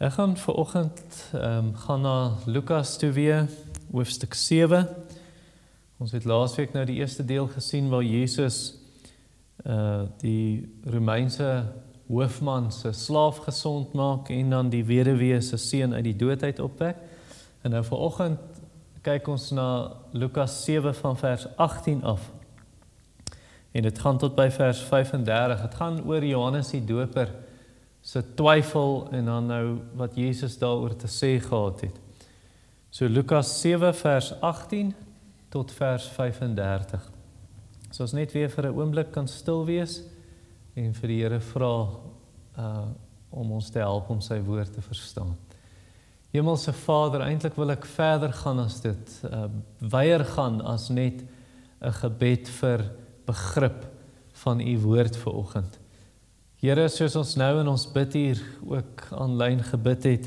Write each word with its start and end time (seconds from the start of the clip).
Ek 0.00 0.14
gaan 0.16 0.32
vir 0.32 0.54
oggend 0.54 1.14
ehm 1.36 1.56
um, 1.56 1.74
gaan 1.76 2.00
na 2.00 2.32
Lukas 2.48 2.96
toe 2.96 3.10
weer 3.12 3.48
hoofstuk 3.92 4.34
7. 4.34 4.86
Ons 6.00 6.14
het 6.16 6.24
laasweek 6.24 6.72
nou 6.72 6.84
die 6.88 6.96
eerste 7.02 7.24
deel 7.24 7.48
gesien 7.52 7.90
waar 7.92 8.02
Jesus 8.02 8.78
uh 9.66 10.06
die 10.22 10.72
Romeinse 10.84 11.66
hoofman 12.08 12.70
se 12.72 12.92
slaaf 12.92 13.42
gesond 13.44 13.92
maak 13.92 14.30
en 14.32 14.50
dan 14.50 14.70
die 14.72 14.84
weduwee 14.84 15.40
se 15.40 15.56
seun 15.56 15.92
uit 15.94 16.04
die 16.04 16.16
dood 16.16 16.42
uit 16.42 16.58
opwek. 16.58 16.96
En 17.60 17.76
nou 17.76 17.84
vir 17.84 17.98
oggend 17.98 18.40
kyk 19.02 19.28
ons 19.28 19.50
na 19.50 19.68
Lukas 20.12 20.64
7 20.64 20.94
van 20.94 21.16
vers 21.16 21.46
18 21.56 22.02
af. 22.04 22.30
En 23.72 23.82
dit 23.82 23.98
gaan 23.98 24.18
tot 24.18 24.34
by 24.34 24.48
vers 24.50 24.80
35. 24.80 25.60
Dit 25.60 25.74
gaan 25.74 26.02
oor 26.06 26.24
Johannes 26.24 26.72
die 26.72 26.84
Doper 26.84 27.49
se 28.00 28.22
twyfel 28.34 29.08
en 29.12 29.24
dan 29.24 29.46
nou 29.46 29.78
wat 29.94 30.16
Jesus 30.16 30.58
daaroor 30.58 30.96
te 30.96 31.08
sê 31.08 31.38
gehad 31.40 31.80
het. 31.80 32.00
So 32.90 33.06
Lukas 33.06 33.60
7 33.60 33.94
vers 33.94 34.32
18 34.40 34.94
tot 35.48 35.72
vers 35.72 36.08
35. 36.08 37.10
So 37.90 38.02
ons 38.02 38.14
net 38.14 38.32
weer 38.32 38.48
vir 38.48 38.66
'n 38.66 38.76
oomblik 38.76 39.12
kan 39.12 39.28
stil 39.28 39.64
wees 39.64 40.02
en 40.74 40.94
vir 40.94 41.08
die 41.08 41.22
Here 41.22 41.40
vra 41.40 41.88
uh 42.58 42.88
om 43.32 43.52
ons 43.52 43.70
te 43.70 43.78
help 43.78 44.10
om 44.10 44.20
sy 44.20 44.40
woord 44.42 44.72
te 44.72 44.82
verstaan. 44.82 45.36
Hemelse 46.32 46.72
Vader, 46.72 47.20
eintlik 47.20 47.54
wil 47.54 47.70
ek 47.70 47.86
verder 47.86 48.32
gaan 48.32 48.58
as 48.58 48.80
dit 48.80 49.22
uh 49.24 49.48
weier 49.78 50.24
gaan 50.24 50.60
as 50.60 50.88
net 50.90 51.22
'n 51.80 51.92
gebed 51.92 52.48
vir 52.48 52.90
begrip 53.26 53.86
van 54.32 54.60
u 54.60 54.78
woord 54.78 55.16
vir 55.16 55.32
oggend. 55.32 55.79
Here, 56.60 56.90
soos 56.92 57.14
ons 57.16 57.30
nou 57.40 57.62
in 57.62 57.68
ons 57.72 57.86
bid 57.88 58.14
hier 58.18 58.40
ook 58.68 59.06
aanlyn 59.16 59.62
gebid 59.64 60.02
het 60.04 60.26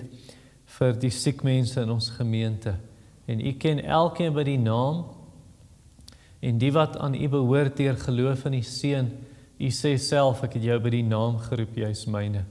vir 0.80 0.96
die 0.98 1.12
siek 1.14 1.44
mense 1.46 1.78
in 1.78 1.92
ons 1.94 2.08
gemeente. 2.16 2.74
En 3.30 3.38
U 3.38 3.52
ken 3.62 3.84
elkeen 3.86 4.34
by 4.34 4.42
die 4.48 4.58
naam 4.58 5.04
en 6.42 6.58
die 6.58 6.72
wat 6.74 6.98
aan 6.98 7.14
U 7.14 7.30
behoort 7.36 7.78
deur 7.78 8.02
geloof 8.02 8.48
in 8.50 8.58
die 8.58 8.64
Seun. 8.66 9.12
U 9.62 9.70
sê 9.70 9.94
self 10.02 10.42
ek 10.50 10.58
het 10.58 10.66
jou 10.72 10.80
by 10.82 10.96
die 10.98 11.04
naam 11.06 11.38
geroep, 11.38 11.78
jy 11.78 11.92
is 11.94 12.04
myne. 12.10 12.48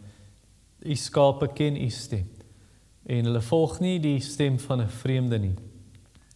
U 0.87 0.95
skape 0.95 1.51
ken 1.51 1.75
U 1.75 1.91
stem. 1.91 2.31
En 3.03 3.33
hulle 3.33 3.43
volg 3.51 3.81
nie 3.83 3.99
die 3.99 4.21
stem 4.23 4.63
van 4.63 4.87
'n 4.87 4.95
vreemde 5.03 5.43
nie, 5.43 5.57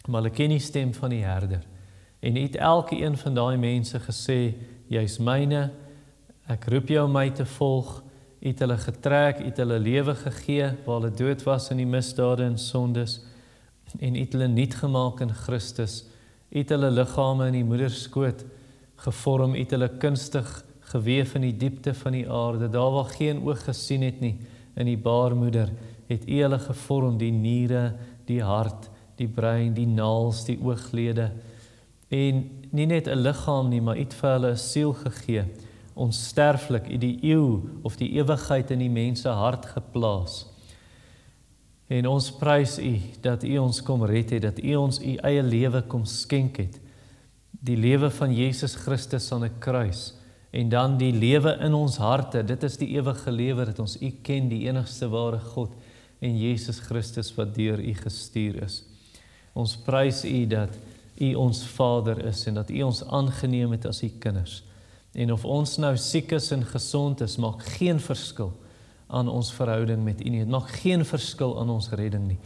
maar 0.09 0.23
hulle 0.23 0.35
ken 0.35 0.51
die 0.51 0.59
stem 0.59 0.93
van 0.93 1.15
die 1.15 1.23
herder. 1.23 1.63
En 2.19 2.37
U 2.37 2.43
het 2.43 2.57
elke 2.57 2.99
een 2.99 3.17
van 3.17 3.35
daai 3.35 3.57
mense 3.57 4.01
gesê, 4.01 4.55
jy's 4.89 5.19
myne. 5.19 5.86
Ek 6.47 6.69
roep 6.71 6.93
jou 6.95 7.03
my 7.11 7.25
te 7.35 7.45
volg. 7.57 7.89
U 8.39 8.47
het 8.47 8.61
hulle 8.63 8.77
getrek, 8.79 9.41
u 9.43 9.49
het 9.49 9.57
hulle 9.59 9.81
lewe 9.83 10.13
gegee 10.15 10.69
waar 10.85 11.01
hulle 11.01 11.17
dood 11.19 11.43
was 11.43 11.73
in 11.75 11.81
die 11.83 11.89
misdade 11.91 12.45
en 12.47 12.59
sondes 12.61 13.19
en 13.99 14.15
u 14.15 14.21
het 14.21 14.35
hulle 14.35 14.47
nuut 14.51 14.77
gemaak 14.79 15.25
in 15.25 15.33
Christus. 15.35 16.05
U 16.53 16.61
het 16.61 16.71
hulle 16.71 16.93
liggame 16.95 17.49
in 17.51 17.59
die 17.59 17.67
moeder 17.67 17.91
skoot 17.91 18.45
gevorm, 19.03 19.57
u 19.57 19.59
het 19.59 19.75
hulle 19.75 19.91
kunstig 20.03 20.49
gewewe 20.93 21.39
in 21.41 21.49
die 21.49 21.57
diepte 21.65 21.95
van 21.99 22.15
die 22.15 22.25
aarde. 22.31 22.71
Daar 22.71 22.95
waar 22.95 23.11
geen 23.17 23.43
oog 23.43 23.67
gesien 23.67 24.07
het 24.07 24.23
nie 24.23 24.37
in 24.79 24.87
die 24.87 24.99
baarmoeder, 24.99 25.73
het 26.07 26.29
u 26.29 26.41
hulle 26.45 26.59
gevorm, 26.63 27.19
die 27.19 27.33
niere, 27.35 27.97
die 28.31 28.43
hart, 28.43 28.91
die 29.19 29.29
brein, 29.29 29.75
die 29.75 29.89
naels, 29.91 30.45
die 30.47 30.61
ooglede. 30.63 31.33
En 32.15 32.45
nie 32.71 32.87
net 32.87 33.09
'n 33.09 33.19
liggaam 33.19 33.69
nie, 33.69 33.81
maar 33.81 33.97
u 33.97 34.01
het 34.01 34.15
vir 34.15 34.31
hulle 34.31 34.51
'n 34.51 34.57
siel 34.57 34.93
gegee 34.93 35.47
onsterflik 35.97 36.91
in 36.93 37.01
die 37.01 37.17
eeu 37.33 37.63
of 37.83 37.97
die 37.97 38.11
ewigheid 38.19 38.71
in 38.71 38.83
die 38.85 38.93
mense 38.93 39.33
hart 39.33 39.65
geplaas. 39.73 40.45
En 41.89 42.09
ons 42.11 42.29
prys 42.37 42.77
U 42.83 42.93
dat 43.25 43.45
U 43.47 43.57
ons 43.63 43.81
kom 43.87 44.05
red 44.05 44.35
het, 44.35 44.43
dat 44.43 44.59
U 44.61 44.75
ons 44.77 45.01
U 45.01 45.15
eie 45.17 45.43
lewe 45.43 45.83
kom 45.89 46.05
skenk 46.05 46.61
het. 46.61 46.81
Die 47.51 47.79
lewe 47.79 48.11
van 48.13 48.35
Jesus 48.35 48.75
Christus 48.75 49.33
aan 49.33 49.45
'n 49.45 49.59
kruis 49.59 50.13
en 50.51 50.69
dan 50.69 50.97
die 50.99 51.13
lewe 51.13 51.57
in 51.61 51.75
ons 51.75 51.97
harte. 51.97 52.45
Dit 52.45 52.63
is 52.63 52.77
die 52.77 52.89
ewige 52.97 53.31
lewe 53.31 53.65
dat 53.65 53.79
ons 53.79 53.97
U 54.01 54.11
ken, 54.23 54.49
die 54.49 54.67
enigste 54.69 55.09
ware 55.09 55.39
God 55.39 55.73
en 56.21 56.39
Jesus 56.39 56.79
Christus 56.79 57.35
wat 57.35 57.55
deur 57.55 57.81
U 57.81 57.95
gestuur 57.95 58.63
is. 58.63 58.85
Ons 59.53 59.77
prys 59.77 60.25
U 60.25 60.47
dat 60.47 60.79
U 61.21 61.35
ons 61.35 61.67
Vader 61.67 62.25
is 62.27 62.47
en 62.47 62.55
dat 62.55 62.71
U 62.71 62.83
ons 62.83 63.05
aangeneem 63.05 63.71
het 63.71 63.87
as 63.87 64.03
U 64.03 64.09
kinders. 64.19 64.63
En 65.17 65.33
of 65.33 65.45
ons 65.49 65.79
nou 65.81 65.95
siek 65.97 66.35
is 66.37 66.51
en 66.53 66.65
gesond 66.69 67.23
is, 67.25 67.39
maak 67.41 67.63
geen 67.79 68.01
verskil 68.03 68.53
aan 69.07 69.31
ons 69.33 69.49
verhouding 69.55 70.03
met 70.05 70.21
U 70.21 70.29
nie. 70.29 70.43
Dit 70.45 70.53
maak 70.53 70.69
geen 70.83 71.05
verskil 71.09 71.55
aan 71.61 71.73
ons 71.73 71.89
redding 71.97 72.27
nie. 72.35 72.39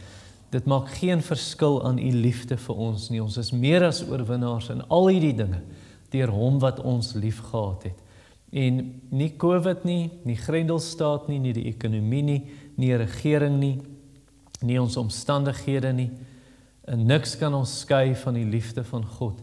Dit 0.55 0.69
maak 0.71 0.91
geen 1.01 1.23
verskil 1.23 1.81
aan 1.87 1.99
U 1.99 2.13
liefde 2.15 2.59
vir 2.61 2.85
ons 2.87 3.09
nie. 3.11 3.23
Ons 3.23 3.41
is 3.43 3.51
meer 3.51 3.89
as 3.89 4.05
oorwinnaars 4.07 4.71
in 4.75 4.85
al 4.87 5.11
hierdie 5.11 5.35
dinge 5.43 5.65
deur 6.11 6.31
Hom 6.35 6.59
wat 6.63 6.79
ons 6.87 7.13
liefgehad 7.19 7.89
het. 7.91 8.07
En 8.51 8.81
nie 9.15 9.31
COVID 9.39 9.85
nie, 9.87 10.11
nie 10.27 10.39
Grendelstaat 10.39 11.29
nie, 11.31 11.39
nie 11.43 11.55
die 11.55 11.69
ekonomie 11.71 12.23
nie, 12.27 12.41
nie 12.79 12.95
regering 12.99 13.61
nie, 13.63 13.77
nie 14.67 14.79
ons 14.79 14.99
omstandighede 14.99 15.93
nie. 15.95 16.11
En 16.91 17.07
niks 17.07 17.37
kan 17.39 17.55
ons 17.55 17.81
skei 17.83 18.15
van 18.19 18.39
die 18.39 18.47
liefde 18.47 18.83
van 18.87 19.07
God 19.19 19.39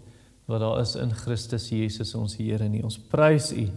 wat 0.47 0.59
daar 0.59 0.79
is 0.79 0.95
in 0.95 1.11
Christus 1.11 1.69
Jesus 1.69 2.15
ons 2.15 2.37
Here 2.39 2.69
nie. 2.71 2.83
Ons 2.83 2.97
prys 3.11 3.51
U 3.51 3.67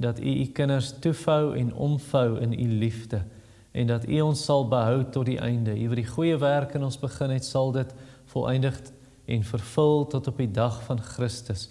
dat 0.00 0.18
U 0.18 0.30
U 0.40 0.46
kinders 0.56 0.94
toefou 1.04 1.54
en 1.56 1.74
omvou 1.74 2.40
in 2.40 2.52
U 2.52 2.68
liefde 2.80 3.22
en 3.72 3.90
dat 3.90 4.08
U 4.08 4.20
ons 4.20 4.44
sal 4.44 4.64
behou 4.68 5.04
tot 5.12 5.26
die 5.26 5.38
einde. 5.42 5.74
U 5.76 5.88
wat 5.92 6.00
die 6.00 6.08
goeie 6.08 6.38
werk 6.40 6.74
in 6.78 6.86
ons 6.86 6.98
begin 6.98 7.34
het, 7.34 7.44
sal 7.44 7.72
dit 7.74 7.90
volëindig 8.32 8.78
en 9.26 9.44
vervul 9.44 10.06
tot 10.12 10.30
op 10.30 10.40
die 10.40 10.50
dag 10.50 10.80
van 10.86 11.02
Christus. 11.02 11.68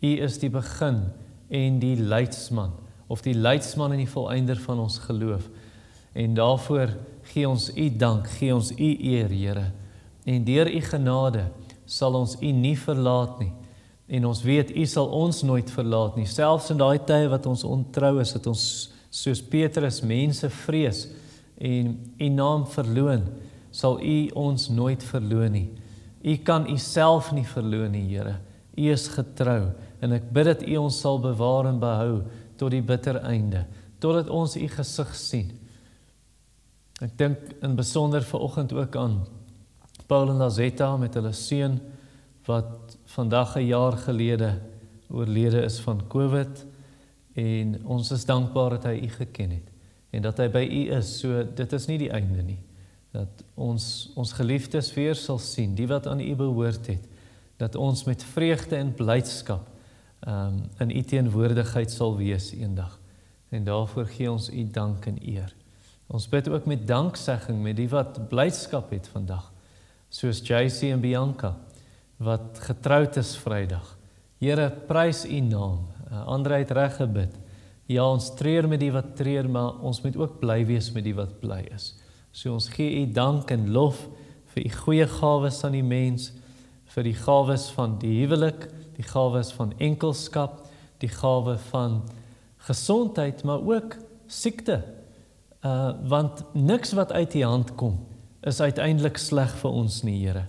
U 0.00 0.12
is 0.22 0.38
die 0.40 0.50
begin 0.50 1.04
en 1.52 1.78
die 1.82 1.96
leidsman 1.98 2.72
of 3.12 3.20
die 3.26 3.36
leidsman 3.36 3.92
en 3.92 4.00
die 4.00 4.08
volëinder 4.08 4.60
van 4.62 4.80
ons 4.80 5.02
geloof. 5.04 5.50
En 6.16 6.34
daarvoor 6.34 6.94
gee 7.32 7.48
ons 7.48 7.68
U 7.76 7.88
dank, 7.96 8.28
gee 8.38 8.54
ons 8.54 8.72
U 8.72 8.92
eer, 8.98 9.28
Here. 9.28 9.66
En 10.24 10.44
deur 10.44 10.70
U 10.70 10.80
genade 10.80 11.50
sal 11.84 12.16
ons 12.16 12.38
U 12.40 12.52
nie 12.56 12.78
verlaat 12.78 13.42
nie 13.42 13.52
En 14.12 14.26
ons 14.28 14.42
weet 14.44 14.74
U 14.76 14.84
sal 14.88 15.08
ons 15.16 15.42
nooit 15.48 15.70
verlaat 15.72 16.18
nie. 16.20 16.28
Selfs 16.28 16.68
in 16.72 16.80
daai 16.80 17.00
tye 17.08 17.30
wat 17.32 17.46
ons 17.48 17.64
ontrou 17.64 18.18
is, 18.20 18.34
het 18.36 18.48
ons 18.50 18.64
soos 19.12 19.40
Petrus 19.44 20.02
mense 20.04 20.48
vrees 20.64 21.06
en 21.62 21.94
U 22.20 22.28
naam 22.32 22.66
verloon, 22.68 23.24
sal 23.72 24.00
U 24.00 24.16
ons 24.36 24.68
nooit 24.72 25.04
verloon 25.04 25.56
nie. 25.56 25.68
U 26.22 26.36
kan 26.44 26.68
U 26.68 26.76
self 26.80 27.30
nie 27.32 27.46
verloon 27.48 27.94
nie, 27.96 28.04
Here. 28.10 28.36
U 28.76 28.88
is 28.92 29.08
getrou 29.12 29.72
en 30.02 30.16
ek 30.16 30.28
bid 30.34 30.48
dat 30.50 30.66
U 30.66 30.76
ons 30.82 31.00
sal 31.04 31.20
bewaar 31.22 31.70
en 31.70 31.80
behou 31.80 32.22
tot 32.60 32.72
die 32.74 32.82
bitter 32.84 33.20
einde, 33.24 33.64
totdat 34.02 34.28
ons 34.32 34.58
U 34.58 34.66
gesig 34.76 35.16
sien. 35.16 35.52
Ek 37.02 37.16
dink 37.18 37.56
in 37.64 37.78
besonder 37.78 38.24
ver 38.26 38.44
oggend 38.44 38.74
ook 38.76 38.96
aan 39.00 39.22
Paul 40.06 40.30
en 40.30 40.42
Lazetta 40.42 40.92
met 41.00 41.16
hulle 41.16 41.32
seun 41.34 41.80
wat 42.44 42.96
vandag 43.04 43.56
'n 43.56 43.66
jaar 43.66 43.92
gelede 43.92 44.60
oorlede 45.08 45.62
is 45.62 45.78
van 45.78 46.06
COVID 46.06 46.66
en 47.32 47.86
ons 47.86 48.10
is 48.10 48.24
dankbaar 48.24 48.70
dat 48.70 48.84
hy 48.84 49.00
u 49.02 49.08
geken 49.08 49.50
het 49.50 49.70
en 50.10 50.22
dat 50.22 50.38
hy 50.38 50.48
by 50.48 50.62
u 50.70 50.92
is. 50.96 51.18
So 51.18 51.44
dit 51.54 51.72
is 51.72 51.86
nie 51.86 51.98
die 51.98 52.10
einde 52.10 52.42
nie. 52.42 52.58
Dat 53.12 53.44
ons 53.54 54.10
ons 54.14 54.32
geliefdes 54.32 54.94
weer 54.94 55.14
sal 55.14 55.38
sien, 55.38 55.74
die 55.74 55.86
wat 55.86 56.06
aan 56.06 56.20
u 56.20 56.34
behoort 56.34 56.86
het, 56.86 57.08
dat 57.56 57.74
ons 57.74 58.04
met 58.04 58.24
vreugde 58.24 58.76
en 58.76 58.94
blydskap 58.94 59.68
um 60.28 60.62
in 60.78 60.90
u 60.90 61.02
teenwoordigheid 61.02 61.90
sal 61.90 62.16
wees 62.16 62.52
eendag. 62.52 63.00
En 63.48 63.64
daarvoor 63.64 64.06
gee 64.06 64.30
ons 64.30 64.50
u 64.50 64.70
dank 64.70 65.06
en 65.06 65.18
eer. 65.20 65.54
Ons 66.06 66.28
bid 66.28 66.48
ook 66.48 66.64
met 66.64 66.86
danksegging 66.86 67.62
met 67.62 67.76
die 67.76 67.88
wat 67.88 68.28
blydskap 68.28 68.90
het 68.90 69.08
vandag, 69.08 69.52
soos 70.08 70.40
JC 70.44 70.92
en 70.92 71.00
Bianca 71.00 71.56
wat 72.22 72.60
getroud 72.62 73.16
is 73.16 73.34
Vrydag. 73.36 73.96
Here, 74.42 74.70
prys 74.88 75.24
U 75.26 75.40
naam. 75.40 75.86
Uh, 76.10 76.26
Andre 76.26 76.60
het 76.62 76.70
reg 76.70 76.96
gebid. 76.96 77.34
Ja, 77.90 78.06
ons 78.06 78.30
treur 78.38 78.68
met 78.68 78.80
die 78.80 78.92
wat 78.94 79.14
treur, 79.18 79.48
maar 79.50 79.80
ons 79.82 80.00
moet 80.04 80.16
ook 80.16 80.38
bly 80.40 80.62
wees 80.68 80.92
met 80.94 81.04
die 81.06 81.16
wat 81.16 81.40
bly 81.42 81.60
is. 81.74 81.92
So 82.32 82.54
ons 82.54 82.70
gee 82.72 83.02
U 83.02 83.06
dank 83.12 83.50
en 83.50 83.70
lof 83.74 84.06
vir 84.54 84.66
U 84.68 84.72
goeie 84.84 85.08
gawes 85.08 85.62
aan 85.66 85.76
die 85.76 85.84
mens, 85.86 86.30
vir 86.94 87.08
die 87.08 87.16
gawes 87.16 87.68
van 87.74 87.98
die 88.02 88.14
huwelik, 88.20 88.68
die 88.96 89.06
gawes 89.08 89.52
van 89.56 89.72
enkelskap, 89.80 90.62
die 91.02 91.10
gawe 91.10 91.56
van 91.70 92.02
gesondheid, 92.68 93.42
maar 93.48 93.64
ook 93.66 93.96
siekte. 94.30 94.82
Uh 95.66 95.92
want 96.08 96.44
niks 96.54 96.94
wat 96.98 97.12
uit 97.12 97.34
U 97.40 97.44
hand 97.44 97.74
kom 97.80 98.00
is 98.42 98.60
uiteindelik 98.60 99.18
sleg 99.22 99.52
vir 99.60 99.70
ons 99.70 100.02
nie, 100.02 100.18
Here. 100.24 100.48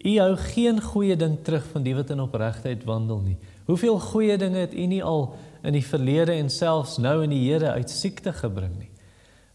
U 0.00 0.12
hou 0.16 0.36
geen 0.36 0.80
goeie 0.80 1.16
ding 1.16 1.36
terug 1.44 1.66
van 1.72 1.84
die 1.84 1.94
wat 1.94 2.10
in 2.10 2.22
opregtheid 2.24 2.84
wandel 2.88 3.20
nie. 3.20 3.36
Hoeveel 3.68 3.98
goeie 4.00 4.38
dinge 4.40 4.62
het 4.62 4.74
U 4.74 4.86
nie 4.88 5.02
al 5.04 5.34
in 5.62 5.76
die 5.76 5.84
verlede 5.84 6.32
en 6.32 6.48
selfs 6.50 6.96
nou 6.98 7.18
in 7.24 7.34
die 7.34 7.42
Here 7.44 7.74
uit 7.76 7.90
siekte 7.92 8.32
gebring 8.32 8.72
nie. 8.78 8.88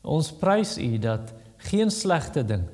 Ons 0.06 0.30
prys 0.38 0.78
U 0.78 0.92
dat 1.02 1.34
geen 1.72 1.92
slegte 1.92 2.46
ding 2.46 2.68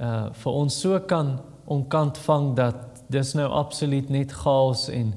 uh 0.00 0.30
vir 0.42 0.56
ons 0.56 0.80
so 0.82 0.98
kan 1.06 1.36
onkant 1.70 2.18
vang 2.24 2.54
dat 2.58 3.04
dis 3.12 3.34
nou 3.38 3.46
absoluut 3.46 4.10
net 4.10 4.32
chaos 4.32 4.88
en 4.90 5.14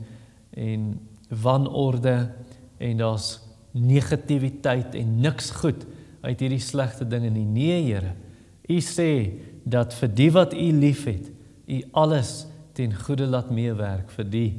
en 0.54 1.00
wanorde 1.42 2.30
en 2.78 2.98
daar's 2.98 3.40
negativiteit 3.74 4.96
en 4.96 5.20
niks 5.22 5.50
goed 5.64 5.86
uit 6.22 6.40
hierdie 6.40 6.62
slegte 6.62 7.08
dinge 7.08 7.32
nie. 7.34 7.46
Nee, 7.46 7.82
Here. 7.84 8.14
U 8.70 8.78
sê 8.80 9.10
dat 9.66 9.96
vir 9.98 10.12
die 10.14 10.30
wat 10.32 10.54
U 10.54 10.68
liefhet, 10.78 11.33
U 11.68 11.82
alles 11.92 12.46
ten 12.74 12.94
goeie 12.96 13.28
laat 13.28 13.52
meewerk 13.54 14.10
vir 14.12 14.26
die 14.26 14.50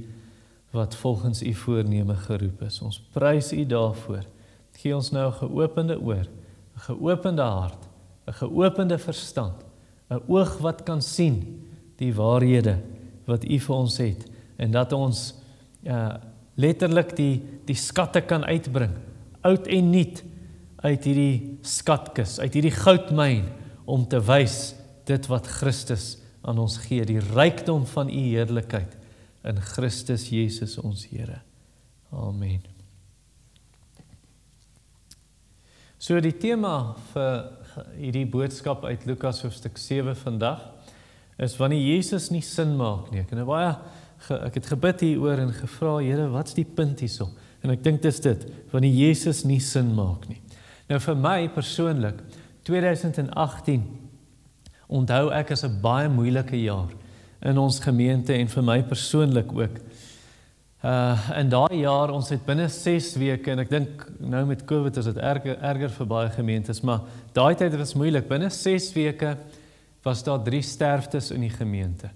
wat 0.75 0.95
volgens 0.95 1.43
U 1.43 1.53
voorneme 1.55 2.17
geroep 2.27 2.63
is. 2.67 2.81
Ons 2.83 2.99
prys 3.15 3.53
U 3.53 3.65
daarvoor. 3.67 4.25
Gee 4.81 4.95
ons 4.95 5.11
nou 5.11 5.29
'n 5.29 5.39
geopende 5.39 6.01
oor, 6.01 6.27
'n 6.77 6.81
geopende 6.89 7.43
hart, 7.43 7.89
'n 8.27 8.33
geopende 8.33 8.99
verstand, 8.99 9.65
'n 10.11 10.23
oog 10.27 10.59
wat 10.59 10.83
kan 10.83 11.03
sien 11.03 11.63
die 11.97 12.15
waarhede 12.15 12.79
wat 13.27 13.45
U 13.45 13.59
vir 13.59 13.77
ons 13.77 13.97
het 13.99 14.27
en 14.57 14.71
dat 14.71 14.93
ons 14.93 15.35
ja 15.83 16.21
letterlik 16.55 17.17
die 17.17 17.43
die 17.67 17.77
skatte 17.77 18.21
kan 18.21 18.45
uitbring, 18.45 18.93
oud 19.41 19.67
en 19.67 19.91
nuut 19.91 20.23
uit 20.77 21.05
hierdie 21.05 21.59
skatkis, 21.63 22.39
uit 22.39 22.55
hierdie 22.55 22.75
goudmyn 22.75 23.45
om 23.85 24.07
te 24.09 24.21
wys 24.21 24.75
dit 25.05 25.27
wat 25.27 25.47
Christus 25.47 26.24
aan 26.45 26.61
ons 26.61 26.77
gee, 26.85 27.05
die 27.09 27.21
rykdom 27.21 27.87
van 27.89 28.11
u 28.13 28.23
heerlikheid 28.35 28.97
in 29.49 29.61
Christus 29.61 30.29
Jesus 30.33 30.77
ons 30.81 31.07
Here. 31.11 31.41
Amen. 32.13 32.63
So 35.99 36.21
die 36.21 36.35
tema 36.37 36.95
vir 37.15 37.47
hierdie 37.97 38.27
boodskap 38.29 38.85
uit 38.85 39.07
Lukas 39.09 39.41
hoofstuk 39.45 39.79
7 39.81 40.13
vandag 40.21 40.61
is 41.41 41.57
wanneer 41.57 41.81
Jesus 41.81 42.29
nie 42.31 42.45
sin 42.45 42.77
maak 42.77 43.09
nie. 43.11 43.23
Ek 43.25 43.33
het 43.33 43.41
nou 43.41 43.49
baie 43.49 43.73
ek 44.25 44.55
het 44.61 44.69
gebid 44.71 45.03
hieroor 45.05 45.41
en 45.43 45.51
gevra 45.53 45.97
Here, 46.01 46.29
wat's 46.33 46.55
die 46.57 46.65
punt 46.65 47.03
hierso? 47.05 47.31
En 47.65 47.73
ek 47.73 47.83
dink 47.85 48.03
dis 48.05 48.21
dit, 48.25 48.45
wanneer 48.73 48.95
Jesus 48.95 49.43
nie 49.49 49.61
sin 49.61 49.91
maak 49.97 50.29
nie. 50.31 50.41
Nou 50.89 51.01
vir 51.01 51.19
my 51.19 51.39
persoonlik 51.53 52.21
2018 52.69 54.04
onthou 54.89 55.31
ek 55.33 55.51
as 55.51 55.65
'n 55.65 55.81
baie 55.81 56.09
moeilike 56.09 56.57
jaar 56.57 56.91
in 57.43 57.59
ons 57.59 57.81
gemeente 57.81 58.33
en 58.33 58.49
vir 58.49 58.63
my 58.63 58.83
persoonlik 58.83 59.53
ook. 59.53 59.79
Uh 60.85 61.17
in 61.39 61.49
daai 61.49 61.81
jaar 61.81 62.11
ons 62.13 62.29
het 62.29 62.45
binne 62.45 62.69
6 62.69 63.15
weke 63.17 63.51
en 63.51 63.63
ek 63.63 63.71
dink 63.71 64.03
nou 64.21 64.43
met 64.45 64.65
Covid 64.69 64.97
is 65.01 65.07
dit 65.09 65.17
erger 65.17 65.57
erger 65.57 65.89
vir 65.89 66.07
baie 66.07 66.31
gemeentes, 66.31 66.83
maar 66.85 67.01
daai 67.33 67.55
tyd 67.55 67.77
was 67.81 67.95
moeilik. 67.95 68.29
Binne 68.29 68.51
6 68.51 68.93
weke 68.93 69.37
was 70.05 70.23
daar 70.23 70.43
3 70.45 70.61
sterftes 70.63 71.31
in 71.31 71.41
die 71.41 71.53
gemeente. 71.53 72.11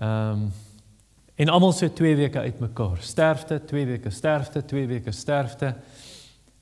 Um, 0.00 0.48
en 1.36 1.48
almal 1.48 1.72
so 1.72 1.88
2 1.88 2.16
weke 2.16 2.40
uitmekaar. 2.40 3.02
Sterfte, 3.04 3.60
2 3.66 3.86
weke 3.86 4.10
sterfte, 4.10 4.64
2 4.64 4.86
weke 4.86 5.12
sterfte. 5.12 5.74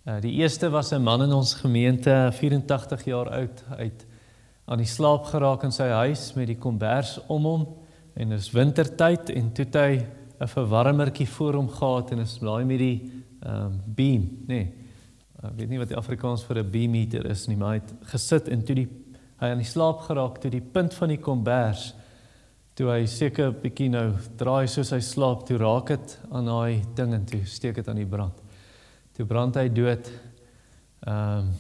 Uh 0.07 0.19
die 0.21 0.35
eerste 0.43 0.71
was 0.71 0.91
'n 0.93 1.03
man 1.03 1.23
in 1.23 1.33
ons 1.33 1.55
gemeente, 1.55 2.31
84 2.33 3.05
jaar 3.05 3.31
oud, 3.31 3.65
uit 3.79 4.07
aan 4.69 4.83
die 4.83 4.89
slaap 4.89 5.31
geraak 5.33 5.65
in 5.65 5.73
sy 5.73 5.89
huis 5.89 6.35
met 6.37 6.51
die 6.51 6.59
kombers 6.61 7.17
om 7.33 7.47
hom 7.49 7.67
en 8.19 8.35
dis 8.35 8.51
wintertyd 8.53 9.31
en 9.33 9.53
toe 9.57 9.67
hy 9.73 10.05
'n 10.39 10.47
verwarmertjie 10.47 11.27
voor 11.27 11.55
hom 11.55 11.69
gehad 11.69 12.13
en 12.13 12.19
is 12.19 12.39
daai 12.39 12.65
met 12.65 12.79
die 12.79 13.13
ehm 13.43 13.67
um, 13.67 13.81
beam, 13.87 14.23
nê. 14.47 14.47
Nee, 14.47 14.73
ek 15.43 15.55
weet 15.57 15.69
nie 15.69 15.79
wat 15.79 15.89
die 15.89 15.97
Afrikaans 15.97 16.45
vir 16.45 16.59
'n 16.59 16.71
beam 16.71 16.91
meter 16.91 17.27
is 17.31 17.47
nie, 17.49 17.57
maar 17.57 17.75
hy 17.75 17.81
het 17.81 17.95
gesit 18.13 18.49
en 18.49 18.65
toe 18.65 18.75
die 18.75 18.89
hy 19.41 19.47
aan 19.47 19.63
die 19.63 19.73
slaap 19.73 20.01
geraak 20.01 20.41
toe 20.41 20.51
die 20.51 20.61
punt 20.61 20.95
van 20.95 21.09
die 21.09 21.21
kombers 21.23 21.95
toe 22.75 22.91
hy 22.91 23.07
seker 23.07 23.51
bietjie 23.53 23.89
nou 23.91 24.13
draai 24.39 24.69
soos 24.69 24.93
hy 24.95 25.01
slaap, 25.01 25.47
toe 25.47 25.57
raak 25.59 25.87
dit 25.87 26.19
aan 26.31 26.47
daai 26.47 26.83
ding 26.95 27.15
en 27.15 27.25
toe 27.27 27.45
steek 27.45 27.75
dit 27.75 27.89
aan 27.89 27.97
die 27.97 28.07
brand. 28.07 28.35
Toe 29.15 29.27
brand 29.27 29.57
hy 29.57 29.69
dood. 29.69 30.13
Ehm 31.07 31.39
um, 31.39 31.57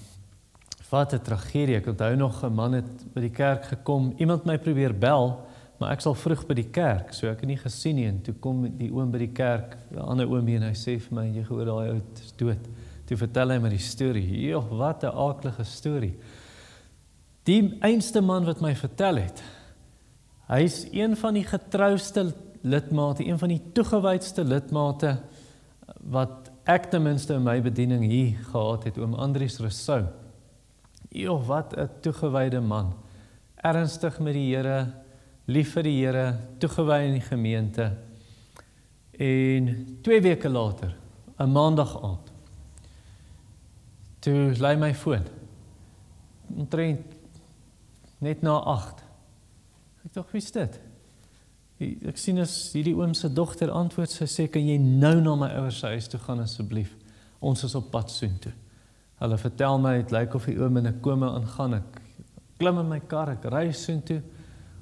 Wat 0.88 1.12
'n 1.12 1.20
tragedie. 1.20 1.76
Ek 1.76 1.86
onthou 1.86 2.16
nog 2.16 2.44
'n 2.44 2.54
man 2.54 2.72
het 2.72 3.12
by 3.12 3.20
die 3.20 3.30
kerk 3.30 3.64
gekom. 3.64 4.14
Iemand 4.16 4.44
my 4.44 4.58
probeer 4.58 4.98
bel, 4.98 5.46
maar 5.78 5.90
ek 5.90 6.00
sal 6.00 6.14
vroeg 6.14 6.46
by 6.46 6.54
die 6.54 6.70
kerk, 6.70 7.12
so 7.12 7.28
ek 7.30 7.40
het 7.40 7.48
nie 7.48 7.56
gesien 7.56 7.94
nie 7.94 8.06
en 8.06 8.22
toe 8.22 8.34
kom 8.34 8.78
die 8.78 8.90
oom 8.90 9.10
by 9.10 9.18
die 9.18 9.32
kerk, 9.32 9.76
'n 9.92 9.98
ander 9.98 10.26
oom 10.26 10.46
hier 10.46 10.56
en 10.56 10.68
hy 10.68 10.74
sê 10.74 10.98
vir 11.00 11.14
my, 11.14 11.26
"Jy 11.26 11.44
gehoor 11.44 11.64
daai 11.64 11.90
ou 11.90 12.00
is 12.20 12.32
dood." 12.36 12.68
Toe 13.06 13.16
vertel 13.16 13.50
hy 13.50 13.58
my 13.58 13.68
die 13.68 13.78
storie. 13.78 14.48
Joh, 14.48 14.68
wat 14.78 15.04
'n 15.04 15.16
aardige 15.16 15.64
storie. 15.64 16.16
Die 17.44 17.78
einste 17.80 18.20
man 18.20 18.44
wat 18.44 18.60
my 18.60 18.74
vertel 18.74 19.16
het. 19.16 19.42
Hy's 20.48 20.86
een 20.92 21.16
van 21.16 21.34
die 21.34 21.44
getrouste 21.44 22.34
lidmate, 22.62 23.26
een 23.26 23.38
van 23.38 23.48
die 23.48 23.62
toegewydste 23.72 24.44
lidmate 24.44 25.18
wat 26.00 26.50
ek 26.64 26.90
ten 26.90 27.02
minste 27.02 27.34
in 27.34 27.42
my 27.42 27.60
bediening 27.60 28.04
hier 28.04 28.36
gehad 28.52 28.84
het, 28.84 28.98
oom 28.98 29.14
Andrius 29.14 29.58
Rousseau. 29.58 30.06
Jo, 31.08 31.40
wat 31.44 31.76
'n 31.76 31.88
toegewyde 32.00 32.60
man. 32.60 32.94
Ernstig 33.54 34.18
met 34.18 34.32
die 34.32 34.54
Here, 34.54 34.94
lief 35.44 35.72
vir 35.72 35.82
die 35.82 36.04
Here, 36.04 36.38
toegewy 36.58 37.04
in 37.06 37.12
die 37.12 37.28
gemeente. 37.28 37.96
En 39.10 39.98
2 40.02 40.20
weke 40.22 40.48
later, 40.48 40.96
'n 41.38 41.52
maandag 41.52 42.02
aand, 42.02 42.32
toe 44.18 44.54
lei 44.58 44.76
my 44.76 44.94
foon. 44.94 45.22
Omtrent 46.56 47.14
net 48.18 48.42
na 48.42 48.58
8. 48.58 49.02
Ek 50.04 50.12
dink, 50.12 50.30
"Wie 50.30 50.42
is 50.42 50.50
dit?" 50.50 50.80
Ek 51.78 52.16
sien 52.16 52.38
as 52.38 52.72
hierdie 52.72 52.96
oom 52.96 53.14
se 53.14 53.32
dogter 53.32 53.70
antwoord, 53.70 54.10
sy 54.10 54.24
sê, 54.24 54.50
"Kan 54.50 54.66
jy 54.66 54.78
nou 54.78 55.20
na 55.20 55.34
my 55.34 55.48
ouers 55.48 55.78
se 55.78 55.86
huis 55.86 56.08
toe 56.08 56.20
gaan 56.20 56.40
asseblief? 56.40 56.94
Ons 57.38 57.64
is 57.64 57.74
op 57.74 57.90
pad 57.90 58.10
soontoe." 58.10 58.52
Hulle 59.18 59.38
vertel 59.38 59.80
my 59.82 59.96
dit 59.98 60.12
lyk 60.14 60.34
of 60.38 60.44
die 60.46 60.58
oom 60.60 60.76
in 60.78 60.86
'n 60.86 61.00
koma 61.00 61.34
ingaan. 61.36 61.74
Ek 61.74 62.00
klim 62.58 62.78
in 62.78 62.88
my 62.88 63.00
kar, 63.00 63.30
ek 63.30 63.44
ry 63.44 63.72
soontoe. 63.72 64.22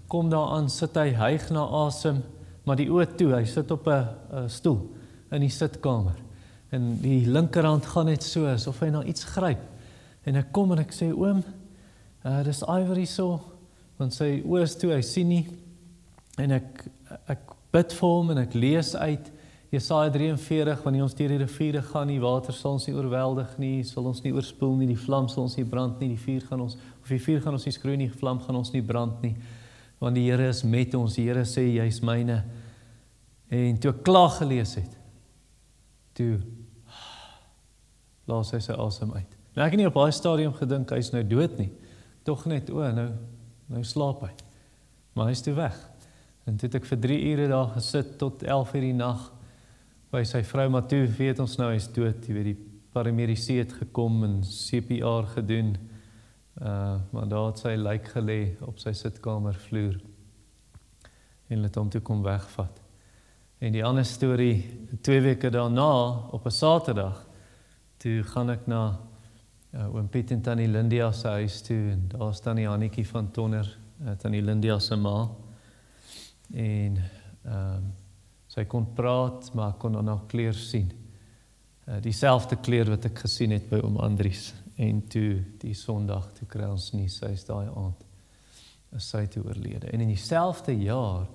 Kom 0.09 0.31
daar 0.31 0.53
aan, 0.56 0.69
sit 0.69 0.94
hy 0.94 1.12
hyg 1.15 1.50
na 1.50 1.65
asem, 1.87 2.23
maar 2.65 2.77
die 2.77 2.88
oë 2.88 3.17
toe, 3.17 3.33
hy 3.35 3.44
sit 3.44 3.71
op 3.71 3.87
'n 3.88 4.49
stoel 4.49 4.91
in 5.33 5.41
die 5.41 5.50
sitkamer. 5.50 6.17
En 6.71 6.99
die 7.00 7.27
linkerhand 7.27 7.87
gaan 7.87 8.06
net 8.06 8.23
so 8.23 8.47
asof 8.47 8.81
hy 8.81 8.91
na 8.91 9.03
iets 9.05 9.25
gryp. 9.25 9.61
En 10.25 10.37
ek 10.37 10.53
kom 10.53 10.73
en 10.73 10.79
ek 10.79 10.93
sê 10.93 11.12
oom, 11.12 11.43
uh, 12.25 12.43
dis 12.43 12.62
Ivory 12.62 13.06
so, 13.06 13.41
want 13.99 14.15
sy 14.15 14.43
oë 14.43 14.63
is 14.63 14.75
toe, 14.77 14.93
hy 14.93 15.03
sien 15.03 15.29
nie. 15.29 15.46
En 16.39 16.51
ek 16.53 16.89
ek 17.29 17.53
bid 17.72 17.93
vir 17.93 18.08
hom 18.08 18.31
en 18.31 18.39
ek 18.39 18.55
lees 18.55 18.94
uit 18.96 19.32
Jesaja 19.77 20.11
43 20.11 20.83
wanneer 20.87 21.05
ons 21.05 21.15
deur 21.17 21.33
die 21.35 21.43
riviere 21.43 21.83
gaan, 21.85 22.09
die 22.09 22.21
water 22.23 22.55
sal 22.56 22.79
ons 22.79 22.87
nie 22.89 22.95
oorweldig 22.97 23.56
nie, 23.61 23.85
sal 23.85 24.09
ons 24.09 24.23
nie 24.25 24.33
oorspoel 24.33 24.77
nie, 24.81 24.89
die 24.89 24.99
vlam 24.99 25.29
sal 25.29 25.45
ons 25.45 25.56
nie 25.59 25.67
brand 25.69 26.01
nie, 26.01 26.15
die 26.15 26.23
vuur 26.23 26.47
gaan 26.49 26.63
ons 26.65 26.79
of 26.79 27.13
die 27.13 27.21
vuur 27.23 27.43
gaan 27.45 27.59
ons 27.59 27.67
nie 27.69 27.75
skroei 27.77 27.97
nie, 28.01 28.09
die 28.09 28.21
vlam 28.21 28.41
gaan 28.43 28.56
ons 28.59 28.73
nie 28.75 28.83
brand 28.85 29.21
nie. 29.25 29.35
Want 30.01 30.17
die 30.19 30.27
Here 30.27 30.49
is 30.51 30.63
met 30.65 30.95
ons. 30.97 31.15
Die 31.17 31.25
Here 31.29 31.45
sê 31.49 31.63
jy's 31.69 32.03
myne. 32.05 32.41
En 33.53 33.79
toe 33.81 33.93
ek 33.93 34.03
klaar 34.05 34.33
gelees 34.35 34.75
het, 34.77 34.97
toe 36.17 36.35
laat 38.27 38.51
hy 38.53 38.61
sy 38.65 38.75
asem 38.83 39.13
uit. 39.15 39.37
Nou 39.55 39.65
ek 39.65 39.77
het 39.77 39.81
nie 39.81 39.89
op 39.89 40.01
daai 40.01 40.13
stadium 40.13 40.56
gedink 40.56 40.93
hy's 40.97 41.13
nou 41.15 41.23
dood 41.25 41.55
nie. 41.61 41.71
Tog 42.27 42.45
net 42.51 42.73
o, 42.73 42.83
nou 42.97 43.11
nou 43.73 43.83
slaap 43.87 44.21
hy. 44.23 44.33
Maar 45.17 45.31
hy's 45.33 45.43
toe 45.43 45.55
weg. 45.56 45.79
En 46.47 46.59
toe 46.59 46.69
het 46.69 46.77
ek 46.79 46.85
vir 46.87 47.01
3 47.03 47.23
ure 47.33 47.49
daar 47.51 47.73
gesit 47.75 48.17
tot 48.21 48.45
11:00 48.45 48.85
die 48.85 48.95
nag 48.95 49.25
by 50.17 50.23
sy 50.25 50.41
vrou 50.49 50.65
maar 50.73 50.87
toe 50.89 51.03
weet 51.19 51.41
ons 51.43 51.58
nou 51.61 51.67
hy's 51.75 51.91
dood, 51.93 52.25
jy 52.25 52.32
weet 52.32 52.46
die 52.49 52.61
paramedici 52.94 53.58
het 53.58 53.75
gekom 53.77 54.23
en 54.25 54.39
CPR 54.49 55.27
gedoen. 55.35 55.75
Uh 56.56 56.96
maar 57.13 57.27
daar 57.29 57.51
het 57.51 57.61
sy 57.61 57.75
lijk 57.77 58.08
gelê 58.15 58.39
op 58.65 58.79
sy 58.81 58.94
sitkamer 58.96 59.58
vloer. 59.67 59.99
En 61.53 61.67
het 61.67 61.77
hom 61.77 61.91
toe 61.93 62.01
kom 62.01 62.23
wegvat. 62.25 62.81
En 63.61 63.77
die 63.77 63.85
ander 63.85 64.06
storie, 64.08 64.65
2 65.03 65.20
weke 65.20 65.51
daarna 65.53 65.91
op 66.32 66.46
'n 66.46 66.51
Saterdag, 66.51 67.27
toe 67.99 68.23
gaan 68.23 68.51
ek 68.51 68.67
na 68.67 68.99
uh, 69.75 69.94
oom 69.94 70.08
Piet 70.08 70.31
en 70.31 70.41
tannie 70.43 70.69
Lindia 70.69 71.13
se 71.13 71.29
huis 71.29 71.61
toe 71.61 71.91
en 71.93 72.08
daar 72.08 72.35
staan 72.35 72.56
die 72.56 72.69
Hannetjie 72.69 73.06
van 73.06 73.31
Tonner, 73.31 73.79
uh, 74.05 74.11
tannie 74.17 74.43
Lindia 74.43 74.79
se 74.79 74.96
ma. 74.96 75.29
En 76.55 76.96
ehm 77.44 77.77
um, 77.77 78.06
Sy 78.56 78.65
kon 78.65 78.86
praat, 78.96 79.51
maar 79.53 79.75
kon 79.77 79.98
aan 80.01 80.08
haar 80.08 80.25
kleur 80.31 80.56
sien. 80.56 80.89
Uh 81.86 82.01
dieselfde 82.03 82.56
kleur 82.65 82.89
wat 82.94 83.05
ek 83.10 83.27
gesien 83.27 83.53
het 83.53 83.69
by 83.69 83.82
oom 83.84 84.01
Andries 84.01 84.55
en 84.81 85.03
toe 85.13 85.43
die 85.60 85.75
Sondag 85.77 86.32
toe 86.39 86.48
kry 86.48 86.67
ons 86.69 86.91
nie 86.96 87.08
sy 87.13 87.34
is 87.36 87.44
daai 87.44 87.69
aand 87.69 88.03
sy 89.03 89.27
toe 89.29 89.43
oorlede. 89.44 89.91
En 89.93 90.01
in 90.01 90.08
dieselfde 90.08 90.72
jaar 90.81 91.27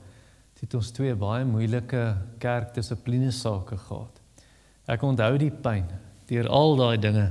het 0.61 0.73
ons 0.77 0.91
twee 0.93 1.13
baie 1.17 1.45
moeilike 1.45 2.01
kerkdissipline 2.41 3.31
sake 3.33 3.77
gehad. 3.81 4.19
Ek 4.85 5.01
onthou 5.05 5.33
die 5.41 5.53
pyn 5.53 5.87
deur 6.29 6.49
al 6.53 6.75
daai 6.77 6.97
dinge. 7.01 7.27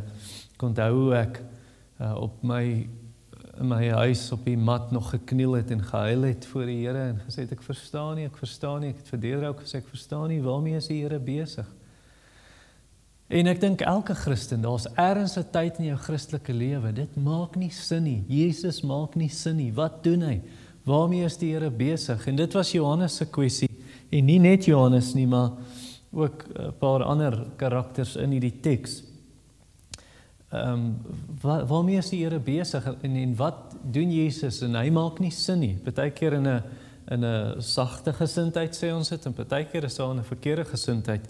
Ek 0.55 0.65
onthou 0.67 0.91
hoe 0.97 1.13
ek 1.21 1.39
uh, 1.43 2.15
op 2.19 2.43
my 2.47 2.65
in 3.61 3.69
my 3.69 3.91
huis 3.93 4.23
op 4.33 4.47
die 4.49 4.57
mat 4.57 4.89
nog 4.91 5.11
gekniel 5.13 5.59
het 5.59 5.71
en 5.75 5.83
gehuil 5.85 6.23
het 6.31 6.47
voor 6.49 6.65
die 6.71 6.79
Here 6.81 7.03
en 7.11 7.19
gesê 7.27 7.45
het 7.45 7.53
ek 7.53 7.65
verstaan 7.65 8.17
nie, 8.17 8.25
ek 8.31 8.39
verstaan 8.41 8.81
nie. 8.81 8.95
Ek 8.95 9.03
het 9.03 9.11
vir 9.13 9.21
Deerdra 9.21 9.51
ook 9.53 9.61
gesê 9.67 9.83
ek 9.83 9.91
verstaan 9.91 10.31
nie 10.33 10.41
waarmee 10.41 10.79
is 10.81 10.89
die 10.89 11.03
Here 11.03 11.19
besig? 11.21 11.69
En 13.31 13.47
ek 13.47 13.61
dink 13.63 13.85
elke 13.87 14.17
Christen, 14.19 14.65
daar's 14.65 14.89
ergens 14.97 15.37
'n 15.39 15.45
tyd 15.53 15.79
in 15.79 15.93
jou 15.93 15.99
Christelike 15.99 16.53
lewe, 16.53 16.93
dit 16.93 17.17
maak 17.17 17.57
nie 17.57 17.71
sin 17.71 18.05
nie. 18.05 18.25
Jesus 18.27 18.83
maak 18.83 19.15
nie 19.15 19.29
sin 19.29 19.57
nie. 19.57 19.73
Wat 19.73 20.03
doen 20.03 20.23
hy? 20.23 20.41
Waarmee 20.85 21.25
is 21.25 21.37
die 21.37 21.53
Here 21.53 21.71
besig? 21.71 22.27
En 22.27 22.37
dit 22.37 22.53
was 22.53 22.73
Johannes 22.73 23.17
se 23.17 23.27
kwessie. 23.27 23.69
En 24.11 24.25
nie 24.25 24.39
net 24.39 24.65
Johannes 24.65 25.15
nie, 25.15 25.27
maar 25.27 25.51
ook 26.13 26.45
'n 26.49 26.73
paar 26.79 27.05
ander 27.05 27.47
karakters 27.57 28.17
in 28.17 28.31
hierdie 28.31 28.61
teks. 28.61 29.03
Ehm 30.51 30.73
um, 30.73 30.97
waar, 31.41 31.67
waarmee 31.67 31.97
is 31.97 32.11
die 32.11 32.25
Here 32.25 32.39
besig 32.39 32.85
en 33.03 33.17
en 33.17 33.35
wat 33.37 33.77
doen 33.83 34.11
Jesus 34.11 34.61
en 34.67 34.75
hy 34.75 34.89
maak 34.91 35.21
nie 35.23 35.31
sin 35.31 35.61
nie. 35.63 35.77
Partykeer 35.85 36.33
in 36.33 36.49
'n 36.49 36.63
in 37.11 37.25
'n 37.25 37.63
sagte 37.63 38.13
gesindheid 38.13 38.75
sê 38.75 38.93
ons 38.93 39.09
dit 39.09 39.27
en 39.27 39.33
partykeer 39.33 39.85
is 39.85 39.97
daar 39.97 40.15
'n 40.15 40.25
verkeerde 40.25 40.65
gesindheid 40.65 41.29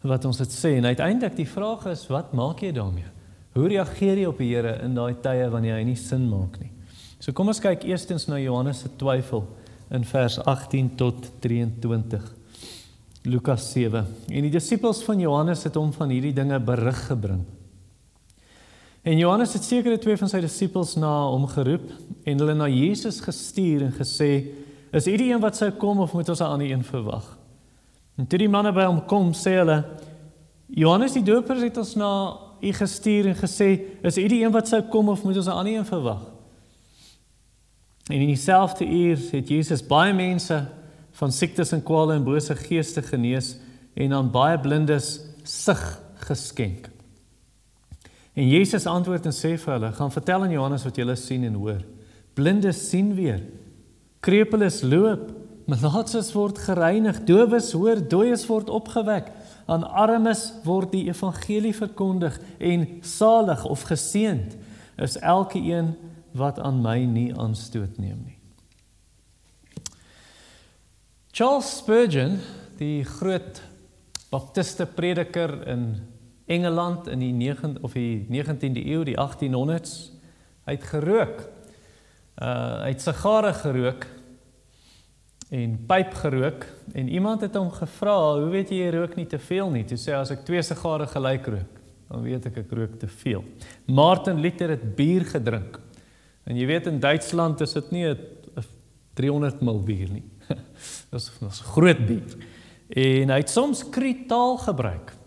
wat 0.00 0.24
ons 0.24 0.38
dit 0.38 0.48
sê 0.48 0.76
en 0.78 0.84
uiteindelik 0.84 1.36
die 1.36 1.48
vraag 1.48 1.86
is 1.86 2.06
wat 2.06 2.32
maak 2.32 2.60
jy 2.60 2.72
daarmee? 2.72 3.10
Hoe 3.52 3.68
reageer 3.68 4.18
jy 4.18 4.26
op 4.26 4.38
die 4.38 4.54
Here 4.54 4.80
in 4.82 4.94
daai 4.94 5.14
tye 5.20 5.50
wanneer 5.50 5.76
hy 5.76 5.84
nie 5.84 5.96
sin 5.96 6.28
maak 6.28 6.58
nie? 6.60 6.70
So 7.20 7.32
kom 7.32 7.48
ons 7.48 7.60
kyk 7.60 7.84
eerstens 7.84 8.28
na 8.28 8.38
Johannes 8.38 8.80
se 8.80 8.88
twyfel 8.96 9.46
in 9.90 10.04
vers 10.04 10.38
18 10.38 10.96
tot 10.96 11.30
23. 11.40 12.34
Lukas 13.24 13.72
7. 13.72 14.06
En 14.30 14.42
die 14.42 14.50
disippels 14.50 15.02
van 15.04 15.20
Johannes 15.20 15.64
het 15.64 15.74
hom 15.74 15.92
van 15.92 16.08
hierdie 16.08 16.32
dinge 16.32 16.60
berig 16.60 17.06
gebring. 17.06 17.44
En 19.08 19.16
Johannes 19.16 19.52
het 19.52 19.64
sekere 19.64 19.96
twee 19.98 20.18
van 20.20 20.28
sy 20.28 20.42
disippels 20.44 20.90
na 21.00 21.08
hom 21.30 21.46
geroep 21.48 21.86
en 22.28 22.42
hulle 22.42 22.54
na 22.58 22.66
Jesus 22.68 23.22
gestuur 23.24 23.86
en 23.86 23.94
gesê: 23.96 24.32
"Is 24.92 25.06
u 25.08 25.14
die 25.16 25.30
een 25.32 25.40
wat 25.40 25.56
sou 25.56 25.70
kom 25.70 26.02
of 26.04 26.12
moet 26.12 26.28
ons 26.28 26.40
'n 26.40 26.52
ander 26.52 26.70
een 26.70 26.84
verwag?" 26.84 27.38
En 28.18 28.26
toe 28.26 28.38
die 28.38 28.48
manne 28.48 28.72
by 28.72 28.84
hom 28.84 29.06
kom, 29.06 29.32
sê 29.32 29.56
hulle: 29.56 29.84
"Johannes 30.66 31.12
die 31.12 31.22
Doper 31.22 31.56
het 31.56 31.76
ons 31.76 31.94
na 31.94 32.36
u 32.60 32.72
gestuur 32.72 33.26
en 33.26 33.36
gesê: 33.36 33.80
"Is 34.02 34.18
u 34.18 34.28
die 34.28 34.44
een 34.44 34.52
wat 34.52 34.68
sou 34.68 34.82
kom 34.82 35.08
of 35.08 35.24
moet 35.24 35.36
ons 35.36 35.46
'n 35.46 35.56
ander 35.56 35.74
een 35.74 35.86
verwag?" 35.86 36.22
En 38.10 38.20
in 38.20 38.26
dieselfde 38.26 38.84
uur 38.84 39.18
het 39.30 39.48
Jesus 39.48 39.86
baie 39.86 40.12
mense 40.12 40.66
van 41.12 41.32
siektes 41.32 41.72
en 41.72 41.82
kwale 41.82 42.14
en 42.14 42.24
bose 42.24 42.56
geeste 42.56 43.02
genees 43.02 43.56
en 43.94 44.12
aan 44.12 44.30
baie 44.30 44.58
blindes 44.58 45.20
sig 45.42 46.00
geskenk. 46.14 46.97
En 48.38 48.46
Jesus 48.46 48.86
antwoord 48.86 49.26
en 49.26 49.34
sê 49.34 49.56
vir 49.58 49.72
hulle: 49.74 49.90
"Gaan 49.98 50.14
vertel 50.14 50.44
aan 50.46 50.54
Johannes 50.54 50.84
wat 50.86 50.96
julle 50.96 51.16
sien 51.18 51.44
en 51.44 51.54
hoor. 51.58 51.82
Blindes 52.38 52.88
sien 52.88 53.14
weer. 53.14 53.42
Krepeles 54.20 54.82
loop, 54.82 55.32
malaatses 55.66 56.30
word 56.32 56.58
gereinig, 56.58 57.18
dowes 57.26 57.72
hoor, 57.72 57.98
dooies 57.98 58.46
word 58.46 58.70
opgewek, 58.70 59.32
aan 59.66 59.82
armes 59.82 60.52
word 60.64 60.92
die 60.92 61.08
evangelie 61.10 61.74
verkondig 61.74 62.38
en 62.58 62.86
salig 63.02 63.64
of 63.64 63.82
geseënd 63.90 64.54
is 64.96 65.18
elke 65.18 65.58
een 65.58 65.96
wat 66.32 66.58
aan 66.58 66.80
my 66.82 67.04
nie 67.04 67.34
aanstoot 67.34 67.98
neem 67.98 68.22
nie." 68.24 68.38
Charles 71.32 71.76
Spurgeon, 71.78 72.38
die 72.78 73.04
groot 73.04 73.62
baptiste 74.30 74.86
prediker 74.86 75.66
in 75.66 75.96
Engeland 76.48 77.08
in 77.12 77.20
die 77.22 77.32
9 77.32 77.76
of 77.84 77.92
die 77.92 78.26
19de 78.30 78.84
eeu, 78.86 79.04
die 79.04 79.16
1800s, 79.16 80.12
hy 80.68 80.76
het 80.76 80.86
gerook. 80.92 81.44
Uh 82.38 82.84
hy 82.84 82.92
het 82.94 83.02
sigare 83.02 83.52
gerook 83.52 84.06
en 85.50 85.74
pyp 85.88 86.14
gerook 86.14 86.66
en 86.92 87.08
iemand 87.08 87.40
het 87.44 87.56
hom 87.56 87.70
gevra, 87.72 88.16
"Hoe 88.40 88.50
weet 88.52 88.70
jy 88.70 88.76
jy 88.84 88.90
rook 88.94 89.16
nie 89.16 89.26
te 89.26 89.38
veel 89.38 89.70
nie?" 89.70 89.84
Toe 89.84 89.96
sê 89.96 90.12
hy, 90.12 90.20
"As 90.20 90.30
ek 90.30 90.44
twee 90.44 90.62
sigare 90.62 91.06
gelyk 91.06 91.46
rook, 91.46 91.74
dan 92.08 92.22
weet 92.22 92.46
ek 92.46 92.56
ek 92.56 92.70
rook 92.70 92.98
te 92.98 93.08
veel." 93.08 93.44
Martin 93.86 94.40
Luther 94.40 94.68
het 94.68 94.96
bier 94.96 95.24
gedrink. 95.24 95.80
En 96.44 96.56
jy 96.56 96.66
weet 96.66 96.86
in 96.86 97.00
Duitsland 97.00 97.60
is 97.60 97.72
dit 97.72 97.90
nie 97.90 98.06
'n 98.06 98.18
300 99.14 99.60
ml 99.60 99.82
bier 99.82 100.08
nie. 100.10 100.24
dis 101.10 101.30
'n 101.42 101.50
groot 101.74 102.06
bier. 102.06 102.36
En 102.88 103.30
hy 103.30 103.36
het 103.36 103.50
soms 103.50 103.82
kritaal 103.90 104.56
gebruik. 104.58 105.17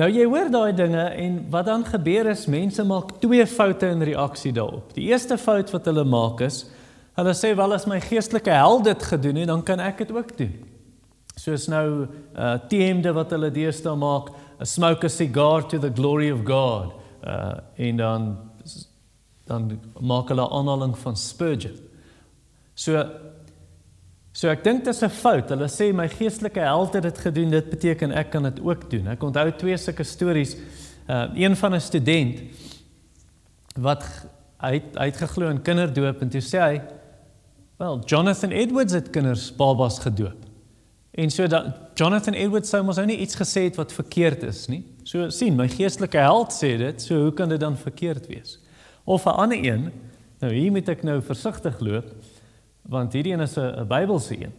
Nou 0.00 0.08
jy 0.08 0.24
hoor 0.24 0.48
daai 0.48 0.72
dinge 0.72 1.02
en 1.20 1.34
wat 1.52 1.66
dan 1.68 1.82
gebeur 1.84 2.30
is 2.32 2.46
mense 2.48 2.84
maak 2.88 3.18
twee 3.20 3.44
foute 3.46 3.90
in 3.92 4.04
reaksie 4.08 4.52
daarop. 4.56 4.94
Die 4.96 5.10
eerste 5.10 5.36
fout 5.38 5.72
wat 5.74 5.88
hulle 5.90 6.04
maak 6.08 6.40
is 6.46 6.64
hulle 7.18 7.34
sê 7.36 7.50
wel 7.56 7.74
as 7.76 7.84
my 7.84 7.98
geestelike 8.00 8.54
held 8.56 8.86
dit 8.88 9.02
gedoen 9.04 9.42
het, 9.42 9.50
dan 9.50 9.60
kan 9.62 9.80
ek 9.84 9.98
dit 10.00 10.12
ook 10.16 10.30
doen. 10.38 10.54
Soos 11.36 11.66
nou 11.68 12.06
uh 12.32 12.54
teemde 12.72 13.12
wat 13.12 13.34
hulle 13.36 13.50
deesdae 13.52 13.92
maak, 13.96 14.30
a 14.60 14.64
smoke 14.64 15.04
a 15.04 15.12
cigar 15.12 15.66
to 15.68 15.78
the 15.78 15.92
glory 15.92 16.30
of 16.32 16.40
God. 16.48 16.94
Uh 17.20 17.60
en 17.76 18.00
dan 18.00 18.32
dan 19.46 19.80
maak 20.00 20.32
hulle 20.32 20.48
aanhaling 20.48 20.96
van 20.98 21.16
Spurgeon. 21.16 21.76
So 22.74 22.96
So 24.42 24.50
ek 24.50 24.64
dink 24.66 24.80
dit 24.82 24.90
is 24.90 25.02
'n 25.04 25.08
fout. 25.08 25.50
Hulle 25.54 25.68
sê 25.70 25.92
my 25.94 26.08
geestelike 26.08 26.58
held 26.58 26.94
het 26.94 27.02
dit 27.04 27.18
gedoen, 27.18 27.50
dit 27.50 27.70
beteken 27.70 28.10
ek 28.10 28.30
kan 28.30 28.42
dit 28.42 28.58
ook 28.60 28.90
doen. 28.90 29.06
Ek 29.06 29.22
onthou 29.22 29.52
twee 29.56 29.76
sulke 29.76 30.02
stories. 30.02 30.56
Uh 31.08 31.30
een 31.34 31.54
van 31.56 31.74
'n 31.74 31.80
student 31.80 32.40
wat 33.78 34.02
hy 34.58 34.72
het, 34.72 34.98
hy 34.98 35.04
het 35.04 35.16
geglo 35.16 35.48
in 35.48 35.62
kinderdoop 35.62 36.22
en 36.22 36.28
toe 36.28 36.40
sê 36.40 36.58
hy, 36.58 36.80
"Wel, 37.78 38.02
Jonathan 38.04 38.50
Edwards 38.50 38.92
het 38.92 39.10
kinders 39.10 39.54
babas 39.54 39.98
gedoop." 39.98 40.38
En 41.14 41.30
so 41.30 41.46
dat 41.46 41.74
Jonathan 41.94 42.34
Edwards 42.34 42.68
sou 42.68 42.82
mos 42.82 42.96
nou 42.96 43.06
nie 43.06 43.18
iets 43.18 43.36
gesê 43.36 43.64
het 43.64 43.76
wat 43.76 43.92
verkeerd 43.92 44.42
is 44.42 44.66
nie. 44.66 44.84
So 45.04 45.30
sien, 45.30 45.56
my 45.56 45.68
geestelike 45.68 46.18
held 46.18 46.52
sê 46.52 46.78
dit, 46.78 47.02
so 47.02 47.14
hoe 47.14 47.32
kan 47.32 47.48
dit 47.48 47.60
dan 47.60 47.76
verkeerd 47.76 48.26
wees? 48.26 48.58
Of 49.04 49.24
'n 49.24 49.28
ander 49.28 49.58
een, 49.64 49.92
nou 50.40 50.52
hier 50.52 50.72
moet 50.72 50.88
ek 50.88 51.02
nou 51.02 51.22
versigtig 51.22 51.80
loop 51.80 52.21
want 52.82 53.12
hierdie 53.12 53.32
een 53.32 53.40
is 53.40 53.56
'n 53.56 53.86
Bybelse 53.88 54.36
een. 54.36 54.52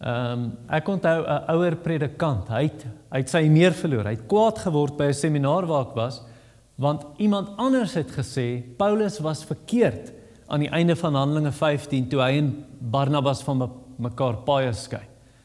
Ehm 0.00 0.32
um, 0.32 0.52
ek 0.68 0.88
onthou 0.88 1.24
'n 1.26 1.44
ouer 1.52 1.76
predikant, 1.76 2.48
hy 2.48 2.62
het 2.62 2.86
hy 3.10 3.18
het 3.18 3.28
sy 3.28 3.48
meer 3.48 3.72
verloor. 3.72 4.04
Hy 4.04 4.16
het 4.16 4.26
kwaad 4.26 4.58
geword 4.58 4.96
by 4.96 5.04
'n 5.04 5.14
seminar 5.14 5.66
waar 5.66 5.86
ek 5.86 5.94
was 5.94 6.22
want 6.80 7.04
iemand 7.16 7.48
anders 7.56 7.94
het 7.94 8.10
gesê 8.10 8.62
Paulus 8.76 9.18
was 9.18 9.44
verkeerd 9.44 10.12
aan 10.46 10.64
die 10.64 10.72
einde 10.72 10.96
van 10.96 11.14
Handelinge 11.14 11.52
15 11.52 12.08
toe 12.08 12.20
hy 12.20 12.38
en 12.40 12.64
Barnabas 12.78 13.42
van 13.42 13.66
mekaar 14.00 14.40
paie 14.46 14.72
skei. 14.72 15.04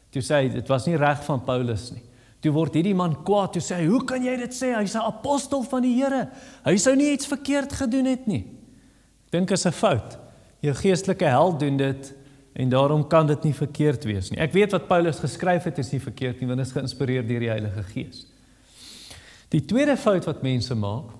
Toe 0.09 0.23
sê 0.23 0.39
hy 0.39 0.49
dit 0.53 0.71
was 0.71 0.87
nie 0.87 0.95
reg 0.95 1.19
van 1.27 1.43
Paulus 1.43 1.89
nie. 1.91 2.03
Toe 2.39 2.53
word 2.55 2.77
hierdie 2.77 2.95
man 2.95 3.17
kwaad, 3.27 3.51
toe 3.53 3.61
sê 3.61 3.81
hy, 3.81 3.85
"Hoe 3.85 4.03
kan 4.05 4.23
jy 4.23 4.37
dit 4.37 4.53
sê? 4.53 4.73
Hy's 4.75 4.95
'n 4.95 5.01
apostel 5.01 5.63
van 5.63 5.81
die 5.81 5.95
Here. 6.01 6.29
Hy 6.63 6.77
sou 6.77 6.95
nie 6.95 7.11
iets 7.11 7.25
verkeerd 7.25 7.73
gedoen 7.73 8.05
het 8.05 8.27
nie." 8.27 8.45
Dink 9.31 9.51
is 9.51 9.65
'n 9.65 9.71
fout. 9.71 10.17
Jou 10.65 10.75
geestelike 10.79 11.27
held 11.29 11.59
doen 11.61 11.77
dit 11.77 12.13
en 12.55 12.69
daarom 12.71 13.03
kan 13.07 13.27
dit 13.27 13.43
nie 13.49 13.53
verkeerd 13.53 14.05
wees 14.07 14.31
nie. 14.31 14.39
Ek 14.41 14.55
weet 14.55 14.73
wat 14.73 14.87
Paulus 14.89 15.19
geskryf 15.21 15.67
het 15.67 15.77
is 15.83 15.91
nie 15.93 16.01
verkeerd 16.01 16.39
nie 16.39 16.49
want 16.49 16.63
dit 16.63 16.69
is 16.69 16.73
geïnspireer 16.73 17.27
deur 17.27 17.43
die 17.43 17.51
Heilige 17.51 17.83
Gees. 17.91 18.25
Die 19.53 19.61
tweede 19.67 19.97
fout 19.99 20.25
wat 20.25 20.41
mense 20.45 20.75
maak 20.75 21.13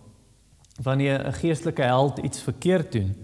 wanneer 0.84 1.22
'n 1.28 1.34
geestelike 1.34 1.84
held 1.84 2.18
iets 2.20 2.42
verkeerd 2.42 2.92
doen, 2.92 3.16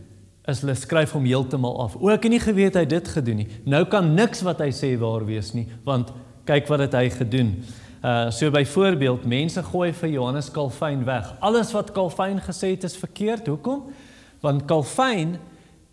is 0.46 0.62
hulle 0.62 0.76
skryf 0.76 1.12
hom 1.12 1.26
heeltemal 1.26 1.82
af. 1.84 1.96
O, 1.96 2.10
ek 2.10 2.24
het 2.24 2.32
nie 2.32 2.40
geweet 2.40 2.76
hy 2.76 2.86
dit 2.86 3.08
gedoen 3.08 3.36
nie. 3.44 3.48
Nou 3.66 3.86
kan 3.86 4.14
niks 4.14 4.42
wat 4.42 4.60
hy 4.60 4.72
sê 4.72 4.98
waar 5.00 5.26
wees 5.26 5.54
nie, 5.54 5.68
want 5.84 6.12
kyk 6.46 6.68
wat 6.68 6.80
het 6.80 6.94
hy 6.94 7.10
gedoen. 7.10 7.64
Uh 8.04 8.32
so 8.32 8.50
byvoorbeeld, 8.50 9.26
mense 9.26 9.64
gooi 9.64 9.92
vir 9.94 10.10
Johannes 10.10 10.52
Calvin 10.52 11.06
weg. 11.06 11.36
Alles 11.40 11.72
wat 11.72 11.92
Calvin 11.92 12.40
gesê 12.42 12.74
het 12.74 12.84
is 12.84 12.98
verkeerd. 12.98 13.48
Hoekom? 13.48 13.94
Want 14.42 14.66
Calvin 14.66 15.38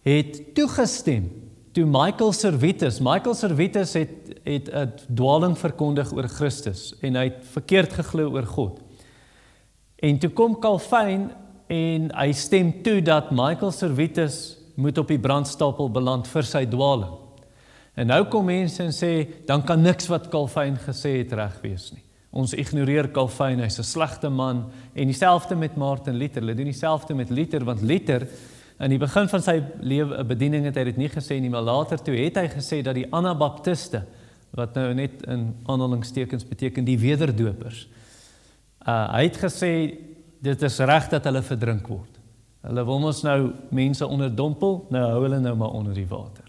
het 0.08 0.54
toegestem 0.54 1.28
toe 1.76 1.84
Michael 1.86 2.32
Servetus, 2.32 2.98
Michael 3.04 3.34
Servetus 3.34 3.92
het 3.98 4.14
het 4.48 4.70
'n 4.72 4.92
dwaling 5.14 5.58
verkondig 5.58 6.12
oor 6.12 6.28
Christus 6.28 6.94
en 7.00 7.14
hy 7.14 7.24
het 7.24 7.44
verkeerd 7.52 7.92
geglo 7.92 8.30
oor 8.32 8.46
God. 8.46 8.80
En 9.96 10.18
toe 10.18 10.30
kom 10.30 10.58
Calvin 10.58 11.30
en 11.66 12.10
hy 12.14 12.32
stem 12.32 12.82
toe 12.82 13.02
dat 13.02 13.30
Michael 13.30 13.70
Servetus 13.70 14.56
moet 14.74 14.98
op 14.98 15.08
die 15.08 15.18
brandstapel 15.18 15.90
beland 15.90 16.28
vir 16.28 16.42
sy 16.42 16.64
dwaling. 16.66 17.12
En 17.94 18.06
nou 18.06 18.24
kom 18.24 18.44
mense 18.44 18.82
en 18.82 18.94
sê 18.94 19.26
dan 19.46 19.64
kan 19.66 19.82
niks 19.82 20.06
wat 20.06 20.28
Calvin 20.28 20.76
gesê 20.76 21.18
het 21.18 21.32
reg 21.32 21.60
wees 21.62 21.92
nie. 21.92 22.02
Ons 22.30 22.54
ignoreer 22.54 23.10
Calvin, 23.10 23.60
hy's 23.60 23.78
'n 23.78 23.82
slegte 23.82 24.28
man 24.30 24.70
en 24.94 25.06
dieselfde 25.06 25.56
met 25.56 25.76
Martin 25.76 26.14
Luther. 26.14 26.42
Hulle 26.42 26.54
doen 26.54 26.64
dieselfde 26.64 27.14
met 27.14 27.30
Luther 27.30 27.64
want 27.64 27.82
Luther 27.82 28.28
In 28.78 28.92
die 28.94 29.00
begin 29.00 29.26
van 29.26 29.42
sy 29.42 29.56
lewe 29.82 30.22
bediening 30.24 30.68
het 30.68 30.76
hy 30.78 30.84
dit 30.92 31.00
nie 31.00 31.10
gesê 31.10 31.40
nie, 31.42 31.50
maar 31.50 31.66
later 31.66 31.98
toe 31.98 32.14
het 32.14 32.36
hy 32.38 32.46
gesê 32.52 32.78
dat 32.86 32.94
die 32.94 33.08
Anabaptiste 33.10 34.04
wat 34.56 34.76
nou 34.78 34.92
net 34.96 35.24
in 35.28 35.50
aanhalingstekens 35.68 36.46
beteken 36.48 36.86
die 36.86 36.98
wederdopers. 37.00 37.86
Uh 38.86 39.00
hy 39.16 39.24
het 39.26 39.40
gesê 39.42 39.72
dit 40.40 40.62
is 40.62 40.78
reg 40.86 41.08
dat 41.10 41.26
hulle 41.26 41.42
verdrink 41.42 41.90
word. 41.90 42.20
Hulle 42.68 42.84
wil 42.86 43.08
ons 43.10 43.24
nou 43.26 43.38
mense 43.74 44.06
onderdompel, 44.06 44.84
nou 44.94 45.02
hou 45.10 45.24
hulle 45.24 45.40
nou 45.42 45.56
maar 45.58 45.74
onder 45.74 45.94
die 45.94 46.06
water. 46.06 46.46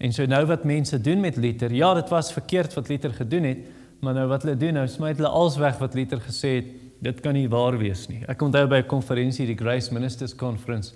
En 0.00 0.14
so 0.16 0.24
nou 0.24 0.40
wat 0.48 0.64
mense 0.64 0.96
doen 1.00 1.20
met 1.20 1.36
Luther, 1.36 1.72
ja, 1.76 1.92
dit 1.94 2.08
was 2.08 2.32
verkeerd 2.32 2.74
wat 2.74 2.88
Luther 2.88 3.12
gedoen 3.12 3.48
het, 3.50 3.66
maar 4.00 4.16
nou 4.16 4.26
wat 4.30 4.46
hulle 4.46 4.56
doen, 4.56 4.78
nou 4.80 4.86
smyt 4.88 5.20
hulle 5.20 5.28
als 5.28 5.58
weg 5.60 5.76
wat 5.80 5.94
Luther 5.94 6.22
gesê 6.24 6.54
het, 6.62 6.72
dit 7.04 7.20
kan 7.20 7.36
nie 7.36 7.48
waar 7.52 7.76
wees 7.80 8.06
nie. 8.08 8.22
Ek 8.28 8.40
onthou 8.42 8.66
by 8.68 8.80
'n 8.80 8.88
konferensie, 8.88 9.46
die 9.46 9.56
Grace 9.56 9.92
Ministers 9.92 10.34
Conference 10.34 10.94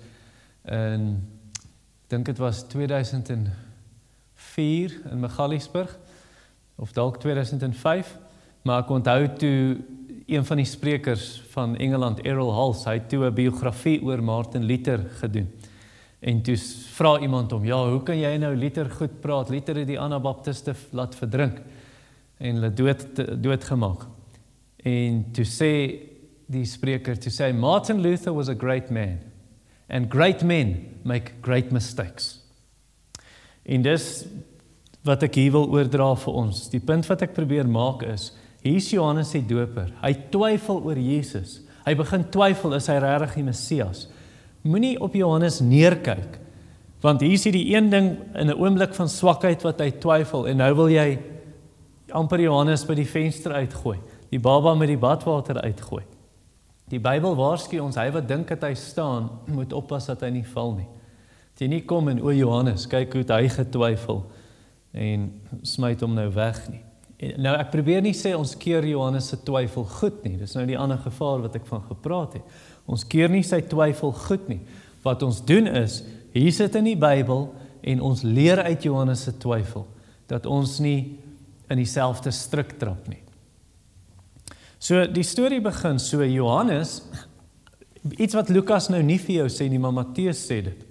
in 0.65 1.27
dink 2.07 2.25
dit 2.25 2.37
was 2.37 2.63
2004 2.67 3.51
in 5.11 5.19
Magaliesburg 5.19 5.99
of 6.75 6.91
dalk 6.91 7.19
2005, 7.19 8.17
maar 8.61 8.83
ek 8.83 8.89
onthou 8.89 9.27
toe 9.39 9.77
een 10.25 10.45
van 10.45 10.57
die 10.57 10.67
sprekers 10.67 11.41
van 11.53 11.75
Engeland, 11.77 12.19
Errol 12.25 12.53
Hals, 12.53 12.85
hy 12.85 12.93
het 12.99 13.09
toe 13.09 13.25
'n 13.25 13.33
biografie 13.33 14.01
oor 14.03 14.23
Martin 14.23 14.63
Luther 14.63 14.99
gedoen. 15.19 15.49
En 16.19 16.41
toe 16.41 16.57
vra 16.97 17.19
iemand 17.19 17.51
hom, 17.51 17.65
"Ja, 17.65 17.89
hoe 17.89 18.03
kan 18.03 18.17
jy 18.17 18.37
nou 18.37 18.55
Luther 18.55 18.89
goed 18.89 19.21
praat? 19.21 19.49
Luther 19.49 19.75
het 19.75 19.87
die 19.87 19.99
Anabaptiste 19.99 20.75
laat 20.91 21.15
verdrink 21.15 21.61
en 22.37 22.55
hulle 22.55 22.73
dood 22.73 23.43
doodgemaak." 23.43 24.05
En 24.77 25.25
toe 25.31 25.45
sê 25.45 25.99
die 26.45 26.65
spreker, 26.65 27.19
toe 27.19 27.31
sê 27.31 27.53
Martin 27.53 28.01
Luther 28.01 28.33
was 28.33 28.49
a 28.49 28.55
great 28.55 28.89
man 28.89 29.24
and 29.89 30.09
great 30.09 30.43
men 30.43 30.99
make 31.03 31.31
great 31.41 31.71
mistakes. 31.71 32.41
En 33.65 33.81
dis 33.81 34.25
wat 35.05 35.23
ek 35.23 35.37
hier 35.37 35.51
wil 35.53 35.69
oordra 35.69 36.15
vir 36.17 36.33
ons. 36.33 36.65
Die 36.69 36.81
punt 36.81 37.05
wat 37.09 37.21
ek 37.21 37.35
probeer 37.37 37.67
maak 37.69 38.03
is 38.03 38.31
Hier's 38.65 38.89
Johannes 38.89 39.29
die 39.35 39.43
Doper. 39.45 39.91
Hy 40.01 40.11
twyfel 40.33 40.79
oor 40.87 40.97
Jesus. 40.97 41.59
Hy 41.85 41.93
begin 41.99 42.23
twyfel 42.33 42.73
is 42.73 42.87
hy 42.89 42.95
regtig 43.03 43.35
die 43.37 43.45
Messias. 43.45 44.07
Moenie 44.65 44.95
op 44.97 45.13
Johannes 45.13 45.59
neerkyk. 45.61 46.39
Want 47.05 47.21
hier's 47.21 47.45
hierdie 47.45 47.67
een 47.75 47.91
ding 47.93 48.07
in 48.33 48.49
'n 48.49 48.57
oomblik 48.57 48.95
van 48.97 49.09
swakheid 49.09 49.61
wat 49.61 49.79
hy 49.79 49.91
twyfel 49.91 50.47
en 50.47 50.57
nou 50.57 50.73
wil 50.73 50.89
jy 50.89 51.19
amper 52.09 52.41
Johannes 52.41 52.85
by 52.85 52.95
die 52.95 53.05
venster 53.05 53.53
uitgooi. 53.53 53.99
Die 54.31 54.39
baba 54.39 54.73
met 54.73 54.87
die 54.87 54.97
badwater 54.97 55.61
uitgooi. 55.61 56.03
Die 56.91 57.01
Bybel 57.01 57.33
waarsku 57.37 57.79
ons 57.81 57.97
hy 57.97 58.09
wat 58.13 58.27
dink 58.29 58.51
dat 58.51 58.63
hy 58.67 58.75
staan, 58.77 59.29
moet 59.49 59.73
oppas 59.73 60.05
dat 60.11 60.21
hy 60.21 60.29
nie 60.37 60.45
val 60.53 60.75
nie. 60.77 60.87
Jy 61.57 61.69
nie 61.71 61.83
kom 61.87 62.11
en 62.11 62.19
o 62.21 62.33
Johannes, 62.35 62.85
kyk 62.91 63.15
hoe 63.15 63.23
hy 63.31 63.47
getwyfel 63.49 64.25
en 64.95 65.29
smyt 65.65 66.03
hom 66.03 66.13
nou 66.15 66.27
weg 66.35 66.59
nie. 66.69 66.81
En 67.25 67.39
nou 67.47 67.53
ek 67.55 67.71
probeer 67.71 68.03
nie 68.03 68.13
sê 68.15 68.33
ons 68.35 68.53
keer 68.59 68.85
Johannes 68.87 69.29
se 69.31 69.39
twyfel 69.47 69.87
goed 69.97 70.21
nie. 70.27 70.35
Dis 70.39 70.55
nou 70.57 70.65
die 70.67 70.77
ander 70.79 70.99
gevaar 70.99 71.45
wat 71.45 71.55
ek 71.57 71.67
van 71.69 71.83
gepraat 71.87 72.37
het. 72.39 72.55
Ons 72.91 73.05
keer 73.07 73.31
nie 73.31 73.43
sy 73.47 73.61
twyfel 73.65 74.13
goed 74.25 74.49
nie. 74.51 74.61
Wat 75.05 75.23
ons 75.25 75.41
doen 75.47 75.69
is, 75.71 76.01
hier 76.35 76.53
sit 76.53 76.75
in 76.77 76.89
die 76.91 76.99
Bybel 76.99 77.47
en 77.87 78.01
ons 78.03 78.25
leer 78.27 78.61
uit 78.67 78.85
Johannes 78.85 79.25
se 79.25 79.35
twyfel 79.39 79.87
dat 80.29 80.47
ons 80.49 80.79
nie 80.83 81.15
in 81.71 81.79
dieselfde 81.79 82.33
struik 82.35 82.75
trap 82.81 83.07
nie. 83.09 83.24
So 84.85 85.05
die 85.09 85.25
storie 85.25 85.61
begin 85.65 85.97
so 85.99 86.21
Johannes 86.21 86.99
iets 88.21 88.35
wat 88.37 88.51
Lukas 88.53 88.91
nou 88.93 89.01
nie 89.01 89.17
vir 89.17 89.39
jou 89.39 89.47
sê 89.49 89.65
nie, 89.69 89.79
maar 89.81 89.95
Matteus 89.95 90.43
sê 90.45 90.59
dit. 90.61 90.83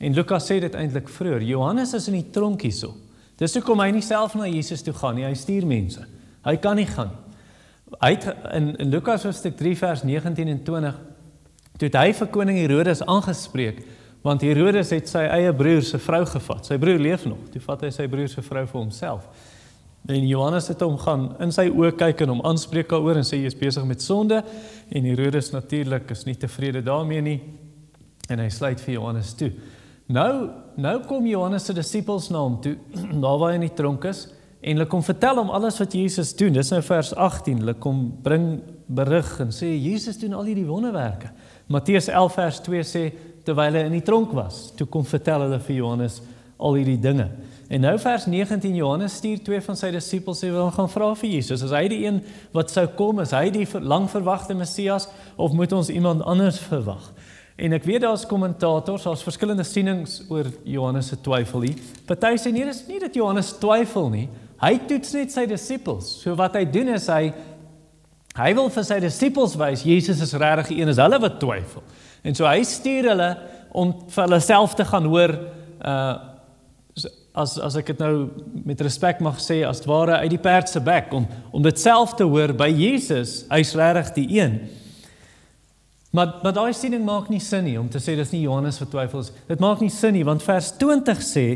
En 0.00 0.14
Lukas 0.16 0.46
sê 0.48 0.56
dit 0.64 0.76
eintlik 0.80 1.10
vroeër. 1.12 1.44
Johannes 1.50 1.92
is 1.96 2.08
in 2.08 2.16
die 2.16 2.30
tronk 2.32 2.64
hierso. 2.64 2.94
Dis 3.36 3.56
hoekom 3.58 3.82
hy 3.84 3.90
nie 3.92 4.04
self 4.04 4.36
na 4.38 4.48
Jesus 4.48 4.84
toe 4.86 4.94
gaan 4.96 5.18
nie. 5.18 5.26
Hy 5.26 5.34
stuur 5.36 5.66
mense. 5.68 6.06
Hy 6.46 6.56
kan 6.62 6.78
nie 6.80 6.88
gaan. 6.88 7.12
Hy 7.98 8.14
het 8.14 8.24
in, 8.56 8.70
in 8.80 8.94
Lukas 8.94 9.26
hoofstuk 9.28 9.58
3 9.60 9.74
vers 9.82 10.06
19 10.08 10.48
en 10.48 10.62
20 10.64 11.02
toe 11.82 11.90
hy 11.90 12.08
vir 12.14 12.30
koning 12.30 12.58
Herodes 12.62 13.02
aangespreek 13.02 13.82
want 14.24 14.44
Herodes 14.46 14.92
het 14.94 15.10
sy 15.10 15.26
eie 15.28 15.50
broer 15.52 15.82
se 15.84 15.98
vrou 16.00 16.22
gevat. 16.24 16.64
Sy 16.64 16.78
broer 16.80 17.02
leef 17.02 17.26
nog. 17.28 17.42
Toe 17.52 17.60
vat 17.60 17.82
hy 17.84 17.90
sy 17.92 18.06
broer 18.08 18.30
se 18.32 18.40
vrou 18.46 18.62
vir 18.64 18.78
homself. 18.78 19.26
En 20.08 20.26
Johannes 20.28 20.68
het 20.68 20.82
hom 20.84 20.98
gaan 21.00 21.30
in 21.40 21.52
sy 21.54 21.70
oë 21.72 21.94
kyk 21.96 22.24
en 22.24 22.34
hom 22.34 22.42
aanspreek 22.44 22.90
daaroor 22.92 23.22
en 23.22 23.24
sê 23.24 23.38
jy 23.40 23.48
is 23.48 23.56
besig 23.56 23.86
met 23.88 24.02
sonde 24.04 24.42
en 24.92 25.06
Herodes 25.08 25.48
natuurlik 25.54 26.10
is 26.12 26.26
nie 26.28 26.36
tevrede 26.36 26.82
daarmee 26.84 27.24
nie 27.24 27.38
en 28.28 28.42
hy 28.42 28.50
sluit 28.52 28.80
vir 28.84 28.98
Johannes 28.98 29.32
toe. 29.38 29.50
Nou 30.12 30.32
nou 30.76 30.94
kom 31.08 31.24
Johannes 31.28 31.64
se 31.64 31.72
disippels 31.76 32.28
na 32.34 32.42
hom 32.42 32.58
toe, 32.60 32.74
daar 33.24 33.38
waar 33.40 33.54
hy 33.54 33.60
in 33.60 33.68
die 33.68 33.76
tronk 33.78 34.04
is, 34.10 34.26
en 34.60 34.76
hulle 34.76 34.88
kom 34.90 35.04
vertel 35.04 35.40
hom 35.40 35.52
alles 35.54 35.80
wat 35.80 35.96
Jesus 35.96 36.34
doen. 36.36 36.52
Dis 36.56 36.72
nou 36.72 36.80
vers 36.84 37.12
18. 37.14 37.60
Hulle 37.62 37.76
kom 37.80 38.06
bring 38.24 38.48
berig 38.84 39.28
en 39.40 39.52
sê 39.54 39.70
Jesus 39.72 40.18
doen 40.20 40.36
al 40.36 40.48
hierdie 40.50 40.68
wonderwerke. 40.68 41.30
Matteus 41.72 42.10
11 42.12 42.38
vers 42.40 42.60
2 42.66 42.84
sê 42.88 43.04
terwyl 43.44 43.76
hy 43.76 43.86
in 43.88 43.96
die 43.96 44.04
tronk 44.04 44.32
was, 44.36 44.66
toe 44.76 44.88
kom 44.88 45.04
vertel 45.08 45.46
hulle 45.46 45.60
vir 45.64 45.78
Johannes 45.78 46.20
al 46.60 46.78
hierdie 46.80 47.00
dinge. 47.00 47.28
En 47.68 47.80
nou 47.80 47.98
vers 47.98 48.26
19 48.26 48.74
Johannes 48.74 49.14
stuur 49.14 49.42
twee 49.42 49.60
van 49.64 49.76
sy 49.76 49.88
disippels 49.94 50.42
sê 50.44 50.50
wil 50.52 50.68
gaan 50.74 50.90
vra 50.92 51.14
vir 51.16 51.30
Jesus. 51.38 51.62
Is 51.64 51.72
hy 51.72 51.86
die 51.88 52.02
een 52.04 52.20
wat 52.52 52.72
sou 52.72 52.84
kom? 52.98 53.22
Is 53.24 53.32
hy 53.32 53.48
die 53.54 53.64
lang 53.80 54.04
verwagte 54.12 54.56
Messias 54.56 55.08
of 55.40 55.56
moet 55.56 55.72
ons 55.72 55.88
iemand 55.88 56.22
anders 56.28 56.60
verwag? 56.60 57.08
En 57.56 57.72
ek 57.72 57.86
weet 57.86 58.02
daar's 58.02 58.26
kommentators, 58.26 59.06
daar's 59.06 59.22
verskillende 59.24 59.64
sienings 59.64 60.18
oor 60.28 60.50
Johannes 60.66 61.08
se 61.12 61.16
twyfel 61.22 61.68
hier. 61.68 61.80
Party 62.04 62.34
sê 62.42 62.52
nee, 62.52 62.66
dis 62.68 62.82
nie 62.90 63.00
dat 63.00 63.16
Johannes 63.16 63.54
twyfel 63.62 64.10
nie. 64.12 64.26
Hy 64.60 64.74
toets 64.88 65.14
net 65.16 65.32
sy 65.32 65.46
disippels. 65.48 66.10
So 66.20 66.36
wat 66.36 66.58
hy 66.58 66.66
doen 66.68 66.92
is 66.98 67.08
hy 67.12 67.30
hy 68.34 68.50
wil 68.58 68.66
vir 68.74 68.82
sy 68.82 68.98
disippels 68.98 69.54
wys 69.56 69.84
Jesus 69.86 70.18
is 70.24 70.34
regtig 70.34 70.74
een 70.74 70.90
is 70.90 70.98
hulle 70.98 71.20
wat 71.22 71.40
twyfel. 71.40 71.84
En 72.26 72.36
so 72.36 72.48
hy 72.50 72.60
stuur 72.66 73.12
hulle 73.14 73.32
om 73.70 73.94
vir 74.10 74.24
hulle 74.26 74.40
self 74.42 74.76
te 74.76 74.84
gaan 74.92 75.08
hoor 75.08 75.36
uh 75.80 76.30
as 77.34 77.56
as 77.58 77.74
ek 77.80 77.90
dit 77.90 78.02
nou 78.04 78.28
met 78.64 78.80
respek 78.86 79.20
mag 79.24 79.40
sê 79.42 79.64
as 79.66 79.82
ware 79.90 80.20
uit 80.22 80.30
die 80.36 80.40
perd 80.40 80.70
se 80.70 80.80
bek 80.80 81.12
om 81.16 81.26
om 81.50 81.62
dit 81.62 81.80
self 81.80 82.14
te 82.14 82.26
hoor 82.26 82.54
by 82.54 82.70
Jesus, 82.70 83.42
hy's 83.50 83.74
regtig 83.78 84.12
die 84.20 84.28
een. 84.38 84.58
Maar 86.14 86.36
maar 86.42 86.54
daai 86.54 86.74
siening 86.78 87.02
maak 87.04 87.30
nie 87.30 87.42
sin 87.42 87.66
nie 87.66 87.78
om 87.80 87.88
te 87.90 87.98
sê 87.98 88.14
dis 88.14 88.30
nie 88.30 88.44
Johannes 88.44 88.78
wat 88.78 88.92
twyfel 88.94 89.24
is. 89.24 89.32
Dit 89.50 89.62
maak 89.62 89.82
nie 89.82 89.90
sin 89.90 90.14
nie 90.14 90.22
want 90.26 90.46
vers 90.46 90.70
20 90.78 91.26
sê 91.26 91.46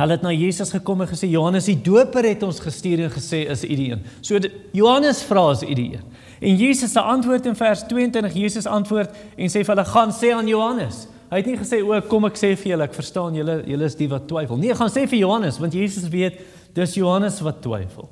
hulle 0.00 0.16
het 0.16 0.22
na 0.24 0.32
Jesus 0.32 0.72
gekom 0.72 1.04
en 1.04 1.10
gesê 1.10 1.28
Johannes 1.28 1.68
die 1.68 1.76
Doper 1.76 2.24
het 2.24 2.42
ons 2.46 2.62
gestuur 2.64 3.04
en 3.04 3.12
gesê 3.12 3.42
is 3.52 3.66
u 3.68 3.74
die 3.76 3.90
een. 3.92 4.06
So 4.24 4.40
die, 4.40 4.48
Johannes 4.72 5.20
vra 5.28 5.50
is 5.52 5.66
u 5.66 5.74
die 5.76 5.90
een. 5.98 6.06
En 6.40 6.56
Jesus 6.56 6.96
se 6.96 7.00
antwoord 7.00 7.46
in 7.46 7.58
vers 7.60 7.84
22 7.90 8.32
Jesus 8.40 8.66
antwoord 8.66 9.12
en 9.36 9.52
sê 9.52 9.60
vir 9.60 9.74
hulle 9.74 9.84
gaan 9.92 10.16
sê 10.16 10.32
aan 10.32 10.48
Johannes. 10.48 11.04
Hy 11.32 11.38
het 11.40 11.46
nie 11.48 11.56
gesê 11.56 11.78
o 11.80 11.96
kom 12.04 12.26
ek 12.28 12.36
sê 12.36 12.50
vir 12.60 12.74
julle 12.74 12.84
ek 12.84 12.92
verstaan 12.92 13.36
julle 13.38 13.54
julle 13.64 13.86
is 13.88 13.94
die 13.96 14.08
wat 14.10 14.26
twyfel. 14.28 14.58
Nee, 14.60 14.74
gaan 14.76 14.90
sê 14.92 15.06
vir 15.08 15.22
Johannes 15.22 15.56
want 15.62 15.72
Jesus 15.72 16.10
weet 16.12 16.42
dis 16.76 16.96
Johannes 16.98 17.38
wat 17.40 17.62
twyfel. 17.64 18.10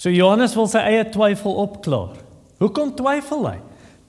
So 0.00 0.08
Johannes 0.08 0.56
wil 0.56 0.70
sy 0.72 0.80
eie 0.80 1.04
twyfel 1.12 1.58
opklaar. 1.60 2.16
Hoekom 2.62 2.94
twyfel 2.96 3.44
hy? 3.50 3.58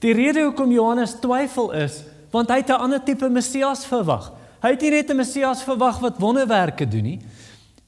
Die 0.00 0.14
rede 0.16 0.46
hoekom 0.46 0.72
Johannes 0.72 1.12
twyfel 1.20 1.68
is 1.82 2.00
want 2.32 2.48
hy 2.48 2.62
het 2.62 2.72
'n 2.72 2.80
ander 2.80 3.04
tipe 3.04 3.28
Messias 3.28 3.84
verwag. 3.84 4.32
Hy 4.62 4.70
het 4.70 4.80
nie 4.80 4.90
net 4.90 5.10
'n 5.10 5.16
Messias 5.16 5.62
verwag 5.62 6.00
wat 6.00 6.16
wonderwerke 6.18 6.88
doen 6.88 7.04
nie. 7.04 7.20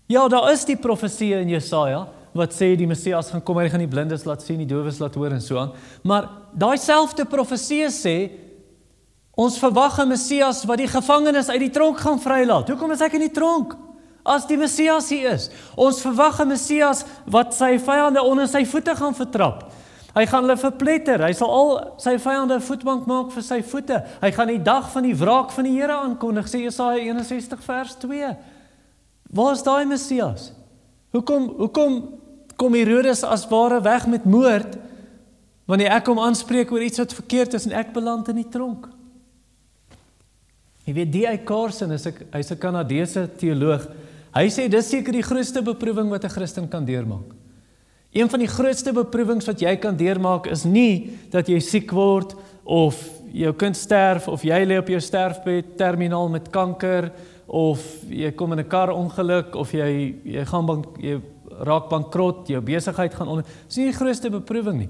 Ja, 0.06 0.28
daar 0.28 0.52
is 0.52 0.66
die 0.66 0.76
profesie 0.76 1.32
in 1.32 1.48
Jesaja 1.48 2.08
wat 2.34 2.52
sê 2.52 2.76
die 2.76 2.87
Messias 2.87 3.30
gaan 3.30 3.42
kom, 3.42 3.56
hy 3.56 3.68
gaan 3.70 3.80
die 3.80 3.88
blindes 3.88 4.24
laat 4.24 4.42
sien, 4.42 4.58
die 4.58 4.66
dowes 4.66 4.98
laat 4.98 5.14
hoor 5.14 5.32
en 5.32 5.40
so 5.40 5.56
aan. 5.56 5.72
Maar 6.02 6.28
daai 6.52 6.76
selfde 6.76 7.24
profesie 7.24 7.87
sê 7.87 8.43
ons 9.35 9.59
verwag 9.59 9.99
'n 9.99 10.09
Messias 10.09 10.64
wat 10.64 10.79
die 10.79 10.88
gevangenes 10.88 11.49
uit 11.49 11.61
die 11.61 11.70
tronk 11.70 11.99
gaan 11.99 12.20
vrylaat. 12.20 12.68
Hoekom 12.68 12.90
is 12.90 13.01
ek 13.01 13.14
in 13.14 13.20
die 13.20 13.35
tronk? 13.35 13.77
As 14.25 14.47
die 14.47 14.57
Messias 14.57 15.09
hier 15.09 15.33
is, 15.33 15.51
ons 15.77 16.01
verwag 16.01 16.40
'n 16.40 16.49
Messias 16.49 17.05
wat 17.27 17.55
sy 17.55 17.79
vyande 17.79 18.23
onder 18.23 18.49
sy 18.49 18.64
voete 18.64 18.97
gaan 18.97 19.14
vertrap. 19.14 19.70
Hy 20.14 20.27
gaan 20.31 20.44
hulle 20.47 20.57
verpletter. 20.57 21.25
Hy 21.27 21.33
sal 21.33 21.51
al 21.51 21.70
sy 21.99 22.14
vyande 22.23 22.61
voetbank 22.62 23.07
maak 23.11 23.33
vir 23.35 23.42
sy 23.42 23.61
voete. 23.66 23.99
Hy 24.23 24.31
gaan 24.31 24.53
die 24.53 24.62
dag 24.62 24.87
van 24.92 25.03
die 25.03 25.14
wraak 25.14 25.51
van 25.51 25.66
die 25.66 25.75
Here 25.75 25.92
aankondig, 25.92 26.47
sê 26.47 26.62
Jesaja 26.62 27.03
61 27.03 27.62
vers 27.66 27.97
2. 27.99 28.37
Waar 29.35 29.53
is 29.53 29.64
daai 29.66 29.85
Messias? 29.85 30.53
Hoekom 31.12 31.49
hoekom 31.59 32.20
kom 32.57 32.75
Herodes 32.75 33.25
as 33.27 33.49
ware 33.51 33.81
weg 33.83 34.07
met 34.07 34.25
moord 34.25 34.79
wanneer 35.66 35.97
ek 35.97 36.07
hom 36.07 36.20
aanspreek 36.23 36.70
oor 36.70 36.85
iets 36.87 37.01
wat 37.03 37.16
verkeerd 37.16 37.57
is 37.59 37.66
en 37.66 37.75
ek 37.75 37.90
beland 37.92 38.29
in 38.31 38.38
die 38.38 38.49
tronk? 38.49 38.93
Jy 40.85 40.92
weet 40.92 41.12
D.I. 41.12 41.38
Carson 41.49 41.92
is 41.92 42.07
'n 42.07 42.29
hy's 42.33 42.51
'n 42.51 42.59
Kanadese 42.59 43.29
teoloog. 43.37 43.88
Hy 44.35 44.49
sê 44.49 44.68
dis 44.68 44.88
seker 44.88 45.12
die 45.12 45.23
grootste 45.23 45.62
beproewing 45.62 46.11
wat 46.11 46.25
'n 46.25 46.29
Christen 46.29 46.68
kan 46.68 46.85
deurmaak. 46.85 47.33
Een 48.12 48.29
van 48.29 48.38
die 48.38 48.49
grootste 48.49 48.92
beproewings 48.92 49.47
wat 49.47 49.61
jy 49.61 49.77
kan 49.77 49.97
deurmaak 49.97 50.47
is 50.47 50.64
nie 50.64 51.18
dat 51.31 51.49
jy 51.49 51.59
siek 51.59 51.90
word 51.90 52.35
of 52.64 52.94
jou 53.33 53.53
kind 53.53 53.77
sterf 53.77 54.29
of 54.29 54.42
jy 54.42 54.64
lê 54.64 54.79
op 54.79 54.88
jou 54.88 55.01
sterfbed 55.01 55.77
terminaal 55.77 56.29
met 56.29 56.51
kanker 56.51 57.11
of 57.47 57.81
jy 58.09 58.31
kom 58.33 58.53
in 58.53 58.61
'n 58.61 58.68
karongeluk 58.68 59.57
of 59.57 59.73
jy 59.73 60.14
jy 60.25 60.44
gaan 60.44 60.66
bank, 60.66 60.87
jy 61.01 61.20
raak 61.61 61.88
bankrot, 61.88 62.49
jou 62.49 62.61
besigheid 62.61 63.14
gaan 63.14 63.29
onder. 63.29 63.44
Dis 63.66 63.77
nie 63.77 63.87
die 63.87 63.99
grootste 63.99 64.31
beproewing 64.31 64.79
nie. 64.79 64.88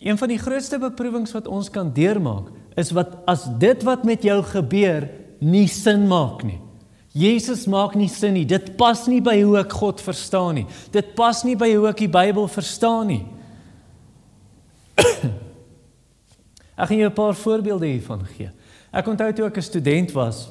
Een 0.00 0.18
van 0.18 0.28
die 0.28 0.38
grootste 0.38 0.78
beproewings 0.78 1.32
wat 1.32 1.48
ons 1.48 1.70
kan 1.70 1.92
deurmaak 1.92 2.50
is 2.76 2.90
wat 2.90 3.18
as 3.26 3.48
dit 3.58 3.82
wat 3.82 4.04
met 4.04 4.22
jou 4.22 4.42
gebeur 4.42 5.08
nie 5.40 5.68
sin 5.68 6.06
maak 6.08 6.44
nie. 6.44 6.60
Jesus 7.12 7.66
maak 7.66 7.96
nie 7.98 8.08
sin 8.08 8.36
nie. 8.38 8.46
Dit 8.46 8.76
pas 8.78 9.06
nie 9.10 9.20
by 9.24 9.34
hoe 9.42 9.58
ek 9.64 9.72
God 9.80 10.00
verstaan 10.04 10.60
nie. 10.60 10.66
Dit 10.94 11.14
pas 11.18 11.42
nie 11.44 11.56
by 11.58 11.72
hoe 11.74 11.88
ek 11.90 12.04
die 12.04 12.12
Bybel 12.12 12.46
verstaan 12.48 13.10
nie. 13.10 13.24
ek 16.80 16.86
gaan 16.86 17.00
jou 17.00 17.10
'n 17.10 17.14
paar 17.14 17.34
voorbeelde 17.34 17.86
hiervan 17.86 18.24
gee. 18.36 18.50
Ek 18.92 19.06
onthou 19.06 19.32
toe 19.32 19.46
ek 19.46 19.56
'n 19.58 19.62
student 19.62 20.12
was, 20.12 20.50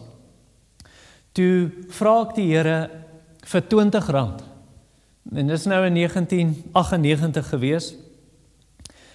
toe 1.34 1.72
vra 1.90 2.22
ek 2.28 2.36
die 2.36 2.52
Here 2.52 2.90
vir 3.46 3.62
R20. 3.62 4.44
En 5.36 5.48
dis 5.48 5.66
nou 5.66 5.86
in 5.86 5.94
1998 5.94 7.50
gewees. 7.50 7.96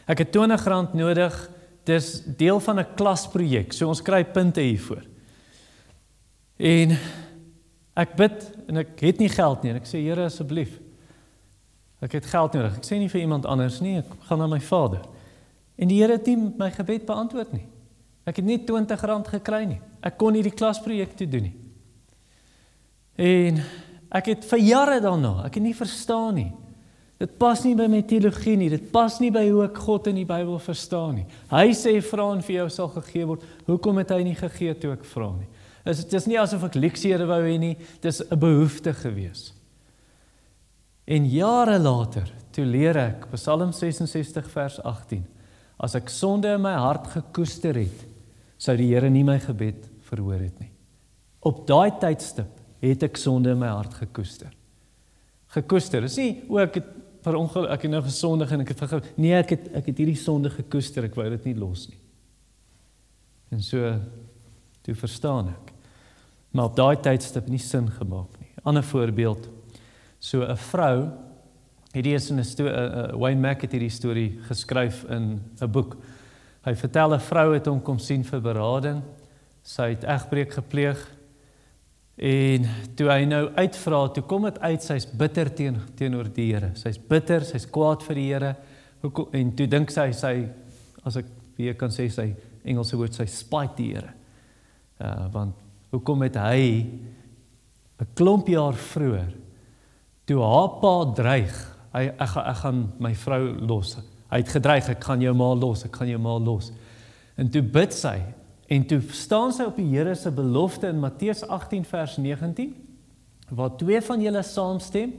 Ek 0.06 0.18
het 0.18 0.36
R20 0.36 0.94
nodig. 0.94 1.50
Dis 1.84 2.22
deel 2.24 2.60
van 2.60 2.80
'n 2.80 2.94
klasprojek. 2.96 3.72
So 3.72 3.88
ons 3.88 4.02
kry 4.02 4.24
punte 4.24 4.60
hiervoor. 4.60 5.04
En 6.56 6.94
ek 7.98 8.16
bid 8.18 8.46
en 8.70 8.80
ek 8.82 9.00
het 9.02 9.20
nie 9.22 9.30
geld 9.30 9.62
nie 9.62 9.72
en 9.74 9.80
ek 9.80 9.88
sê 9.90 10.00
Here 10.02 10.28
asseblief. 10.28 10.78
Ek 12.04 12.18
het 12.18 12.26
geld 12.28 12.56
nodig. 12.56 12.78
Ek 12.78 12.86
sê 12.86 12.98
nie 13.00 13.10
vir 13.10 13.24
iemand 13.24 13.46
anders 13.48 13.80
nie, 13.82 13.98
ek 14.02 14.10
gaan 14.28 14.42
na 14.42 14.48
my 14.50 14.60
Vader. 14.62 15.04
En 15.80 15.90
die 15.90 16.00
Here 16.02 16.18
het 16.18 16.28
nie 16.30 16.36
my 16.36 16.70
gebed 16.74 17.06
beantwoord 17.08 17.54
nie. 17.56 17.66
Ek 18.24 18.38
het 18.40 18.46
net 18.46 18.70
R20 18.70 19.34
gekry 19.36 19.64
nie. 19.68 19.80
Ek 20.04 20.16
kon 20.20 20.32
nie 20.36 20.44
die 20.44 20.54
klasprojek 20.54 21.16
toe 21.18 21.28
doen 21.28 21.48
nie. 21.48 21.56
En 23.20 23.60
ek 24.14 24.30
het 24.32 24.46
vir 24.48 24.62
jare 24.64 25.00
daarna, 25.02 25.40
ek 25.46 25.58
het 25.58 25.64
nie 25.64 25.76
verstaan 25.76 26.38
nie. 26.38 26.50
Dit 27.20 27.36
pas 27.38 27.60
nie 27.64 27.76
by 27.78 27.86
my 27.88 28.00
teologie 28.04 28.56
nie. 28.58 28.70
Dit 28.72 28.88
pas 28.92 29.20
nie 29.22 29.30
by 29.32 29.44
hoe 29.46 29.62
ek 29.68 29.78
God 29.84 30.08
in 30.10 30.18
die 30.18 30.26
Bybel 30.28 30.58
verstaan 30.60 31.20
nie. 31.20 31.26
Hy 31.52 31.68
sê 31.76 31.94
vra 32.02 32.26
en 32.34 32.42
vir 32.44 32.56
jou 32.56 32.66
sal 32.74 32.90
gegee 32.96 33.28
word. 33.28 33.44
Hoekom 33.68 34.00
het 34.02 34.12
hy 34.12 34.24
nie 34.26 34.34
gegee 34.38 34.74
toe 34.80 34.96
ek 34.96 35.06
vra 35.08 35.30
nie? 35.36 35.48
Is 35.84 36.04
dit 36.04 36.12
is 36.16 36.26
nie 36.26 36.40
asof 36.40 36.64
ek 36.64 36.78
leksiere 36.80 37.26
wou 37.28 37.42
hê 37.44 37.58
nie. 37.60 37.76
Dis 38.00 38.22
'n 38.22 38.38
behoefte 38.38 38.94
gewees. 38.94 39.52
En 41.04 41.26
jare 41.28 41.78
later, 41.78 42.32
toe 42.50 42.64
leer 42.64 42.96
ek 42.96 43.26
Psalm 43.32 43.72
66 43.72 44.50
vers 44.50 44.80
18. 44.82 45.24
As 45.78 45.94
ek 45.94 46.08
sonde 46.08 46.54
in 46.54 46.62
my 46.62 46.72
hart 46.72 47.06
gekoester 47.12 47.74
het, 47.74 48.06
sou 48.56 48.76
die 48.76 48.94
Here 48.94 49.10
nie 49.10 49.24
my 49.24 49.38
gebed 49.38 49.90
verhoor 50.08 50.40
het 50.40 50.60
nie. 50.60 50.70
Op 51.44 51.66
daai 51.66 51.90
tydstip 52.00 52.62
het 52.80 53.02
ek 53.02 53.16
sonde 53.20 53.52
in 53.52 53.60
my 53.60 53.68
hart 53.68 53.94
gekoester. 53.94 54.52
Gekoester. 55.54 56.00
Dis 56.00 56.16
nie 56.16 56.30
o 56.48 56.58
ek 56.62 56.80
het 56.80 56.88
per 57.24 57.38
ongeluk 57.38 57.70
ek 57.72 57.86
het 57.86 57.92
nou 57.92 58.02
gesondig 58.04 58.50
en 58.52 58.64
ek 58.64 58.72
het 58.74 58.82
vergewe. 58.84 59.12
Nee, 59.16 59.36
ek 59.38 59.54
het 59.56 59.68
ek 59.80 59.86
het 59.90 60.00
hierdie 60.02 60.20
sonde 60.20 60.52
gekoester. 60.52 61.06
Ek 61.08 61.16
wou 61.16 61.28
dit 61.32 61.46
nie 61.48 61.56
los 61.56 61.86
nie. 61.88 62.00
En 63.54 63.62
so 63.64 63.94
toe 64.84 64.96
verstaan 64.98 65.52
ek. 65.54 65.63
Maar 66.54 66.70
op 66.70 66.76
daai 66.78 66.96
tydstip 67.02 67.48
nie 67.50 67.60
sin 67.62 67.90
gemaak 67.90 68.38
nie. 68.40 68.52
Ander 68.64 68.84
voorbeeld. 68.86 69.48
So 70.18 70.46
'n 70.46 70.56
vrou 70.56 71.10
het 71.92 72.04
hier 72.04 72.18
'n 72.18 72.38
uh, 72.38 73.18
Wayne 73.18 73.40
Mac 73.40 73.60
het 73.60 73.72
hierdie 73.72 73.90
storie 73.90 74.38
geskryf 74.48 75.04
in 75.10 75.40
'n 75.60 75.70
boek. 75.70 75.96
Hy 76.64 76.74
vertel 76.74 77.14
'n 77.14 77.20
vrou 77.20 77.54
het 77.54 77.66
hom 77.66 77.82
kom 77.82 77.98
sien 77.98 78.24
vir 78.24 78.40
berading. 78.40 79.02
Sy 79.62 79.88
het 79.88 80.04
egbreek 80.04 80.52
gepleeg 80.52 81.14
En 82.14 82.66
toe 82.94 83.08
hy 83.10 83.24
nou 83.26 83.48
uitvra, 83.58 84.04
toe 84.14 84.22
kom 84.30 84.46
dit 84.46 84.58
uit 84.62 84.84
sy's 84.86 85.06
bitter 85.18 85.48
teen 85.50 85.80
teenoor 85.98 86.28
die 86.30 86.52
Here. 86.52 86.70
Sy's 86.78 86.98
bitter, 86.98 87.42
sy's 87.42 87.66
kwaad 87.66 88.04
vir 88.06 88.20
die 88.20 88.26
Here. 88.28 88.52
En 89.34 89.50
toe 89.58 89.66
dink 89.70 89.90
sy 89.90 90.12
sy 90.14 90.34
as 91.04 91.18
ek 91.20 91.32
weer 91.58 91.74
kan 91.78 91.90
sê 91.94 92.06
sy 92.12 92.30
Engelse 92.64 92.96
woord 92.96 93.18
sy 93.18 93.26
spite 93.28 93.74
die 93.80 93.90
Here. 93.96 94.14
Uh 95.02 95.26
want 95.34 95.63
hoekom 95.94 96.22
het 96.26 96.36
hy 96.36 96.86
'n 98.00 98.08
klomp 98.14 98.48
jaar 98.48 98.74
vroeër 98.74 99.32
toe 100.26 100.40
haar 100.42 100.68
pa 100.80 100.94
dreig, 101.14 101.54
hy 101.92 102.04
ek, 102.08 102.20
ek, 102.20 102.36
ek 102.36 102.56
gaan 102.56 102.92
my 102.98 103.14
vrou 103.14 103.54
los. 103.60 103.96
Hy 104.30 104.38
het 104.40 104.48
gedreig 104.48 104.88
ek 104.88 105.04
gaan 105.04 105.20
jou 105.20 105.34
ma 105.34 105.54
los, 105.54 105.84
ek 105.84 105.96
gaan 105.96 106.08
jou 106.08 106.18
ma 106.18 106.38
los. 106.38 106.72
En 107.36 107.50
toe 107.50 107.62
bid 107.62 107.92
sy 107.92 108.18
En 108.66 108.86
toe 108.88 109.00
staan 109.12 109.52
sy 109.52 109.66
op 109.68 109.76
die 109.76 109.90
Here 109.92 110.14
se 110.16 110.32
belofte 110.32 110.88
in 110.88 111.02
Matteus 111.02 111.42
18 111.44 111.84
vers 111.84 112.16
19 112.16 112.72
waar 113.52 113.74
twee 113.76 114.00
van 114.00 114.22
julle 114.24 114.40
saamstem 114.42 115.12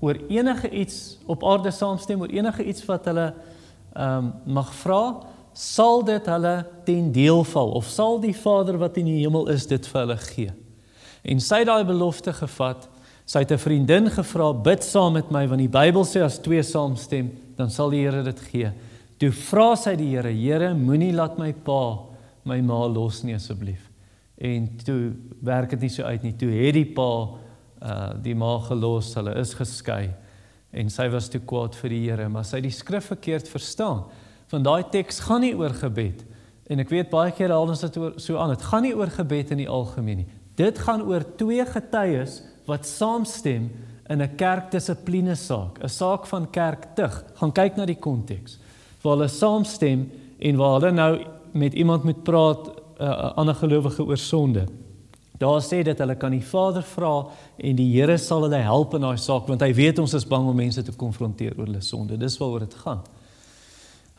oor 0.00 0.18
enige 0.28 0.68
iets 0.70 1.18
op 1.24 1.44
aarde 1.44 1.72
saamstem 1.72 2.20
oor 2.20 2.32
enige 2.32 2.64
iets 2.68 2.84
wat 2.84 3.08
hulle 3.08 3.30
ehm 3.90 4.26
um, 4.26 4.32
mag 4.54 4.74
vra 4.82 5.00
sal 5.56 6.04
dit 6.06 6.26
hulle 6.26 6.54
ten 6.86 7.10
deel 7.12 7.44
val 7.44 7.74
of 7.78 7.88
sal 7.90 8.20
die 8.22 8.34
Vader 8.36 8.78
wat 8.78 8.98
in 9.00 9.08
die 9.10 9.20
hemel 9.22 9.48
is 9.52 9.66
dit 9.70 9.86
vir 9.86 10.00
hulle 10.00 10.16
gee. 10.22 10.52
En 11.24 11.40
sy 11.42 11.62
het 11.62 11.68
daai 11.68 11.84
belofte 11.84 12.32
gevat. 12.32 12.88
Sy 13.26 13.44
het 13.44 13.52
'n 13.52 13.58
vriendin 13.58 14.10
gevra 14.10 14.52
bid 14.52 14.82
saam 14.84 15.12
met 15.12 15.30
my 15.30 15.46
want 15.46 15.60
die 15.60 15.68
Bybel 15.68 16.04
sê 16.04 16.22
as 16.22 16.38
twee 16.38 16.62
saamstem 16.62 17.30
dan 17.56 17.70
sal 17.70 17.90
die 17.90 18.00
Here 18.00 18.22
dit 18.22 18.40
gee. 18.40 18.72
Toe 19.18 19.30
vra 19.30 19.76
sy 19.76 19.96
die 19.96 20.16
Here, 20.16 20.32
Here, 20.32 20.74
moenie 20.74 21.12
laat 21.12 21.38
my 21.38 21.52
pa 21.52 21.98
my 22.44 22.60
ma 22.60 22.86
los 22.86 23.22
nie 23.22 23.34
asseblief. 23.34 23.90
En 24.38 24.78
toe 24.84 25.12
werk 25.42 25.70
dit 25.70 25.80
nie 25.80 25.88
so 25.88 26.02
uit 26.02 26.22
nie. 26.22 26.32
Toe 26.32 26.50
het 26.50 26.74
die 26.74 26.84
pa 26.84 27.28
uh 27.82 28.22
die 28.22 28.34
ma 28.34 28.58
gelos, 28.58 29.14
hulle 29.14 29.34
is 29.40 29.54
geskei 29.54 30.10
en 30.72 30.90
sy 30.90 31.08
was 31.08 31.28
te 31.28 31.38
kwaad 31.38 31.74
vir 31.74 31.90
die 31.90 32.02
Here, 32.08 32.28
maar 32.28 32.44
sy 32.44 32.56
het 32.56 32.68
die 32.68 32.74
skrif 32.74 33.10
verkeerd 33.10 33.48
verstaan. 33.48 34.04
Van 34.50 34.62
daai 34.66 34.82
teks 34.90 35.22
gaan 35.28 35.44
nie 35.44 35.54
oor 35.54 35.74
gebed. 35.74 36.24
En 36.70 36.82
ek 36.82 36.90
weet 36.90 37.10
baie 37.10 37.32
keer 37.34 37.52
haal 37.54 37.70
ons 37.70 37.82
dit 37.86 37.96
oor 38.00 38.16
so 38.18 38.38
aan. 38.38 38.54
Dit 38.54 38.66
gaan 38.66 38.82
nie 38.86 38.94
oor 38.96 39.10
gebed 39.10 39.52
in 39.54 39.62
die 39.62 39.70
algemeen 39.70 40.24
nie. 40.24 40.28
Dit 40.58 40.78
gaan 40.78 41.02
oor 41.06 41.24
twee 41.38 41.64
getuies 41.66 42.40
wat 42.68 42.86
saamstem 42.86 43.70
in 44.10 44.22
'n 44.22 44.36
kerkdissipline 44.36 45.34
saak, 45.34 45.78
'n 45.82 45.88
saak 45.88 46.26
van 46.26 46.50
kerktug. 46.50 47.24
Gaan 47.34 47.52
kyk 47.52 47.76
na 47.76 47.86
die 47.86 47.98
konteks. 47.98 48.58
Waar 49.02 49.16
hulle 49.16 49.28
saamstem 49.28 50.10
en 50.38 50.56
waar 50.56 50.80
hulle 50.80 50.92
nou 50.92 51.24
met 51.52 51.74
iemand 51.74 52.04
moet 52.04 52.22
praat 52.22 52.66
'n 52.66 53.02
uh, 53.02 53.32
ander 53.36 53.54
gelowige 53.54 54.04
oor 54.04 54.16
sonde. 54.16 54.66
Daar 55.38 55.62
sê 55.62 55.82
dit 55.82 55.98
hulle 55.98 56.14
kan 56.16 56.30
die 56.30 56.44
Vader 56.44 56.82
vra 56.82 57.26
en 57.56 57.76
die 57.76 57.92
Here 57.96 58.18
sal 58.18 58.42
hulle 58.42 58.60
help 58.60 58.94
in 58.94 59.00
daai 59.00 59.16
saak 59.16 59.46
want 59.46 59.60
hy 59.60 59.72
weet 59.74 59.98
ons 59.98 60.14
is 60.14 60.26
bang 60.26 60.48
om 60.48 60.56
mense 60.56 60.82
te 60.82 60.92
konfronteer 60.92 61.54
oor 61.56 61.66
hulle 61.66 61.80
sonde. 61.80 62.16
Dis 62.16 62.38
waaroor 62.38 62.58
dit 62.58 62.74
gaan. 62.74 63.00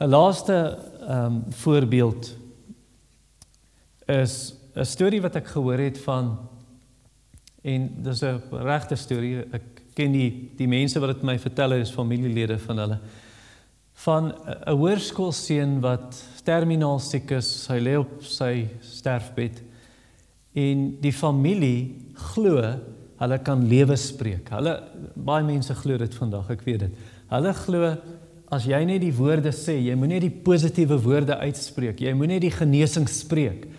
'n 0.01 0.09
Laaste 0.09 0.77
ehm 1.07 1.25
um, 1.25 1.43
voorbeeld 1.49 2.35
is 4.05 4.53
'n 4.75 4.85
storie 4.85 5.21
wat 5.21 5.35
ek 5.35 5.47
gehoor 5.47 5.77
het 5.77 5.99
van 5.99 6.37
en 7.61 7.89
dis 8.03 8.21
'n 8.21 8.41
regte 8.51 8.95
storie. 8.95 9.45
Ek 9.51 9.83
ken 9.93 10.11
die 10.11 10.51
die 10.57 10.67
mense 10.67 10.99
wat 10.99 11.13
dit 11.13 11.23
my 11.23 11.39
vertel 11.39 11.69
het, 11.69 11.81
is 11.87 11.93
familielede 11.93 12.59
van 12.59 12.77
hulle 12.77 12.99
van 13.93 14.33
'n 14.33 14.77
hoërskoolseun 14.77 15.79
wat 15.79 16.23
terminaal 16.43 16.99
siek 16.99 17.31
is, 17.31 17.67
hy 17.67 17.79
lê 17.79 17.97
op 17.99 18.23
sy 18.23 18.67
sterfbed 18.81 19.61
en 20.53 20.97
die 21.01 21.13
familie 21.13 22.11
glo 22.33 22.57
hulle 23.21 23.37
kan 23.45 23.67
lewe 23.67 23.95
spreek. 23.95 24.49
Hulle 24.49 24.81
baie 25.15 25.43
mense 25.43 25.75
glo 25.75 25.97
dit 25.97 26.15
vandag, 26.15 26.49
ek 26.49 26.61
weet 26.65 26.79
dit. 26.79 26.91
Hulle 27.29 27.53
glo 27.53 27.97
as 28.51 28.65
jy 28.67 28.81
net 28.85 29.01
die 29.03 29.13
woorde 29.15 29.53
sê, 29.55 29.77
jy 29.79 29.95
moenie 29.95 30.19
die 30.25 30.33
positiewe 30.43 30.97
woorde 31.01 31.37
uitspreek, 31.39 32.01
jy 32.03 32.11
moenie 32.17 32.41
die 32.43 32.51
genesing 32.51 33.07
spreek. 33.09 33.69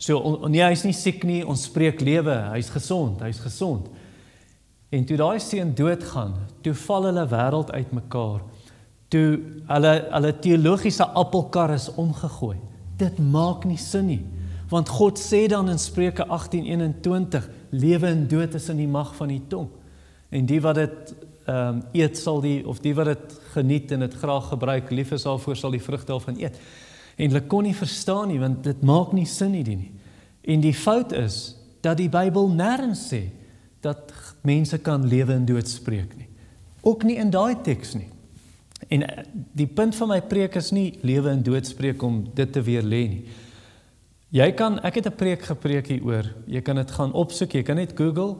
So 0.00 0.20
on, 0.22 0.52
nee, 0.52 0.62
hy's 0.62 0.84
nie 0.86 0.94
siek 0.96 1.26
nie, 1.28 1.42
ons 1.44 1.66
spreek 1.68 2.00
lewe, 2.04 2.36
hy's 2.54 2.70
gesond, 2.72 3.20
hy's 3.26 3.42
gesond. 3.42 3.90
En 4.90 5.04
toe 5.06 5.18
daai 5.18 5.42
seun 5.42 5.74
doodgaan, 5.76 6.38
toe 6.64 6.74
val 6.86 7.10
hulle 7.10 7.26
wêreld 7.30 7.74
uitmekaar 7.74 8.40
toe 9.10 9.38
hulle 9.66 9.94
hulle 10.14 10.32
teologiese 10.42 11.06
appelkar 11.18 11.74
is 11.74 11.88
omgegooi. 11.98 12.56
Dit 12.98 13.18
maak 13.18 13.66
nie 13.66 13.78
sin 13.80 14.06
nie. 14.06 14.22
Want 14.70 14.90
God 14.94 15.18
sê 15.18 15.46
dan 15.50 15.70
in 15.70 15.78
Spreuke 15.82 16.26
18:21, 16.28 17.48
lewe 17.70 18.06
en 18.06 18.28
dood 18.28 18.54
is 18.54 18.68
in 18.68 18.76
die 18.76 18.88
mag 18.88 19.14
van 19.16 19.28
die 19.28 19.42
tong. 19.48 19.68
En 20.30 20.46
die 20.46 20.60
wat 20.60 20.74
dit 20.74 21.14
ehm 21.46 21.74
um, 21.74 21.82
eet 21.92 22.18
sal 22.18 22.40
die 22.40 22.66
of 22.68 22.80
die 22.80 22.94
wat 22.94 23.06
dit 23.06 23.40
geniet 23.54 23.90
en 23.92 24.00
dit 24.00 24.14
graag 24.14 24.48
gebruik, 24.48 24.90
lief 24.90 25.12
is 25.12 25.22
daarvoor 25.22 25.56
sal 25.56 25.70
die 25.70 25.82
vrugte 25.82 26.12
daarvan 26.12 26.38
eet. 26.38 26.58
En 27.16 27.28
hulle 27.28 27.46
kon 27.46 27.62
nie 27.62 27.76
verstaan 27.76 28.28
nie 28.28 28.38
want 28.40 28.64
dit 28.64 28.82
maak 28.82 29.12
nie 29.12 29.26
sin 29.26 29.50
nie 29.50 29.64
die 29.64 29.76
nie. 29.76 29.92
En 30.42 30.60
die 30.60 30.74
fout 30.74 31.12
is 31.12 31.56
dat 31.80 31.96
die 31.96 32.08
Bybel 32.08 32.48
nêrens 32.52 33.08
sê 33.08 33.30
dat 33.80 34.12
mense 34.44 34.78
kan 34.78 35.06
lewe 35.08 35.32
en 35.32 35.44
dood 35.48 35.68
spreek 35.68 36.16
nie. 36.16 36.28
Ook 36.80 37.04
nie 37.04 37.16
in 37.20 37.30
daai 37.32 37.60
teks 37.64 37.94
nie. 37.96 38.08
En 38.88 39.04
eh, 39.06 39.24
die 39.56 39.68
punt 39.68 39.96
van 39.96 40.08
my 40.08 40.20
preek 40.20 40.56
is 40.60 40.70
nie 40.76 40.98
lewe 41.04 41.32
en 41.32 41.42
dood 41.44 41.66
spreek 41.66 42.02
om 42.02 42.22
dit 42.34 42.52
te 42.52 42.62
weer 42.64 42.84
lê 42.84 43.02
nie. 43.08 43.22
Jy 44.30 44.52
kan 44.54 44.78
ek 44.86 45.00
het 45.00 45.06
'n 45.06 45.16
preek 45.16 45.42
gepreek 45.42 45.86
hieroor. 45.88 46.26
Jy 46.46 46.60
kan 46.60 46.76
dit 46.76 46.90
gaan 46.90 47.12
opsoek. 47.12 47.52
Jy 47.52 47.62
kan 47.62 47.76
net 47.76 47.92
Google 47.96 48.36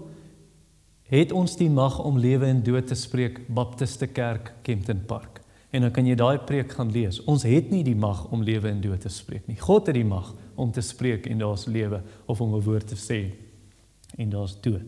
het 1.11 1.33
ons 1.35 1.57
die 1.59 1.71
mag 1.71 1.99
om 1.99 2.19
lewe 2.23 2.47
en 2.47 2.63
dood 2.63 2.87
te 2.87 2.95
spreek 2.95 3.43
Baptiste 3.51 4.07
Kerk 4.07 4.53
Kempton 4.63 5.03
Park. 5.11 5.41
En 5.71 5.83
dan 5.83 5.93
kan 5.95 6.07
jy 6.07 6.15
daai 6.19 6.39
preek 6.47 6.73
gaan 6.79 6.91
lees. 6.95 7.21
Ons 7.31 7.43
het 7.47 7.71
nie 7.71 7.83
die 7.87 7.99
mag 7.99 8.25
om 8.31 8.43
lewe 8.47 8.71
en 8.71 8.81
dood 8.83 9.03
te 9.03 9.11
spreek 9.11 9.47
nie. 9.51 9.59
God 9.59 9.91
het 9.91 9.99
die 9.99 10.07
mag 10.07 10.33
om 10.55 10.71
te 10.75 10.83
spreek 10.83 11.27
en 11.31 11.43
daar's 11.43 11.67
lewe 11.67 12.03
of 12.27 12.41
om 12.41 12.55
'n 12.55 12.63
woord 12.63 12.87
te 12.87 12.97
sê 12.97 13.35
en 14.19 14.31
daar's 14.31 14.57
dood. 14.61 14.87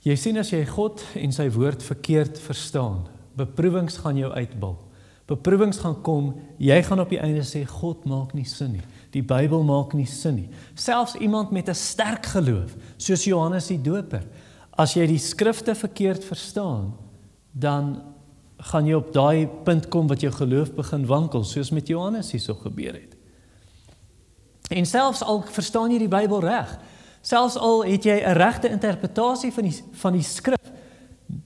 Jy 0.00 0.16
sien 0.16 0.38
as 0.38 0.50
jy 0.50 0.64
God 0.64 1.02
en 1.14 1.32
sy 1.32 1.50
woord 1.50 1.82
verkeerd 1.82 2.38
verstaan, 2.38 3.08
beproewings 3.36 3.96
gaan 3.96 4.16
jou 4.16 4.32
uitbil. 4.32 4.78
Beproewings 5.26 5.78
gaan 5.78 6.02
kom, 6.02 6.34
jy 6.56 6.82
gaan 6.82 7.00
op 7.00 7.10
die 7.10 7.20
einde 7.20 7.44
sê 7.44 7.66
God 7.66 8.04
maak 8.04 8.32
nie 8.34 8.44
sin 8.44 8.72
nie. 8.72 8.84
Die 9.10 9.22
Bybel 9.22 9.62
maak 9.64 9.94
nie 9.96 10.06
sin 10.06 10.34
nie. 10.34 10.48
Selfs 10.74 11.14
iemand 11.14 11.50
met 11.50 11.68
'n 11.68 11.74
sterk 11.74 12.26
geloof, 12.26 12.76
soos 12.96 13.24
Johannes 13.24 13.66
die 13.66 13.80
Doper, 13.82 14.22
as 14.70 14.94
jy 14.94 15.06
die 15.06 15.18
skrifte 15.18 15.74
verkeerd 15.74 16.24
verstaan, 16.24 16.94
dan 17.52 18.02
gaan 18.56 18.86
jy 18.86 18.94
op 18.94 19.12
daai 19.12 19.46
punt 19.64 19.88
kom 19.88 20.08
wat 20.10 20.20
jou 20.20 20.32
geloof 20.32 20.72
begin 20.74 21.06
wankel 21.06 21.44
soos 21.44 21.70
met 21.70 21.88
Johannes 21.88 22.32
hierso 22.34 22.54
gebeur 22.54 22.94
het. 22.94 23.16
En 24.68 24.86
selfs 24.86 25.22
al 25.22 25.42
verstaan 25.46 25.90
jy 25.90 25.98
die 25.98 26.10
Bybel 26.10 26.40
reg, 26.40 26.78
selfs 27.22 27.56
al 27.56 27.84
het 27.84 28.04
jy 28.04 28.20
'n 28.20 28.36
regte 28.36 28.68
interpretasie 28.68 29.52
van 29.52 29.64
die 29.64 29.82
van 29.92 30.12
die 30.12 30.22
skrif, 30.22 30.72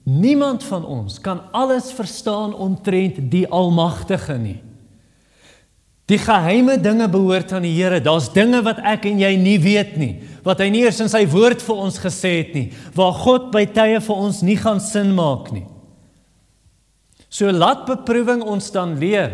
niemand 0.03 0.63
van 0.63 0.85
ons 0.85 1.19
kan 1.19 1.51
alles 1.51 1.91
verstaan 1.91 2.53
omtrent 2.53 3.31
die 3.31 3.47
Almagtige 3.47 4.37
nie. 4.37 4.61
Die 6.11 6.19
geheime 6.19 6.75
dinge 6.83 7.07
behoort 7.07 7.53
aan 7.55 7.63
die 7.63 7.75
Here. 7.77 8.01
Daar's 8.03 8.27
dinge 8.33 8.59
wat 8.65 8.81
ek 8.83 9.05
en 9.07 9.21
jy 9.23 9.31
nie 9.39 9.59
weet 9.63 9.95
nie, 9.97 10.13
wat 10.43 10.59
hy 10.59 10.67
nie 10.73 10.83
eers 10.83 10.99
in 10.99 11.11
sy 11.11 11.23
woord 11.31 11.63
vir 11.63 11.83
ons 11.85 11.99
gesê 12.03 12.33
het 12.41 12.51
nie, 12.57 12.65
waar 12.97 13.15
God 13.15 13.47
by 13.53 13.63
tye 13.71 14.01
vir 14.03 14.25
ons 14.25 14.41
nie 14.43 14.57
gaan 14.59 14.83
sin 14.83 15.13
maak 15.15 15.53
nie. 15.55 15.63
So 17.33 17.49
laat 17.49 17.87
beproewing 17.87 18.43
ons 18.43 18.67
dan 18.75 18.97
leer 18.99 19.31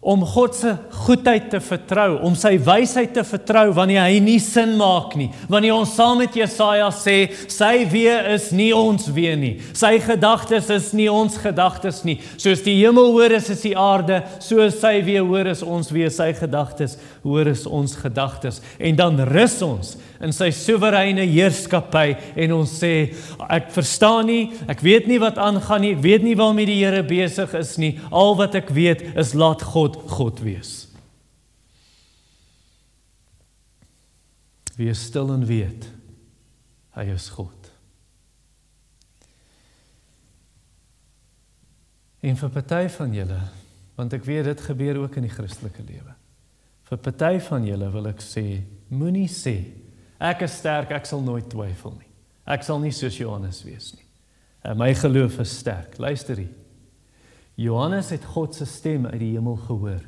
om 0.00 0.24
God 0.26 0.54
se 0.54 0.74
goedheid 1.06 1.48
te 1.50 1.60
vertrou, 1.62 2.18
om 2.26 2.34
sy 2.38 2.56
wysheid 2.62 3.14
te 3.16 3.24
vertrou 3.26 3.70
wanneer 3.76 4.04
hy 4.04 4.20
nie 4.22 4.38
sin 4.42 4.76
maak 4.78 5.16
nie. 5.18 5.28
Wanneer 5.52 5.76
ons 5.76 5.94
saam 5.96 6.20
met 6.20 6.36
Jesaja 6.36 6.88
sê 6.94 7.16
sy 7.52 7.84
weë 7.90 8.18
is 8.34 8.50
nie 8.56 8.72
ons 8.76 9.08
weë 9.12 9.36
nie. 9.40 9.52
Sy 9.76 9.96
gedagtes 10.04 10.70
is 10.74 10.92
nie 10.96 11.08
ons 11.12 11.38
gedagtes 11.42 12.02
nie. 12.06 12.18
Soos 12.36 12.64
die 12.66 12.78
hemel 12.80 13.12
hoor 13.14 13.36
is 13.38 13.50
is 13.52 13.64
die 13.66 13.76
aarde, 13.78 14.22
so 14.44 14.64
sy 14.74 14.98
weë 15.06 15.24
hoor 15.26 15.52
is 15.52 15.64
ons 15.64 15.92
weë, 15.94 16.12
sy 16.12 16.32
gedagtes 16.36 16.98
hoor 17.24 17.52
is 17.52 17.66
ons 17.66 17.96
gedagtes. 18.00 18.62
En 18.78 18.98
dan 18.98 19.20
rus 19.30 19.60
ons 19.66 19.96
in 20.24 20.32
sy 20.34 20.50
soewereine 20.54 21.26
heerskappy 21.28 22.16
en 22.36 22.54
ons 22.56 22.72
sê 22.80 22.92
ek 23.52 23.70
verstaan 23.74 24.28
nie, 24.30 24.42
ek 24.70 24.82
weet 24.84 25.08
nie 25.10 25.20
wat 25.22 25.40
aangaan 25.42 25.84
nie, 25.84 25.94
ek 25.96 26.04
weet 26.04 26.26
nie 26.26 26.36
waarmee 26.38 26.68
die 26.68 26.80
Here 26.80 27.02
besig 27.06 27.54
is 27.58 27.76
nie. 27.80 27.96
Al 28.10 28.36
wat 28.38 28.54
ek 28.58 28.70
weet 28.74 29.02
is 29.18 29.34
laat 29.34 29.64
God 29.74 29.98
God 30.12 30.42
wees. 30.44 30.86
Wees 34.76 35.06
stil 35.08 35.32
en 35.32 35.46
weet 35.48 35.88
hy 36.96 37.08
is 37.12 37.28
God. 37.32 37.52
En 42.26 42.36
vir 42.40 42.52
party 42.52 42.86
van 42.96 43.12
julle, 43.14 43.40
want 43.96 44.14
ek 44.16 44.24
weet 44.26 44.48
dit 44.48 44.62
gebeur 44.68 45.02
ook 45.02 45.18
in 45.20 45.26
die 45.28 45.32
Christelike 45.32 45.84
lewe. 45.84 46.14
Vir 46.88 47.00
party 47.02 47.34
van 47.48 47.66
julle 47.66 47.90
wil 47.92 48.08
ek 48.10 48.22
sê, 48.24 48.44
moenie 48.88 49.28
sê 49.30 49.56
Ek 50.18 50.42
is 50.46 50.58
sterk, 50.58 50.90
ek 50.90 51.06
sal 51.06 51.20
nooit 51.20 51.48
twyfel 51.50 51.92
nie. 51.98 52.10
Ek 52.46 52.62
sal 52.62 52.78
nie 52.80 52.92
soos 52.94 53.18
Johannes 53.18 53.62
wees 53.66 53.92
nie. 53.94 54.04
En 54.64 54.78
my 54.78 54.94
geloof 54.94 55.38
is 55.42 55.58
sterk. 55.58 55.98
Luister 55.98 56.36
hier. 56.36 56.54
Johannes 57.56 58.10
het 58.12 58.24
God 58.24 58.54
se 58.54 58.66
stem 58.68 59.06
uit 59.06 59.20
die 59.20 59.32
hemel 59.32 59.56
gehoor 59.56 60.04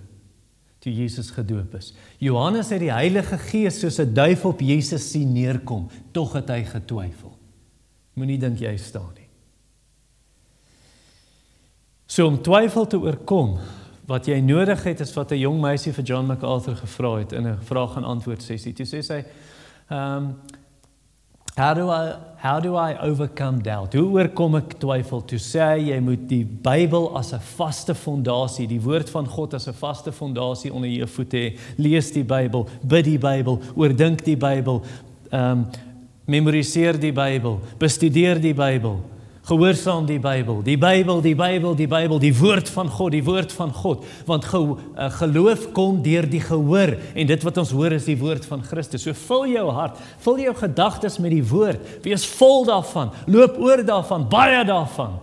toe 0.79 0.93
Jesus 0.95 1.33
gedoop 1.35 1.75
is. 1.75 1.93
Johannes 2.23 2.71
het 2.71 2.83
die 2.85 2.93
Heilige 2.93 3.39
Gees 3.49 3.81
soos 3.81 3.99
'n 3.99 4.15
duif 4.15 4.45
op 4.45 4.61
Jesus 4.61 5.11
sien 5.11 5.33
neerkom, 5.33 5.89
tog 6.13 6.33
het 6.33 6.49
hy 6.49 6.63
getwyfel. 6.65 7.37
Moenie 8.15 8.39
dink 8.39 8.59
jy 8.59 8.77
staan 8.77 9.11
nie. 9.15 9.29
So 12.07 12.27
om 12.27 12.43
twyfel 12.43 12.87
te 12.87 12.97
oorkom, 12.97 13.59
wat 14.07 14.27
jy 14.27 14.41
nodig 14.41 14.85
het 14.85 15.01
is 15.01 15.15
wat 15.15 15.33
'n 15.33 15.39
jong 15.39 15.61
meisie 15.61 15.93
vir 15.93 16.05
John 16.05 16.27
MacArthur 16.27 16.77
gevra 16.77 17.19
het 17.19 17.33
in 17.33 17.47
'n 17.47 17.59
vraag 17.63 17.97
en 17.97 18.05
antwoord 18.05 18.43
sessie. 18.43 18.73
Toe 18.73 18.87
sê 18.87 19.03
sy 19.03 19.25
Um 19.91 20.41
how 21.57 21.75
do 21.75 21.91
I 21.91 22.17
how 22.37 22.61
do 22.61 22.77
I 22.77 22.97
overcome 23.03 23.63
doubt? 23.63 23.95
Hoe 23.95 24.07
oorkom 24.15 24.55
ek 24.61 24.77
twyfel? 24.79 25.25
Toe 25.27 25.41
sê 25.43 25.73
jy 25.89 25.99
moet 26.05 26.29
die 26.31 26.45
Bybel 26.45 27.09
as 27.19 27.33
'n 27.35 27.41
vaste 27.57 27.95
fondasie, 27.95 28.69
die 28.69 28.81
woord 28.81 29.11
van 29.11 29.27
God 29.27 29.55
as 29.55 29.67
'n 29.67 29.75
vaste 29.75 30.13
fondasie 30.13 30.73
onder 30.73 30.89
jou 30.89 31.07
voete 31.07 31.37
hê. 31.37 31.59
Lees 31.77 32.13
die 32.13 32.23
Bybel, 32.23 32.69
bid 32.87 33.05
die 33.05 33.19
Bybel, 33.19 33.61
oordink 33.75 34.25
die 34.25 34.37
Bybel, 34.37 34.83
um 35.33 35.67
memoriseer 36.27 37.01
die 37.01 37.13
Bybel, 37.13 37.59
bestudeer 37.79 38.39
die 38.41 38.55
Bybel. 38.55 39.01
Gehoorsaam 39.49 40.05
die 40.05 40.19
Bybel, 40.21 40.59
die 40.61 40.77
Bybel, 40.77 41.23
die 41.25 41.35
Bybel, 41.37 41.73
die 41.77 41.87
Bybel, 41.89 42.19
die 42.21 42.35
woord 42.37 42.69
van 42.69 42.91
God, 42.93 43.15
die 43.15 43.25
woord 43.25 43.53
van 43.57 43.71
God, 43.73 44.03
want 44.29 44.45
ge, 44.45 44.61
uh, 44.61 45.07
geloof 45.15 45.71
kom 45.73 46.03
deur 46.05 46.29
die 46.29 46.43
gehoor 46.45 46.93
en 47.15 47.31
dit 47.31 47.47
wat 47.47 47.61
ons 47.63 47.73
hoor 47.73 47.97
is 47.97 48.11
die 48.11 48.19
woord 48.21 48.45
van 48.51 48.61
Christus. 48.67 49.07
So 49.07 49.17
vul 49.17 49.47
jou 49.55 49.65
hart, 49.73 49.97
vul 50.27 50.43
jou 50.45 50.53
gedagtes 50.59 51.17
met 51.25 51.33
die 51.33 51.47
woord. 51.49 51.81
Wees 52.05 52.29
vol 52.37 52.69
daarvan, 52.69 53.15
loop 53.25 53.57
oor 53.63 53.81
daarvan, 53.89 54.29
baie 54.29 54.61
daarvan. 54.69 55.17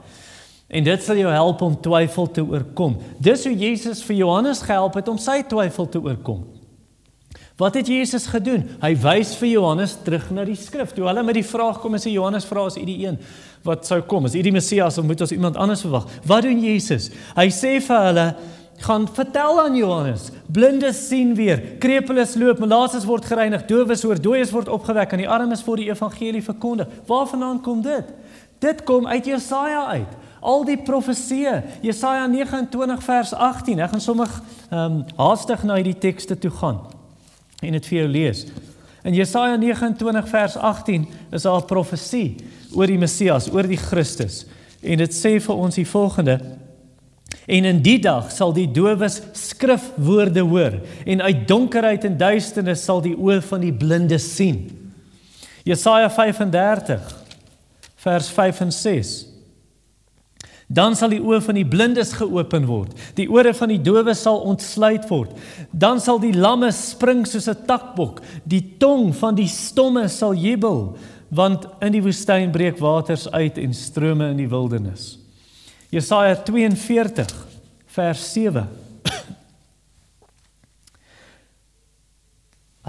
En 0.74 0.90
dit 0.90 1.06
sal 1.06 1.22
jou 1.22 1.30
help 1.30 1.62
om 1.62 1.78
twyfel 1.78 2.32
te 2.34 2.42
oorkom. 2.42 2.98
Dis 3.22 3.46
hoe 3.46 3.54
Jesus 3.54 4.02
vir 4.08 4.24
Johannes 4.24 4.66
gehelp 4.66 4.98
het 4.98 5.12
om 5.12 5.22
sy 5.22 5.44
twyfel 5.46 5.92
te 5.94 6.02
oorkom. 6.02 6.48
Wat 7.56 7.78
het 7.78 7.88
Jesus 7.88 8.26
gedoen? 8.28 8.66
Hy 8.82 8.92
wys 9.00 9.32
vir 9.40 9.54
Johannes 9.54 9.94
terug 10.04 10.26
na 10.36 10.44
die 10.44 10.58
skrif. 10.60 10.92
Toe 10.92 11.06
hulle 11.08 11.24
met 11.24 11.38
die 11.38 11.46
vraag 11.48 11.78
kom 11.80 11.94
en 11.96 12.02
sê 12.04 12.12
Johannes 12.12 12.48
vra 12.50 12.66
as 12.68 12.76
u 12.76 12.84
die 12.84 12.98
een 13.06 13.20
wat 13.65 13.88
sou 13.88 14.01
kom, 14.06 14.28
as 14.28 14.36
u 14.38 14.41
die 14.45 14.54
Messias 14.54 14.99
of 15.01 15.08
moet 15.08 15.23
ons 15.25 15.34
iemand 15.34 15.58
anders 15.58 15.82
verwag? 15.82 16.06
Wat 16.30 16.45
doen 16.45 16.62
Jesus? 16.62 17.10
Hy 17.38 17.47
sê 17.54 17.80
vir 17.82 18.04
hulle 18.10 18.28
gaan 18.86 19.08
vertel 19.08 19.62
aan 19.62 19.75
Johannes, 19.75 20.30
blindes 20.51 20.99
sien 21.08 21.32
weer, 21.38 21.62
krepeles 21.80 22.36
loop, 22.36 22.60
malaatses 22.60 23.08
word 23.08 23.25
gereinig, 23.25 23.63
dowes 23.69 24.04
hoor, 24.04 24.19
dooies 24.21 24.51
word 24.54 24.69
opgewek 24.69 25.15
en 25.15 25.23
die 25.23 25.30
armes 25.32 25.63
voor 25.63 25.80
die 25.80 25.88
evangelie 25.89 26.43
verkondig. 26.43 26.91
Waarvandaan 27.08 27.62
kom 27.63 27.82
dit? 27.86 28.12
Dit 28.60 28.84
kom 28.84 29.08
uit 29.08 29.25
Jesaja 29.25 29.86
uit. 29.95 30.12
Al 30.45 30.65
die 30.67 30.78
profeseë, 30.78 31.56
Jesaja 31.82 32.28
29 32.30 33.01
vers 33.04 33.34
18. 33.34 33.82
Ek 33.82 33.95
gaan 33.95 34.04
sommer 34.04 34.30
ehm 34.69 34.99
um, 34.99 35.01
haastig 35.17 35.63
na 35.65 35.80
hierdie 35.80 35.97
tekste 35.97 36.38
toe 36.38 36.51
gaan 36.60 36.84
en 37.63 37.73
dit 37.73 37.86
vir 37.89 37.97
jou 37.99 38.08
lees. 38.12 38.45
In 39.06 39.13
Jesaja 39.13 39.56
29 39.58 40.30
vers 40.30 40.58
18 40.58 41.08
is 41.32 41.45
daar 41.45 41.62
'n 41.62 41.65
profesie 41.65 42.36
oor 42.76 42.92
die 42.92 43.00
Messias, 43.00 43.50
oor 43.52 43.68
die 43.68 43.80
Christus. 43.80 44.44
En 44.84 45.02
dit 45.02 45.16
sê 45.16 45.38
vir 45.42 45.56
ons 45.56 45.76
die 45.76 45.88
volgende: 45.88 46.38
En 47.48 47.66
in 47.66 47.82
die 47.86 48.00
dag 48.02 48.32
sal 48.34 48.54
die 48.54 48.68
dowes 48.72 49.20
skrifwoorde 49.38 50.42
hoor 50.46 50.80
en 51.06 51.22
uit 51.22 51.46
donkerheid 51.48 52.08
en 52.08 52.18
duisternis 52.18 52.84
sal 52.86 53.04
die 53.06 53.16
oë 53.16 53.42
van 53.46 53.62
die 53.62 53.74
blindes 53.74 54.28
sien. 54.36 54.66
Jesaja 55.66 56.10
35 56.14 57.14
vers 58.06 58.28
5 58.30 58.68
en 58.68 58.74
6 58.74 59.16
Dan 60.66 60.96
sal 60.98 61.12
die 61.14 61.22
oë 61.22 61.44
van 61.46 61.58
die 61.60 61.68
blindes 61.70 62.16
geopen 62.18 62.64
word. 62.66 62.96
Die 63.18 63.28
ore 63.30 63.52
van 63.54 63.70
die 63.70 63.82
dowes 63.86 64.24
sal 64.26 64.40
ontsluit 64.50 65.06
word. 65.12 65.36
Dan 65.70 66.02
sal 66.02 66.18
die 66.22 66.34
lamme 66.34 66.72
spring 66.74 67.22
soos 67.30 67.48
'n 67.48 67.66
takbok. 67.68 68.22
Die 68.44 68.78
tong 68.80 69.14
van 69.14 69.36
die 69.36 69.48
stomme 69.48 70.08
sal 70.10 70.34
jubel, 70.34 70.98
want 71.30 71.66
in 71.84 71.92
die 71.96 72.04
woestyn 72.04 72.52
breek 72.54 72.78
waters 72.82 73.32
uit 73.32 73.58
en 73.58 73.74
strome 73.74 74.30
in 74.34 74.38
die 74.38 74.50
wildernis. 74.50 75.20
Jesaja 75.94 76.36
42 76.44 77.48
vers 77.96 78.34
7. 78.34 78.68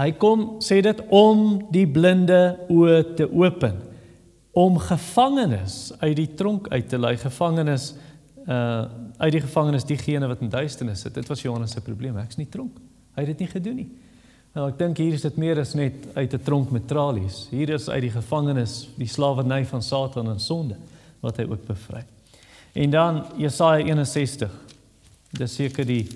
Hy 0.01 0.11
kom 0.21 0.61
sê 0.61 0.81
dit 0.85 1.01
om 1.09 1.69
die 1.73 1.87
blinde 1.89 2.57
oë 2.69 3.15
te 3.17 3.25
open 3.31 3.75
om 4.57 4.77
gevangenes 4.81 5.93
uit 6.01 6.15
die 6.17 6.33
tronk 6.37 6.67
uit 6.73 6.89
te 6.89 6.97
lei. 6.99 7.17
Gevangenes 7.21 7.95
uh 8.47 8.85
uit 9.17 9.33
die 9.33 9.41
gevangenes 9.41 9.81
diegene 9.89 10.27
wat 10.29 10.43
in 10.45 10.49
duisternis 10.53 11.01
sit. 11.01 11.15
Dit 11.15 11.25
was 11.25 11.41
Johannes 11.41 11.71
se 11.73 11.81
probleem 11.81 12.17
ek's 12.21 12.37
nie 12.37 12.49
tronk. 12.53 12.77
Hy 13.17 13.21
het 13.25 13.31
dit 13.33 13.39
nie 13.41 13.49
gedoen 13.49 13.75
nie 13.81 13.89
nou 14.53 14.67
ek 14.69 14.77
dink 14.79 14.97
hier 14.97 15.13
is 15.13 15.21
dit 15.21 15.37
meer 15.37 15.59
as 15.59 15.73
net 15.75 16.07
uit 16.15 16.33
'n 16.33 16.43
tronk 16.43 16.71
met 16.71 16.87
tralies. 16.87 17.47
Hier 17.51 17.69
is 17.69 17.89
uit 17.89 18.01
die 18.01 18.11
gevangenes 18.11 18.89
die 18.95 19.07
slawerny 19.07 19.65
van 19.65 19.81
Satan 19.81 20.29
en 20.29 20.39
sonde 20.39 20.75
wat 21.19 21.37
hy 21.37 21.43
ook 21.43 21.65
bevry. 21.65 22.05
En 22.73 22.89
dan 22.89 23.25
Jesaja 23.37 23.85
61 23.85 24.51
dis 25.31 25.55
seker 25.55 25.85
die 25.85 26.07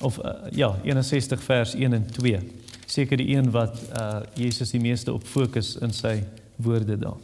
of 0.00 0.18
uh, 0.18 0.50
ja 0.50 0.76
61 0.84 1.42
vers 1.42 1.74
1 1.74 1.92
en 1.92 2.06
2 2.06 2.40
seker 2.86 3.16
die 3.16 3.36
een 3.36 3.50
wat 3.50 3.80
uh 3.98 4.20
Jesus 4.34 4.70
die 4.70 4.80
meeste 4.80 5.12
op 5.12 5.24
fokus 5.24 5.76
in 5.76 5.92
sy 5.92 6.22
woorde 6.56 6.98
daar 6.98 7.18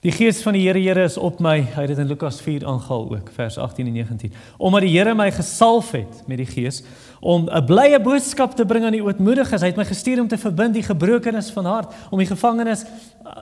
Die 0.00 0.12
gees 0.16 0.38
van 0.40 0.56
die 0.56 0.62
Here 0.64 0.80
Here 0.80 1.02
is 1.04 1.18
op 1.20 1.42
my. 1.44 1.58
Hy 1.74 1.82
het 1.82 1.90
dit 1.92 1.98
in 2.00 2.08
Lukas 2.08 2.38
4 2.40 2.62
aangehaal 2.64 3.02
ook, 3.18 3.26
vers 3.36 3.58
18 3.60 3.86
en 3.86 3.92
19. 3.92 4.32
Omdat 4.56 4.86
die 4.86 4.92
Here 4.94 5.12
my 5.14 5.26
gesalf 5.36 5.90
het 5.92 6.22
met 6.26 6.40
die 6.40 6.46
gees 6.48 6.80
om 7.20 7.44
'n 7.52 7.64
blye 7.68 8.00
boodskap 8.00 8.56
te 8.56 8.64
bring 8.64 8.84
aan 8.84 8.96
die 8.96 9.04
ootmoediges. 9.04 9.60
Hy 9.60 9.66
het 9.66 9.76
my 9.76 9.84
gestuur 9.84 10.20
om 10.20 10.28
te 10.28 10.38
verbind 10.38 10.74
die 10.74 10.82
gebrokenes 10.82 11.50
van 11.50 11.64
hart, 11.64 11.92
om 12.10 12.18
die 12.18 12.26
gevangenes 12.26 12.84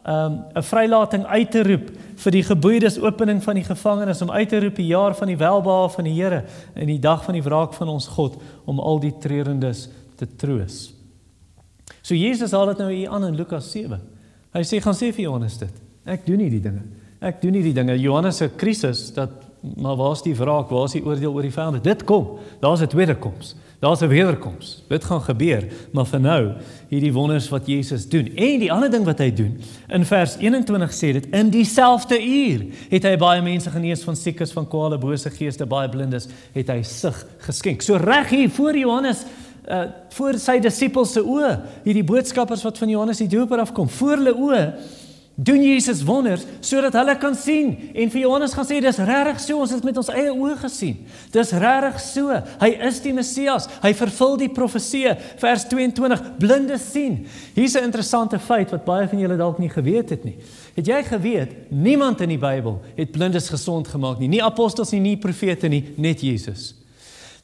um 0.04 0.44
'n 0.54 0.62
vrylating 0.62 1.24
uit 1.26 1.50
te 1.50 1.62
roep 1.62 1.90
vir 2.16 2.32
die 2.32 2.42
geboeides 2.42 2.98
opening 2.98 3.42
van 3.42 3.54
die 3.54 3.64
gevangenes 3.64 4.22
om 4.22 4.30
uit 4.30 4.48
te 4.48 4.60
roep 4.60 4.76
die 4.76 4.86
jaar 4.86 5.14
van 5.14 5.26
die 5.26 5.36
welbehae 5.36 5.88
van 5.88 6.04
die 6.04 6.22
Here 6.22 6.44
en 6.74 6.86
die 6.86 6.98
dag 6.98 7.24
van 7.24 7.34
die 7.34 7.42
wraak 7.42 7.72
van 7.72 7.88
ons 7.88 8.06
God 8.06 8.42
om 8.64 8.80
al 8.80 8.98
die 8.98 9.14
treurendes 9.18 9.88
te 10.16 10.26
troos. 10.36 10.92
So 12.02 12.14
Jesus 12.14 12.50
haal 12.50 12.66
dit 12.66 12.78
nou 12.78 12.92
hier 12.92 13.10
aan 13.10 13.24
in 13.24 13.36
Lukas 13.36 13.70
7. 13.70 14.00
Hy 14.52 14.62
sê 14.62 14.80
gaan 14.80 14.94
sê 14.94 15.12
vir 15.12 15.22
Johannes 15.22 15.58
dit. 15.58 15.87
Ek 16.08 16.24
doen 16.26 16.40
nie 16.40 16.50
die 16.50 16.62
dinge. 16.64 16.86
Ek 17.20 17.42
doen 17.42 17.52
nie 17.52 17.62
die 17.62 17.74
dinge. 17.76 17.98
Johannes 18.00 18.40
se 18.40 18.48
krisis 18.56 19.08
dat 19.16 19.44
maar 19.76 19.96
waar's 19.96 20.22
die 20.22 20.36
wraak? 20.38 20.70
Waar's 20.70 20.94
die 20.94 21.04
oordeel 21.04 21.32
oor 21.34 21.42
die 21.42 21.52
vyande? 21.52 21.80
Dit 21.82 22.04
kom. 22.06 22.38
Daar's 22.60 22.80
'n 22.80 22.86
tweede 22.86 23.16
koms. 23.18 23.56
Daar's 23.80 24.00
'n 24.02 24.08
wederkoms. 24.08 24.84
Dit 24.88 25.04
gaan 25.04 25.20
gebeur, 25.20 25.64
maar 25.92 26.06
vir 26.06 26.20
nou 26.20 26.52
hierdie 26.88 27.12
wonders 27.12 27.48
wat 27.48 27.66
Jesus 27.66 28.08
doen. 28.08 28.26
En 28.34 28.58
die 28.58 28.72
ander 28.72 28.90
ding 28.90 29.04
wat 29.04 29.18
hy 29.18 29.32
doen, 29.32 29.60
in 29.88 30.04
vers 30.04 30.36
21 30.36 30.92
sê 30.92 31.12
dit 31.12 31.26
in 31.26 31.50
dieselfde 31.50 32.26
uur 32.26 32.66
het 32.88 33.02
hy 33.02 33.16
baie 33.16 33.42
mense 33.42 33.70
genees 33.70 34.02
van 34.02 34.16
siekes, 34.16 34.52
van 34.52 34.68
kwale, 34.68 34.98
bose 34.98 35.30
geeste, 35.30 35.66
baie 35.66 35.88
blindes, 35.88 36.28
het 36.52 36.68
hy 36.68 36.82
sig 36.82 37.26
geskenk. 37.38 37.82
So 37.82 37.96
reg 37.96 38.28
hier 38.30 38.50
voor 38.50 38.76
Johannes 38.76 39.24
uh 39.70 39.84
voor 40.08 40.38
sy 40.38 40.58
disippels 40.58 41.12
se 41.12 41.20
oë, 41.20 41.60
hierdie 41.84 42.04
boodskappers 42.04 42.62
wat 42.62 42.78
van 42.78 42.88
Johannes 42.88 43.18
die 43.18 43.28
Doper 43.28 43.58
afkom, 43.58 43.88
voor 43.88 44.16
hulle 44.16 44.34
oë 44.34 44.74
doen 45.40 45.62
Jesus 45.62 46.00
wonders 46.02 46.42
sodat 46.66 46.96
hulle 46.98 47.14
kan 47.22 47.36
sien 47.38 47.68
en 47.94 48.10
vir 48.10 48.24
Johannes 48.24 48.54
gaan 48.58 48.66
sê 48.66 48.80
dis 48.82 48.96
regtig 49.06 49.38
so 49.44 49.60
ons 49.62 49.70
het 49.70 49.84
met 49.86 50.00
ons 50.00 50.08
eie 50.10 50.32
oë 50.34 50.56
gesien. 50.64 50.96
Dis 51.30 51.52
regtig 51.54 52.00
so. 52.02 52.40
Hy 52.58 52.70
is 52.88 52.98
die 53.04 53.12
Messias. 53.14 53.68
Hy 53.84 53.92
vervul 54.00 54.34
die 54.40 54.48
profeseë. 54.50 55.14
Vers 55.38 55.68
22 55.70 56.24
blindes 56.42 56.88
sien. 56.90 57.20
Hier's 57.54 57.76
'n 57.76 57.86
interessante 57.86 58.38
feit 58.38 58.72
wat 58.74 58.84
baie 58.84 59.06
van 59.06 59.18
julle 59.18 59.36
dalk 59.36 59.58
nie 59.58 59.70
geweet 59.70 60.10
het 60.10 60.24
nie. 60.24 60.36
Het 60.74 60.86
jy 60.86 61.02
geweet 61.04 61.70
niemand 61.70 62.20
in 62.20 62.28
die 62.28 62.38
Bybel 62.38 62.82
het 62.96 63.12
blindes 63.12 63.48
gesond 63.48 63.88
gemaak 63.88 64.18
nie. 64.18 64.28
Nie 64.28 64.42
apostels 64.42 64.90
nie, 64.90 65.00
nie 65.00 65.16
profete 65.16 65.68
nie, 65.68 65.94
net 65.96 66.20
Jesus. 66.20 66.74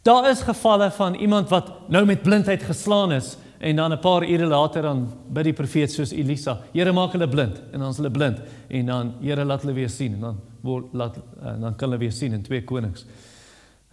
Daar 0.03 0.31
is 0.31 0.43
gevalle 0.43 0.91
van 0.91 1.15
iemand 1.15 1.49
wat 1.49 1.89
nou 1.89 2.05
met 2.05 2.23
blindheid 2.23 2.63
geslaan 2.63 3.13
is 3.13 3.37
en 3.65 3.77
dan 3.77 3.93
'n 3.93 3.99
paar 3.99 4.23
ure 4.29 4.47
later 4.47 4.83
dan 4.83 5.09
by 5.29 5.43
die 5.43 5.53
profeet 5.53 5.93
soos 5.93 6.13
Elisa, 6.13 6.61
Here 6.73 6.93
maak 6.93 7.13
hulle 7.13 7.29
blind 7.29 7.63
en 7.73 7.81
dan 7.81 7.91
is 7.91 7.97
hulle 7.97 8.11
blind 8.11 8.41
en 8.69 8.87
dan 8.87 9.15
Here 9.21 9.45
laat 9.45 9.63
hulle 9.63 9.73
weer 9.73 9.89
sien 9.89 10.15
en 10.15 10.21
dan 10.21 10.41
word 10.61 10.93
laat 10.93 11.17
uh, 11.17 11.61
dan 11.61 11.75
kan 11.77 11.89
hulle 11.89 11.99
weer 11.99 12.13
sien 12.13 12.33
in 12.33 12.43
2 12.43 12.65
Konings 12.65 13.07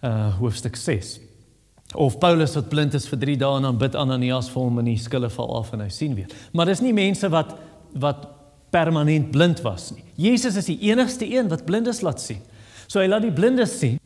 uh 0.04 0.38
hoofstuk 0.38 0.76
6. 0.76 1.20
Of 1.94 2.18
Paulus 2.18 2.54
wat 2.54 2.68
blind 2.68 2.94
is 2.94 3.08
vir 3.08 3.18
3 3.18 3.36
dae 3.36 3.56
en 3.56 3.62
dan 3.62 3.78
bid 3.78 3.94
Ananias 3.94 4.50
vir 4.50 4.62
hom 4.62 4.78
en 4.78 4.84
die 4.84 4.98
skille 4.98 5.30
val 5.30 5.56
af 5.56 5.72
en 5.72 5.80
hy 5.80 5.88
sien 5.88 6.14
weer. 6.14 6.28
Maar 6.52 6.66
dis 6.66 6.80
nie 6.80 6.92
mense 6.92 7.28
wat 7.28 7.56
wat 7.94 8.28
permanent 8.70 9.30
blind 9.30 9.60
was 9.60 9.90
nie. 9.92 10.04
Jesus 10.16 10.56
is 10.56 10.66
die 10.66 10.80
enigste 10.90 11.24
een 11.24 11.48
wat 11.48 11.64
blindes 11.64 12.00
laat 12.00 12.20
sien. 12.20 12.40
So 12.86 13.00
hy 13.00 13.06
laat 13.06 13.22
die 13.22 13.32
blindes 13.32 13.78
sien 13.78 14.00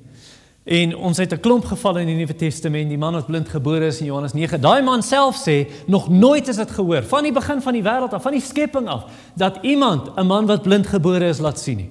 En 0.66 0.96
ons 0.96 1.16
het 1.16 1.32
'n 1.32 1.40
klomp 1.40 1.64
gevalle 1.64 2.00
in 2.00 2.06
die 2.06 2.16
Nuwe 2.16 2.34
Testament, 2.34 2.88
die 2.88 2.98
man 2.98 3.12
wat 3.12 3.26
blind 3.26 3.48
gebore 3.48 3.86
is 3.86 4.00
in 4.00 4.06
Johannes 4.06 4.32
9. 4.32 4.60
Daai 4.60 4.82
man 4.82 5.02
self 5.02 5.36
sê 5.48 5.70
nog 5.86 6.08
nooit 6.08 6.48
is 6.48 6.56
dit 6.56 6.70
gehoor 6.70 7.02
van 7.02 7.22
die 7.22 7.32
begin 7.32 7.62
van 7.62 7.72
die 7.72 7.82
wêreld 7.82 8.12
af, 8.12 8.22
van 8.22 8.32
die 8.32 8.40
skepping 8.40 8.88
af, 8.88 9.04
dat 9.34 9.58
iemand 9.62 10.10
'n 10.16 10.26
man 10.26 10.46
wat 10.46 10.62
blind 10.62 10.86
gebore 10.86 11.28
is 11.28 11.38
laat 11.38 11.58
sien 11.58 11.76
nie. 11.76 11.90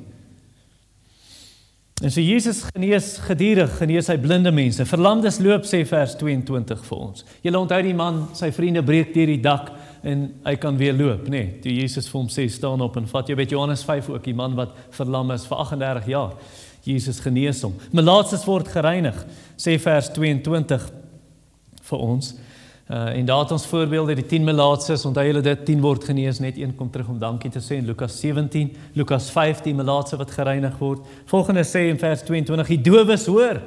En 2.04 2.12
so 2.12 2.22
Jesus 2.22 2.64
genees 2.74 3.18
gedurig, 3.18 3.78
genees 3.78 4.08
hy 4.08 4.18
blinde 4.18 4.52
mense. 4.52 4.86
Verlamdes 4.86 5.40
loop 5.40 5.64
sê 5.64 5.86
vers 5.86 6.16
22 6.16 6.86
vir 6.86 6.98
ons. 6.98 7.24
Jy 7.42 7.54
onthou 7.56 7.82
die 7.82 7.94
man, 7.94 8.28
sy 8.34 8.52
vriende 8.52 8.84
breek 8.84 9.14
deur 9.14 9.28
die 9.32 9.42
dak 9.42 9.72
en 10.04 10.34
hy 10.44 10.56
kan 10.56 10.78
weer 10.78 10.94
loop, 10.94 11.30
nê? 11.30 11.30
Nee, 11.30 11.60
toe 11.62 11.72
Jesus 11.72 12.10
vir 12.10 12.20
hom 12.20 12.28
sê 12.28 12.50
staan 12.52 12.82
op 12.82 12.98
en 12.98 13.08
vat 13.08 13.28
jou 13.28 13.38
met 13.38 13.50
Johannes 13.50 13.84
5 13.84 14.10
ook, 14.10 14.24
die 14.24 14.34
man 14.34 14.56
wat 14.56 14.76
verlam 14.90 15.32
is 15.32 15.48
vir 15.48 15.58
38 15.58 16.06
jaar. 16.12 16.34
Jesus 16.86 17.20
genees 17.20 17.64
hom. 17.66 17.74
Melaatses 17.96 18.46
word 18.46 18.70
gereinig, 18.70 19.18
sê 19.58 19.78
vers 19.82 20.12
22 20.14 20.90
vir 21.90 22.04
ons. 22.06 22.34
Uh 22.86 23.08
en 23.18 23.26
daar 23.26 23.40
het 23.42 23.52
ons 23.56 23.66
voorbeelde 23.66 24.14
die 24.20 24.26
10 24.30 24.44
melaatses, 24.46 25.06
onthou 25.10 25.24
julle 25.26 25.42
dit 25.42 25.64
10 25.66 25.80
word 25.82 26.04
genees, 26.06 26.40
net 26.40 26.60
een 26.62 26.76
kom 26.78 26.92
terug 26.94 27.10
om 27.10 27.18
dankie 27.20 27.50
te 27.50 27.62
sê 27.64 27.80
in 27.80 27.88
Lukas 27.90 28.20
17, 28.22 28.76
Lukas 28.94 29.32
15 29.34 29.76
melaatse 29.76 30.20
wat 30.22 30.32
gereinig 30.32 30.78
word. 30.78 31.02
Volgende 31.26 31.64
sê 31.66 31.88
in 31.90 31.98
vers 31.98 32.22
22 32.28 32.70
die 32.76 32.82
dowes 32.86 33.26
hoor 33.26 33.64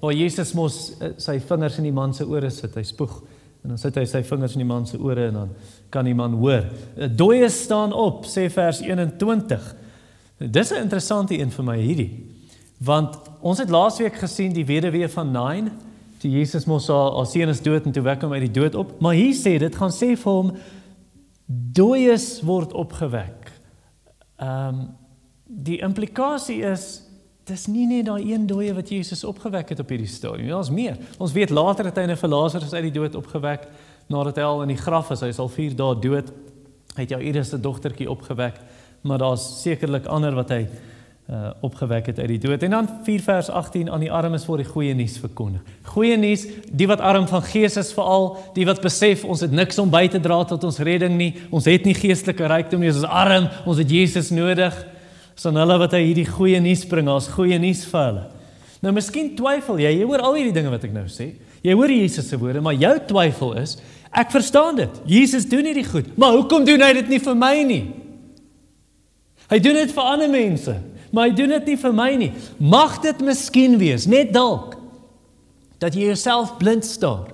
waar 0.00 0.16
Jesus 0.16 0.54
mos 0.56 0.78
uh, 0.98 1.12
sy 1.20 1.36
vingers 1.38 1.76
in 1.78 1.84
die 1.86 1.94
man 1.94 2.14
se 2.16 2.24
ore 2.24 2.48
sit, 2.50 2.72
hy 2.74 2.82
spoeg 2.82 3.20
en 3.62 3.74
dan 3.74 3.78
sit 3.78 4.00
hy 4.00 4.06
sy 4.08 4.22
vingers 4.26 4.56
in 4.56 4.64
die 4.64 4.70
man 4.72 4.88
se 4.88 4.98
ore 4.98 5.28
en 5.28 5.36
dan 5.42 5.52
kan 5.92 6.08
die 6.08 6.16
man 6.16 6.40
hoor. 6.40 6.64
Uh, 6.96 7.06
dooies 7.06 7.60
staan 7.68 7.92
op, 7.92 8.24
sê 8.26 8.48
vers 8.50 8.80
21. 8.82 9.68
Dis 10.48 10.72
'n 10.72 10.88
interessante 10.88 11.38
een 11.38 11.52
vir 11.52 11.64
my 11.64 11.76
hierdie. 11.78 12.10
Want 12.84 13.18
ons 13.40 13.58
het 13.58 13.70
laasweek 13.70 14.16
gesien 14.18 14.54
die 14.54 14.66
weduwee 14.66 15.08
van 15.08 15.30
Nain, 15.30 15.70
toe 16.22 16.30
Jesus 16.30 16.66
mos 16.70 16.88
haar 16.90 17.12
haar 17.16 17.26
seun 17.26 17.50
is 17.52 17.62
dood 17.62 17.86
en 17.86 17.94
toe 17.94 18.02
wek 18.02 18.22
hom 18.24 18.34
uit 18.34 18.46
die 18.46 18.56
dood 18.60 18.74
op. 18.78 18.94
Maar 19.02 19.18
hier 19.18 19.34
sê 19.38 19.56
dit 19.62 19.76
gaan 19.78 19.94
sê 19.94 20.12
vir 20.18 20.32
hom 20.32 20.52
dooies 21.46 22.26
word 22.46 22.72
opgewek. 22.72 23.52
Ehm 24.40 24.68
um, 24.68 24.82
die 25.52 25.82
implikasie 25.84 26.62
is 26.64 27.02
dis 27.44 27.66
nie 27.68 27.84
net 27.84 28.06
daai 28.06 28.22
een 28.32 28.46
dooie 28.48 28.72
wat 28.72 28.88
Jesus 28.88 29.20
opgewek 29.28 29.74
het 29.74 29.82
op 29.82 29.90
hierdie 29.92 30.08
stadium. 30.08 30.48
Daar's 30.48 30.70
meer. 30.72 30.96
Ons 31.20 31.34
weet 31.36 31.50
later 31.50 31.90
het 31.90 31.98
hy 31.98 32.06
'n 32.06 32.30
Lazarus 32.30 32.72
uit 32.72 32.88
die 32.88 32.98
dood 33.00 33.14
opgewek 33.14 33.68
nadat 34.08 34.36
hy 34.36 34.42
al 34.42 34.62
in 34.62 34.68
die 34.68 34.80
graf 34.80 35.10
is. 35.10 35.20
Hy 35.20 35.28
is 35.28 35.38
al 35.38 35.48
4 35.48 35.76
dae 35.76 35.98
dood. 36.00 36.32
Hy 36.96 37.00
het 37.00 37.10
jou 37.10 37.44
se 37.44 37.60
dogtertjie 37.60 38.10
opgewek, 38.10 38.54
maar 39.02 39.18
daar's 39.18 39.62
sekerlik 39.62 40.06
ander 40.06 40.34
wat 40.34 40.50
hy 40.50 40.68
uh 41.30 41.50
opgewek 41.62 42.06
het 42.06 42.18
uit 42.18 42.28
die 42.28 42.38
dood. 42.38 42.62
En 42.62 42.70
dan 42.70 42.88
4 43.04 43.20
vers 43.22 43.48
18 43.48 43.90
aan 43.90 44.00
die 44.02 44.10
armes 44.12 44.46
word 44.46 44.64
die 44.64 44.70
goeie 44.72 44.94
nuus 44.94 45.14
verkondig. 45.22 45.62
Goeie 45.94 46.16
nuus, 46.18 46.46
die 46.66 46.88
wat 46.90 47.00
arm 47.00 47.28
van 47.30 47.44
gees 47.46 47.76
is 47.78 47.92
veral, 47.94 48.36
die 48.56 48.66
wat 48.66 48.82
besef 48.82 49.22
ons 49.24 49.40
het 49.40 49.54
niks 49.54 49.78
om 49.78 49.90
by 49.90 50.08
te 50.10 50.20
dra 50.20 50.40
tot 50.44 50.64
ons 50.66 50.82
redding 50.82 51.14
nie. 51.16 51.30
Ons 51.54 51.70
het 51.70 51.86
nie 51.86 51.94
geestelike 51.94 52.50
rykdom 52.50 52.82
nie, 52.82 52.90
ons 52.90 53.04
is 53.04 53.08
arm, 53.08 53.46
ons 53.64 53.78
het 53.78 53.90
Jesus 53.90 54.32
nodig. 54.34 54.76
Son 55.38 55.56
hulle 55.56 55.78
wat 55.78 55.94
hy 55.94 56.02
hierdie 56.08 56.26
goeie 56.26 56.60
nuus 56.60 56.84
bring, 56.90 57.08
as 57.08 57.30
goeie 57.30 57.58
nuus 57.62 57.86
vir 57.88 58.04
hulle. 58.08 58.28
Nou 58.82 58.92
miskien 58.98 59.32
twyfel 59.38 59.78
jy, 59.78 59.96
jy 60.02 60.10
hoor 60.10 60.26
al 60.26 60.36
hierdie 60.40 60.58
dinge 60.58 60.74
wat 60.74 60.84
ek 60.84 60.94
nou 60.94 61.06
sê. 61.06 61.32
Jy 61.62 61.78
hoor 61.78 61.90
Jesus 61.94 62.28
se 62.28 62.36
woorde, 62.36 62.60
maar 62.60 62.74
jou 62.74 62.96
twyfel 63.14 63.54
is, 63.62 63.78
ek 64.10 64.34
verstaan 64.34 64.80
dit. 64.82 65.02
Jesus 65.06 65.46
doen 65.48 65.70
hierdie 65.70 65.86
goed, 65.86 66.10
maar 66.18 66.34
hoekom 66.34 66.66
doen 66.66 66.82
hy 66.82 66.96
dit 66.98 67.14
nie 67.14 67.22
vir 67.22 67.38
my 67.38 67.56
nie? 67.62 67.84
Hy 69.52 69.60
doen 69.62 69.78
dit 69.78 69.92
vir 69.94 70.16
ander 70.16 70.32
mense 70.32 70.80
maar 71.12 71.28
hy 71.28 71.34
doen 71.36 71.54
dit 71.58 71.72
nie 71.72 71.76
vir 71.76 71.94
my 71.94 72.10
nie. 72.18 72.32
Mag 72.58 72.98
dit 73.04 73.20
miskien 73.20 73.78
wees, 73.78 74.08
net 74.10 74.32
dalk 74.34 74.78
dat 75.82 75.94
jy 75.94 76.12
jouself 76.12 76.56
blind 76.58 76.86
staar 76.86 77.32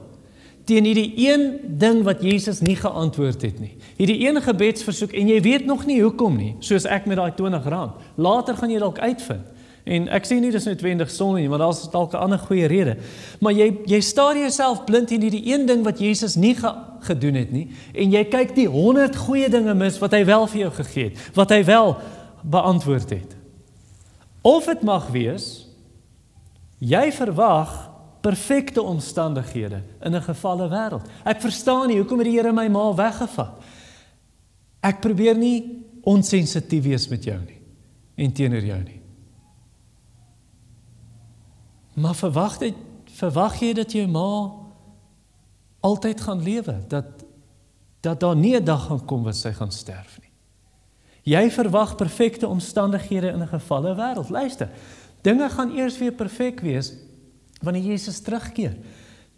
teen 0.69 0.85
hierdie 0.85 1.13
een 1.17 1.45
ding 1.81 2.03
wat 2.05 2.21
Jesus 2.21 2.61
nie 2.61 2.77
geantwoord 2.77 3.43
het 3.43 3.61
nie. 3.61 3.75
Hierdie 3.97 4.19
een 4.27 4.37
gebedsversoek 4.45 5.15
en 5.17 5.31
jy 5.31 5.39
weet 5.41 5.65
nog 5.65 5.87
nie 5.89 6.03
hoekom 6.03 6.37
nie, 6.37 6.51
soos 6.61 6.85
ek 6.85 7.07
met 7.09 7.17
daai 7.17 7.33
20 7.39 7.69
rand. 7.73 8.03
Later 8.21 8.59
gaan 8.59 8.75
jy 8.75 8.83
dalk 8.83 9.01
uitvind. 9.01 9.47
En 9.89 10.11
ek 10.13 10.27
sê 10.29 10.37
nie 10.37 10.51
dis 10.53 10.67
noodwendig 10.69 11.09
sonde 11.09 11.41
nie, 11.41 11.49
maar 11.49 11.63
daar's 11.63 11.87
dalk 11.89 12.13
'n 12.13 12.21
ander 12.21 12.39
goeie 12.39 12.67
rede. 12.69 12.97
Maar 13.41 13.53
jy 13.53 13.79
jy 13.87 14.01
staar 14.01 14.37
jouself 14.37 14.85
blind 14.85 15.09
teen 15.09 15.23
hierdie 15.23 15.55
een 15.55 15.67
ding 15.67 15.85
wat 15.85 15.99
Jesus 15.99 16.37
nie 16.37 16.55
ge, 16.55 16.75
gedoen 17.01 17.35
het 17.35 17.53
nie 17.53 17.69
en 17.95 18.11
jy 18.11 18.25
kyk 18.25 18.55
die 18.55 18.67
100 18.67 19.17
goeie 19.17 19.49
dinge 19.49 19.75
mis 19.75 19.99
wat 19.99 20.13
hy 20.13 20.25
wel 20.25 20.47
vir 20.47 20.61
jou 20.61 20.71
gegee 20.71 21.05
het, 21.05 21.31
wat 21.35 21.51
hy 21.51 21.65
wel 21.65 21.97
beantwoord 22.43 23.11
het. 23.11 23.38
Of 24.43 24.65
dit 24.65 24.83
mag 24.83 25.09
wees 25.11 25.67
jy 26.79 27.13
verwag 27.13 27.91
perfekte 28.21 28.83
omstandighede 28.83 29.83
in 30.01 30.15
'n 30.15 30.23
gevalle 30.23 30.69
wêreld. 30.69 31.07
Ek 31.25 31.41
verstaan 31.41 31.87
nie 31.89 31.99
hoekom 31.99 32.19
het 32.19 32.27
die 32.27 32.37
Here 32.37 32.53
my 32.53 32.69
ma 32.69 32.95
weggevat. 32.95 33.63
Ek 34.81 35.01
probeer 35.01 35.37
nie 35.37 35.85
onsensitief 36.03 36.85
wees 36.85 37.09
met 37.09 37.25
jou 37.25 37.39
nie 37.45 37.61
en 38.15 38.33
teenoor 38.33 38.65
jou 38.65 38.83
nie. 38.83 39.01
Maar 41.95 42.15
verwag 42.15 42.59
dit 42.59 42.75
verwag 43.05 43.61
jy 43.61 43.73
dat 43.73 43.93
jou 43.93 44.07
ma 44.07 44.53
altyd 45.81 46.21
gaan 46.21 46.43
lewe 46.43 46.85
dat 46.89 47.25
dat 48.01 48.21
daar 48.21 48.37
nie 48.37 48.57
'n 48.57 48.65
dag 48.65 48.87
gaan 48.87 49.05
kom 49.05 49.23
wat 49.23 49.37
sy 49.37 49.53
gaan 49.53 49.73
sterf. 49.73 50.18
Jy 51.29 51.51
verwag 51.53 51.97
perfekte 51.99 52.49
omstandighede 52.49 53.35
in 53.35 53.43
'n 53.43 53.53
gevalle 53.53 53.95
wêreld. 53.95 54.31
Luister. 54.31 54.69
Dinge 55.23 55.49
gaan 55.49 55.77
eers 55.77 55.99
weer 55.99 56.13
perfek 56.13 56.61
wees 56.61 56.95
wanneer 57.63 57.83
Jesus 57.83 58.21
terugkeer. 58.21 58.77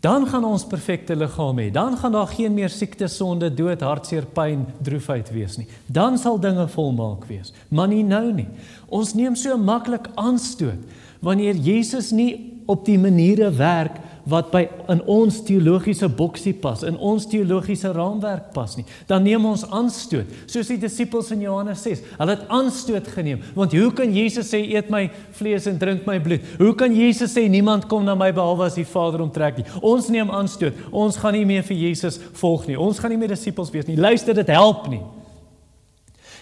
Dan 0.00 0.26
gaan 0.26 0.44
ons 0.44 0.64
perfekte 0.64 1.16
liggaam 1.16 1.58
hê. 1.58 1.70
Dan 1.70 1.96
gaan 1.96 2.12
daar 2.12 2.26
geen 2.26 2.54
meer 2.54 2.68
siekte, 2.68 3.06
sonde, 3.06 3.54
dood, 3.54 3.80
hartseer, 3.80 4.26
pyn, 4.26 4.66
droefheid 4.82 5.30
wees 5.30 5.56
nie. 5.56 5.66
Dan 5.86 6.18
sal 6.18 6.40
dinge 6.40 6.68
volmaak 6.68 7.24
wees. 7.28 7.52
Maar 7.68 7.88
nie 7.88 8.04
nou 8.04 8.32
nie. 8.32 8.48
Ons 8.88 9.14
neem 9.14 9.34
so 9.34 9.58
maklik 9.58 10.08
aanstoot 10.14 10.78
wanneer 11.20 11.54
Jesus 11.54 12.10
nie 12.10 12.62
op 12.66 12.84
die 12.84 12.98
maniere 12.98 13.50
werk 13.50 13.98
wat 14.30 14.50
by 14.52 14.62
in 14.92 15.02
ons 15.10 15.40
teologiese 15.46 16.08
boksie 16.08 16.54
pas, 16.62 16.84
in 16.86 16.96
ons 16.96 17.26
teologiese 17.30 17.92
raamwerk 17.94 18.50
pas 18.54 18.76
nie. 18.78 18.86
Dan 19.10 19.26
neem 19.26 19.44
ons 19.48 19.66
aanstoot, 19.66 20.30
soos 20.50 20.70
die 20.70 20.78
disippels 20.80 21.32
in 21.34 21.44
Johannes 21.44 21.82
6. 21.86 22.04
Hulle 22.18 22.36
het 22.36 22.46
aanstoot 22.48 23.12
geneem, 23.14 23.44
want 23.56 23.74
hoe 23.76 23.90
kan 23.96 24.14
Jesus 24.14 24.52
sê 24.54 24.62
eet 24.64 24.90
my 24.92 25.06
vlees 25.38 25.68
en 25.70 25.78
drink 25.80 26.08
my 26.08 26.18
bloed? 26.22 26.46
Hoe 26.60 26.72
kan 26.78 26.94
Jesus 26.94 27.34
sê 27.36 27.46
niemand 27.50 27.88
kom 27.90 28.06
na 28.06 28.16
my 28.18 28.30
behalwe 28.34 28.68
as 28.70 28.78
die 28.78 28.88
Vader 28.88 29.24
hom 29.24 29.32
trek 29.34 29.60
nie? 29.60 29.68
Ons 29.82 30.10
neem 30.12 30.30
aanstoot. 30.32 30.76
Ons 30.90 31.20
gaan 31.20 31.36
nie 31.36 31.46
meer 31.48 31.66
vir 31.66 31.82
Jesus 31.88 32.20
volg 32.40 32.68
nie. 32.70 32.78
Ons 32.78 33.00
gaan 33.02 33.12
nie 33.12 33.20
meer 33.20 33.34
disippels 33.34 33.72
wees 33.74 33.88
nie. 33.90 33.98
Luister, 34.00 34.36
dit 34.36 34.54
help 34.54 34.88
nie. 34.90 35.02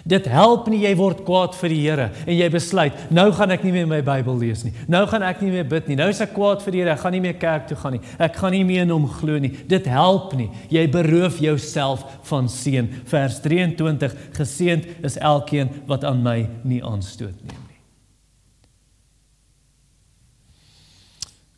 Dit 0.06 0.28
help 0.30 0.68
nie 0.70 0.82
jy 0.84 0.92
word 0.98 1.24
kwaad 1.26 1.56
vir 1.58 1.72
die 1.72 1.80
Here 1.82 2.08
en 2.24 2.34
jy 2.36 2.48
besluit 2.52 3.10
nou 3.14 3.28
gaan 3.34 3.54
ek 3.54 3.64
nie 3.66 3.72
meer 3.74 3.88
my 3.90 4.00
Bybel 4.04 4.38
lees 4.38 4.64
nie. 4.66 4.72
Nou 4.90 5.04
gaan 5.10 5.24
ek 5.26 5.42
nie 5.42 5.52
meer 5.54 5.66
bid 5.68 5.88
nie. 5.90 5.98
Nou 5.98 6.08
is 6.12 6.22
ek 6.24 6.34
kwaad 6.36 6.62
vir 6.64 6.76
die 6.76 6.82
Here. 6.82 6.94
Ek 6.94 7.02
gaan 7.04 7.16
nie 7.16 7.22
meer 7.24 7.38
kerk 7.40 7.68
toe 7.70 7.78
gaan 7.80 7.96
nie. 7.98 8.02
Ek 8.18 8.36
gaan 8.38 8.54
nie 8.54 8.64
meer 8.68 8.84
in 8.86 8.94
hom 8.94 9.08
glo 9.18 9.38
nie. 9.42 9.52
Dit 9.68 9.88
help 9.90 10.34
nie. 10.38 10.50
Jy 10.72 10.86
beroof 10.92 11.40
jouself 11.42 12.04
van 12.28 12.50
seën. 12.52 12.90
Vers 13.08 13.40
23: 13.44 14.18
Geseënd 14.38 15.06
is 15.06 15.18
elkeen 15.18 15.72
wat 15.90 16.06
aan 16.08 16.22
my 16.22 16.40
nie 16.62 16.82
aanstoot 16.84 17.34
neem 17.42 17.64
nie. 17.66 17.78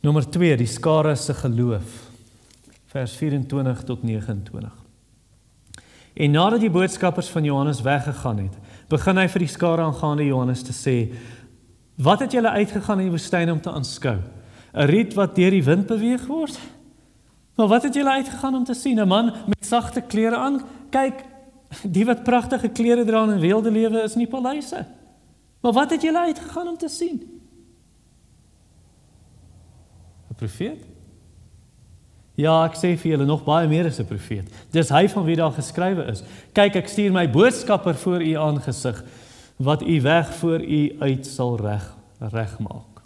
Nommer 0.01 0.25
2, 0.25 0.55
die 0.57 0.69
skare 0.69 1.13
se 1.15 1.33
geloof. 1.37 2.07
Vers 2.91 3.13
24 3.21 3.83
tot 3.85 4.03
29. 4.03 4.80
En 6.13 6.31
nadat 6.31 6.59
die 6.59 6.69
boodskappers 6.69 7.27
van 7.27 7.43
Johannes 7.43 7.81
weggegaan 7.81 8.37
het, 8.37 8.57
begin 8.91 9.17
hy 9.17 9.27
vir 9.31 9.45
die 9.45 9.51
skare 9.51 9.85
aangaande 9.85 10.25
Johannes 10.27 10.63
te 10.67 10.75
sê: 10.75 11.13
"Wat 11.95 12.19
het 12.19 12.31
julle 12.31 12.49
uitgegaan 12.49 12.99
in 12.99 13.07
die 13.07 13.15
woestyn 13.15 13.51
om 13.51 13.61
te 13.61 13.71
aanskou? 13.71 14.19
'n 14.73 14.87
Riet 14.87 15.13
wat 15.13 15.35
deur 15.35 15.51
die 15.51 15.63
wind 15.63 15.87
beweeg 15.87 16.25
word? 16.27 16.59
Maar 17.55 17.67
wat 17.67 17.83
het 17.83 17.93
julle 17.93 18.11
uitgegaan 18.11 18.55
om 18.55 18.63
te 18.63 18.73
sien? 18.73 18.99
'n 18.99 19.07
Man 19.07 19.33
met 19.47 19.65
sagte 19.65 20.01
klere 20.01 20.35
aan? 20.35 20.61
Kyk, 20.89 21.23
die 21.83 22.05
wat 22.05 22.23
pragtige 22.23 22.69
klere 22.69 23.05
dra 23.05 23.23
in 23.23 23.39
wilde 23.39 23.71
lewe 23.71 24.03
is 24.03 24.15
nie 24.15 24.27
paleise. 24.27 24.85
Maar 25.61 25.71
wat 25.71 25.89
het 25.89 26.01
julle 26.01 26.19
uitgegaan 26.19 26.67
om 26.67 26.77
te 26.77 26.87
sien? 26.87 27.41
'n 30.29 30.35
Profeet? 30.35 30.90
Ja, 32.41 32.55
ek 32.65 32.77
sê 32.79 32.95
vir 32.97 33.13
julle 33.13 33.27
nog 33.29 33.43
baie 33.45 33.67
meer 33.69 33.89
as 33.89 33.99
'n 33.99 34.07
profeet. 34.07 34.47
Dis 34.71 34.89
hy 34.89 35.07
van 35.07 35.25
wie 35.25 35.35
daar 35.35 35.53
geskrywe 35.53 36.07
is. 36.09 36.23
Kyk, 36.53 36.75
ek 36.75 36.87
stuur 36.87 37.11
my 37.11 37.27
boodskapper 37.29 37.95
voor 37.95 38.21
u 38.21 38.33
aangesig 38.33 39.03
wat 39.57 39.81
u 39.81 40.01
weg 40.01 40.33
voor 40.35 40.61
u 40.61 40.95
uit 40.99 41.25
sal 41.25 41.57
reg 41.57 41.97
regmaak. 42.19 43.01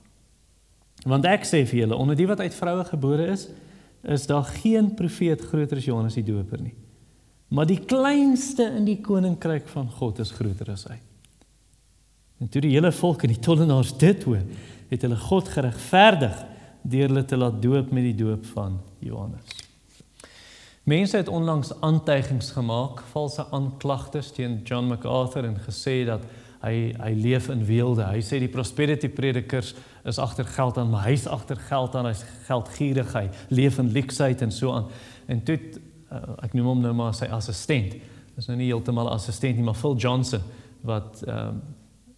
Want 1.05 1.25
ek 1.25 1.43
sê 1.45 1.65
vir 1.65 1.85
julle, 1.85 1.95
onder 1.95 2.15
die 2.15 2.27
wat 2.27 2.39
uit 2.39 2.55
vroue 2.55 2.83
gebore 2.83 3.27
is, 3.27 3.47
is 4.03 4.25
daar 4.27 4.43
geen 4.43 4.93
profeet 4.95 5.41
groter 5.41 5.77
as 5.77 5.85
Johannes 5.85 6.17
die 6.17 6.23
Doper 6.23 6.61
nie. 6.61 6.73
Maar 7.47 7.65
die 7.65 7.79
kleinste 7.79 8.71
in 8.77 8.85
die 8.85 9.01
koninkryk 9.01 9.67
van 9.67 9.89
God 9.89 10.19
is 10.19 10.31
groter 10.31 10.71
as 10.71 10.85
hy. 10.89 10.97
En 12.41 12.49
toe 12.49 12.61
die 12.61 12.73
hele 12.73 12.91
volk 12.91 13.23
en 13.23 13.31
die 13.31 13.39
tollenaars 13.39 13.93
dit 13.97 14.23
hoor, 14.23 14.41
het 14.89 15.01
hulle 15.05 15.15
God 15.15 15.49
geregverdig 15.49 16.41
deur 16.85 17.09
hulle 17.09 17.25
te 17.25 17.37
laat 17.37 17.61
doop 17.61 17.91
met 17.91 18.03
die 18.03 18.17
doop 18.17 18.45
van 18.53 18.79
Johannes. 18.99 19.63
Mense 20.85 21.17
het 21.17 21.27
onlangs 21.27 21.71
aantuigings 21.81 22.51
gemaak, 22.53 23.01
valse 23.09 23.45
aanklagtes 23.49 24.31
teen 24.31 24.59
John 24.63 24.91
MacArthur 24.91 25.47
en 25.47 25.57
gesê 25.65 26.03
dat 26.05 26.27
hy 26.61 26.91
hy 26.97 27.11
leef 27.17 27.49
in 27.49 27.63
weelde. 27.65 28.05
Hy 28.05 28.21
sê 28.25 28.37
die 28.41 28.51
prosperity 28.53 29.09
predikers 29.09 29.73
is 30.05 30.19
agter 30.21 30.45
geld 30.45 30.77
aan, 30.77 30.91
maar 30.93 31.07
hy's 31.07 31.25
agter 31.25 31.57
geld 31.69 31.97
aan, 31.97 32.09
hy's 32.09 32.21
geldgierig, 32.45 33.13
hy 33.17 33.25
leef 33.49 33.79
in 33.81 33.89
leksheid 33.97 34.45
en 34.45 34.53
so 34.53 34.73
aan. 34.77 34.91
En 35.25 35.41
toe 35.45 35.57
uh, 35.57 36.21
ek 36.45 36.53
noem 36.53 36.69
hom 36.75 36.85
nou 36.85 36.93
maar 36.97 37.17
sy 37.17 37.29
assistent. 37.33 37.97
Dis 38.35 38.49
nou 38.49 38.57
nie 38.59 38.69
heeltemal 38.69 39.09
assistent 39.09 39.57
nie, 39.57 39.65
maar 39.65 39.77
Phil 39.79 39.97
Johnson 39.97 40.45
wat 40.85 41.23
ehm 41.25 41.57
um, 41.57 41.65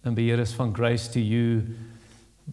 'n 0.08 0.14
beheer 0.14 0.38
is 0.38 0.52
van 0.54 0.70
Grace 0.74 1.10
to 1.10 1.20
You 1.20 1.62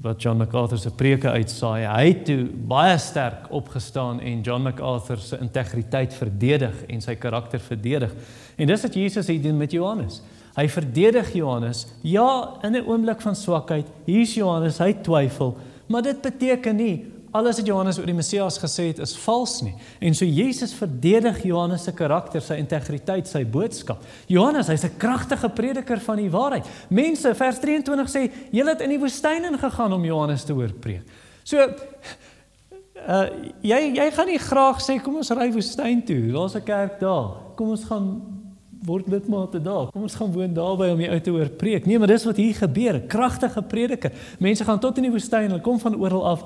wat 0.02 0.22
John 0.22 0.38
MacArthur 0.38 0.78
se 0.78 0.92
preke 0.92 1.30
uitsaai. 1.30 1.86
Hy 1.88 2.06
het 2.08 2.26
toe 2.28 2.46
baie 2.68 2.98
sterk 3.02 3.48
opgestaan 3.56 4.20
en 4.20 4.42
John 4.46 4.68
MacArthur 4.68 5.18
se 5.18 5.40
integriteit 5.42 6.14
verdedig 6.14 6.84
en 6.92 7.02
sy 7.02 7.16
karakter 7.16 7.60
verdedig. 7.60 8.14
En 8.56 8.68
dis 8.68 8.82
wat 8.82 8.94
Jesus 8.94 9.28
het 9.28 9.44
doen 9.44 9.58
met 9.58 9.72
Johannes. 9.72 10.22
Hy 10.56 10.68
verdedig 10.72 11.34
Johannes. 11.34 11.86
Ja, 12.02 12.58
in 12.62 12.76
'n 12.76 12.88
oomblik 12.88 13.22
van 13.22 13.36
swakheid, 13.36 13.88
hier's 14.06 14.36
Johannes, 14.36 14.78
hy 14.78 14.94
twyfel, 14.94 15.58
maar 15.88 16.02
dit 16.02 16.22
beteken 16.22 16.76
nie 16.76 17.06
alles 17.36 17.60
wat 17.60 17.68
Johannes 17.68 18.00
oor 18.00 18.10
die 18.10 18.16
Messias 18.16 18.60
gesê 18.62 18.88
het 18.92 19.02
is 19.04 19.16
vals 19.26 19.58
nie. 19.66 19.74
En 20.00 20.16
so 20.16 20.26
Jesus 20.26 20.74
verdedig 20.78 21.42
Johannes 21.44 21.84
se 21.84 21.94
karakter, 21.96 22.42
sy 22.42 22.60
integriteit, 22.62 23.28
sy 23.28 23.44
boodskap. 23.44 24.04
Johannes, 24.32 24.70
hy's 24.72 24.86
'n 24.86 24.98
kragtige 24.98 25.50
prediker 25.50 26.00
van 26.00 26.18
die 26.18 26.30
waarheid. 26.30 26.66
Mense, 26.90 27.36
vers 27.36 27.60
23 27.60 28.10
sê, 28.10 28.32
"Julle 28.52 28.70
het 28.70 28.82
in 28.82 28.90
die 28.90 29.00
woestyn 29.00 29.44
ingegaan 29.52 29.94
om 29.94 30.06
Johannes 30.06 30.44
te 30.44 30.54
hoor 30.54 30.72
preek." 30.74 31.04
So 31.44 31.58
uh 33.08 33.28
jy 33.62 33.94
jy 33.96 34.12
gaan 34.12 34.28
nie 34.28 34.40
graag 34.40 34.82
sê 34.82 34.96
kom 35.04 35.16
ons 35.16 35.30
ry 35.30 35.52
woestyn 35.52 36.06
toe. 36.06 36.32
Daar's 36.32 36.56
'n 36.56 36.64
kerk 36.64 37.00
daar. 37.00 37.38
Kom 37.56 37.70
ons 37.70 37.84
gaan 37.84 38.22
word 38.86 39.08
lidmate 39.08 39.62
daar. 39.62 39.92
Kom 39.92 40.02
ons 40.02 40.16
gaan 40.16 40.32
woon 40.32 40.54
daarby 40.54 40.90
om 40.94 40.98
die 40.98 41.10
ou 41.10 41.20
te 41.20 41.34
hoor 41.34 41.50
preek. 41.50 41.86
Nee, 41.86 42.00
maar 42.00 42.08
dis 42.08 42.26
wat 42.26 42.38
hier 42.38 42.56
gebeur. 42.56 42.96
'n 42.96 43.08
Kragtige 43.08 43.62
prediker. 43.62 44.12
Mense 44.40 44.64
gaan 44.64 44.80
tot 44.80 44.98
in 44.98 45.04
die 45.04 45.12
woestyn, 45.12 45.50
hulle 45.50 45.62
kom 45.62 45.80
van 45.80 45.96
oral 45.96 46.26
af 46.26 46.44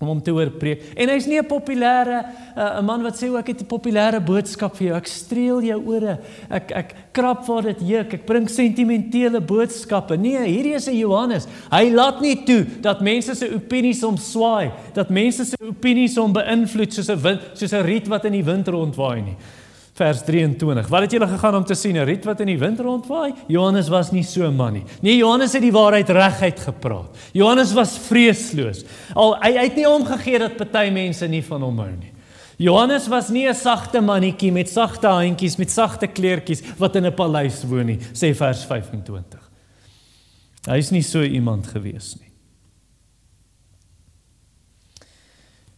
om 0.00 0.10
hom 0.10 0.20
te 0.22 0.30
hoor 0.34 0.50
preek. 0.60 0.82
En 0.96 1.08
hy's 1.08 1.26
nie 1.26 1.38
'n 1.40 1.48
populêre 1.48 2.18
uh, 2.56 2.78
'n 2.80 2.84
man 2.84 3.02
wat 3.02 3.16
sê 3.16 3.32
ek 3.38 3.48
het 3.48 3.62
'n 3.62 3.66
populêre 3.66 4.20
boodskap 4.20 4.76
vir 4.76 4.88
jou. 4.88 4.96
Ek 4.96 5.06
streel 5.06 5.62
jou 5.62 5.80
ore. 5.86 6.18
Ek 6.50 6.70
ek 6.72 6.94
krap 7.12 7.46
waar 7.46 7.62
dit 7.62 7.80
juk. 7.80 8.14
Ek 8.14 8.26
bring 8.26 8.48
sentimentele 8.48 9.40
boodskappe. 9.40 10.16
Nee, 10.16 10.44
hierdie 10.44 10.74
is 10.74 10.88
'n 10.88 10.96
Johannes. 10.96 11.46
Hy 11.70 11.90
laat 11.90 12.20
nie 12.20 12.44
toe 12.44 12.66
dat 12.80 13.00
mense 13.00 13.34
se 13.34 13.48
opinies 13.54 14.02
hom 14.02 14.16
swaai, 14.16 14.70
dat 14.94 15.10
mense 15.10 15.44
se 15.44 15.56
opinies 15.60 16.16
hom 16.16 16.32
beïnvloed 16.32 16.92
soos 16.92 17.08
'n 17.08 17.22
wind, 17.22 17.40
soos 17.54 17.72
'n 17.72 17.84
riet 17.84 18.08
wat 18.08 18.24
in 18.24 18.32
die 18.32 18.44
wind 18.44 18.68
rondwaai 18.68 19.22
nie 19.22 19.36
vers 19.96 20.22
23. 20.24 20.88
Wat 20.92 21.06
het 21.06 21.14
julle 21.16 21.28
gegaan 21.28 21.54
om 21.56 21.64
te 21.64 21.74
sien? 21.74 21.96
'n 21.96 22.04
Riet 22.04 22.24
wat 22.24 22.40
in 22.40 22.46
die 22.46 22.58
wind 22.58 22.80
rondwaai? 22.80 23.32
Johannes 23.48 23.88
was 23.88 24.12
nie 24.12 24.22
so 24.22 24.44
'n 24.46 24.56
man 24.56 24.72
nie. 24.72 24.84
Nee, 25.00 25.16
Johannes 25.16 25.52
het 25.52 25.62
die 25.62 25.72
waarheid 25.72 26.08
reguit 26.08 26.60
gepraat. 26.60 27.16
Johannes 27.32 27.72
was 27.72 27.98
vreesloos. 27.98 28.84
Al 29.14 29.36
hy, 29.40 29.52
hy 29.52 29.64
het 29.64 29.76
nie 29.76 29.88
omgegee 29.88 30.38
dat 30.38 30.56
party 30.56 30.90
mense 30.90 31.26
nie 31.26 31.42
van 31.42 31.62
hom 31.62 31.78
hou 31.78 31.90
nie. 31.90 32.12
Johannes 32.58 33.08
was 33.08 33.28
nie 33.28 33.48
'n 33.48 33.54
sagte 33.54 34.00
mannetjie 34.00 34.52
met 34.52 34.68
sagte 34.68 35.06
handjies 35.06 35.56
met 35.56 35.70
sagte 35.70 36.06
kleertjies 36.06 36.62
wat 36.78 36.96
in 36.96 37.06
'n 37.06 37.14
paleis 37.14 37.64
woon 37.64 37.86
nie, 37.86 37.98
sê 38.12 38.34
vers 38.34 38.64
25. 38.64 39.40
Hy 40.66 40.76
is 40.76 40.90
nie 40.90 41.02
so 41.02 41.22
iemand 41.22 41.66
gewees 41.66 42.16
nie. 42.20 42.25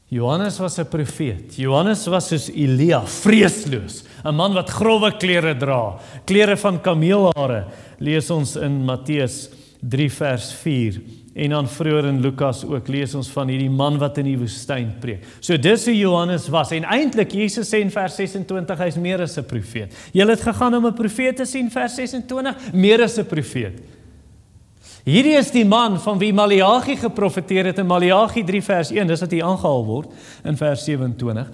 Johannes 0.08 0.58
was 0.58 0.78
'n 0.78 0.88
profeet. 0.88 1.56
Johannes 1.56 2.06
was 2.06 2.28
soos 2.28 2.48
Elia, 2.48 3.02
vreesloos, 3.06 4.04
'n 4.24 4.34
man 4.34 4.54
wat 4.54 4.70
grouwe 4.70 5.16
klere 5.16 5.56
dra, 5.56 5.98
klere 6.24 6.56
van 6.56 6.80
kameelhare. 6.80 7.66
Lees 7.98 8.30
ons 8.30 8.56
in 8.56 8.84
Matteus 8.84 9.50
3 9.80 10.10
vers 10.10 10.52
4 10.52 11.00
en 11.34 11.50
dan 11.50 11.68
vroeër 11.68 12.06
in 12.06 12.20
Lukas 12.20 12.64
ook 12.64 12.88
lees 12.88 13.14
ons 13.14 13.28
van 13.28 13.48
hierdie 13.48 13.70
man 13.70 13.98
wat 13.98 14.18
in 14.18 14.24
die 14.24 14.38
woestyn 14.38 14.94
preek. 15.00 15.22
So 15.40 15.56
dis 15.56 15.84
hoe 15.86 15.94
Johannes 15.94 16.48
was 16.48 16.72
en 16.72 16.84
eintlik 16.84 17.32
Jesus 17.32 17.68
sê 17.70 17.78
in 17.80 17.90
vers 17.90 18.16
26 18.16 18.78
hy's 18.78 18.96
meer 18.96 19.22
as 19.22 19.38
'n 19.38 19.44
profeet. 19.44 19.92
Jy 20.12 20.26
het 20.26 20.40
gegaan 20.40 20.74
om 20.74 20.86
'n 20.86 20.94
profeet 20.94 21.36
te 21.36 21.44
sien 21.44 21.70
vers 21.70 21.94
26, 21.94 22.72
meer 22.72 23.02
as 23.02 23.18
'n 23.18 23.26
profeet. 23.26 23.97
Hierdie 25.08 25.38
is 25.38 25.48
die 25.48 25.64
man 25.64 25.94
van 26.04 26.18
wie 26.20 26.34
Maleagi 26.36 26.98
geprofeteer 27.00 27.70
het 27.70 27.78
in 27.80 27.86
Maleagi 27.88 28.42
3 28.44 28.58
vers 28.66 28.90
1, 28.92 29.08
dis 29.08 29.22
wat 29.24 29.32
hier 29.32 29.46
aangehaal 29.48 29.86
word 29.86 30.10
in 30.44 30.58
vers 30.60 30.82
27. 30.84 31.46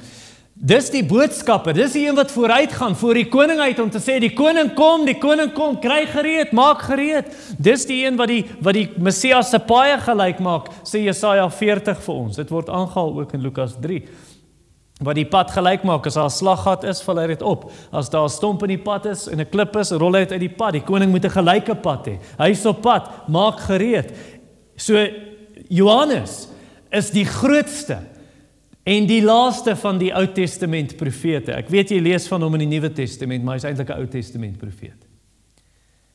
Dis 0.55 0.89
die 0.91 1.05
boodskapper, 1.07 1.75
dis 1.77 1.95
die 1.95 2.03
een 2.09 2.19
wat 2.19 2.35
vooruitgaan 2.35 2.97
voor 2.99 3.15
die 3.19 3.29
koning 3.31 3.63
uit 3.63 3.79
om 3.83 3.93
te 3.95 4.03
sê 4.03 4.17
die 4.23 4.33
koning 4.35 4.73
kom, 4.75 5.07
die 5.07 5.19
koning 5.23 5.53
kom, 5.55 5.79
kry 5.83 6.01
gereed, 6.11 6.51
maak 6.55 6.83
gereed. 6.89 7.31
Dis 7.63 7.87
die 7.87 8.01
een 8.09 8.19
wat 8.19 8.33
die 8.33 8.43
wat 8.59 8.75
die 8.75 8.89
Messias 8.99 9.55
se 9.55 9.63
paai 9.63 10.01
gelyk 10.03 10.43
maak, 10.43 10.73
sê 10.83 11.05
Jesaja 11.05 11.47
40 11.47 12.03
vir 12.09 12.15
ons. 12.15 12.43
Dit 12.43 12.51
word 12.55 12.75
aangehaal 12.75 13.19
ook 13.23 13.39
in 13.39 13.47
Lukas 13.47 13.79
3 13.83 14.03
wat 15.03 15.15
die 15.15 15.27
pad 15.27 15.51
gelyk 15.51 15.83
maak 15.83 16.07
as 16.07 16.15
daar 16.15 16.27
'n 16.27 16.31
slaggat 16.31 16.85
is, 16.85 17.03
val 17.03 17.19
hy 17.19 17.27
dit 17.27 17.43
op. 17.43 17.71
As 17.93 18.09
daar 18.09 18.25
'n 18.25 18.29
stomp 18.29 18.63
in 18.63 18.69
die 18.69 18.85
pad 18.85 19.07
is 19.07 19.27
en 19.27 19.41
'n 19.41 19.51
klip 19.51 19.77
is, 19.77 19.91
rol 19.91 20.13
hy 20.13 20.21
dit 20.21 20.33
uit 20.33 20.41
die 20.41 20.57
pad. 20.57 20.73
Die 20.73 20.85
koning 20.85 21.11
moet 21.11 21.25
'n 21.25 21.31
gelyke 21.31 21.75
pad 21.75 22.07
hê. 22.07 22.19
Hy 22.39 22.51
is 22.51 22.67
op 22.67 22.81
pad, 22.83 23.29
maak 23.29 23.59
gereed. 23.61 24.13
So 24.77 25.07
Johannes 25.69 26.49
is 26.91 27.11
die 27.11 27.25
grootste 27.25 27.99
En 28.85 29.07
die 29.09 29.23
laaste 29.25 29.73
van 29.77 29.99
die 29.99 30.13
Ou 30.13 30.27
Testament 30.37 30.97
profete. 31.01 31.55
Ek 31.57 31.71
weet 31.73 31.95
jy 31.95 32.03
lees 32.05 32.27
van 32.29 32.43
hom 32.45 32.59
in 32.59 32.67
die 32.67 32.73
Nuwe 32.77 32.91
Testament, 32.93 33.45
maar 33.45 33.57
hy's 33.57 33.65
eintlik 33.65 33.89
'n 33.89 34.01
Ou 34.03 34.07
Testament 34.07 34.59
profeet. 34.59 35.07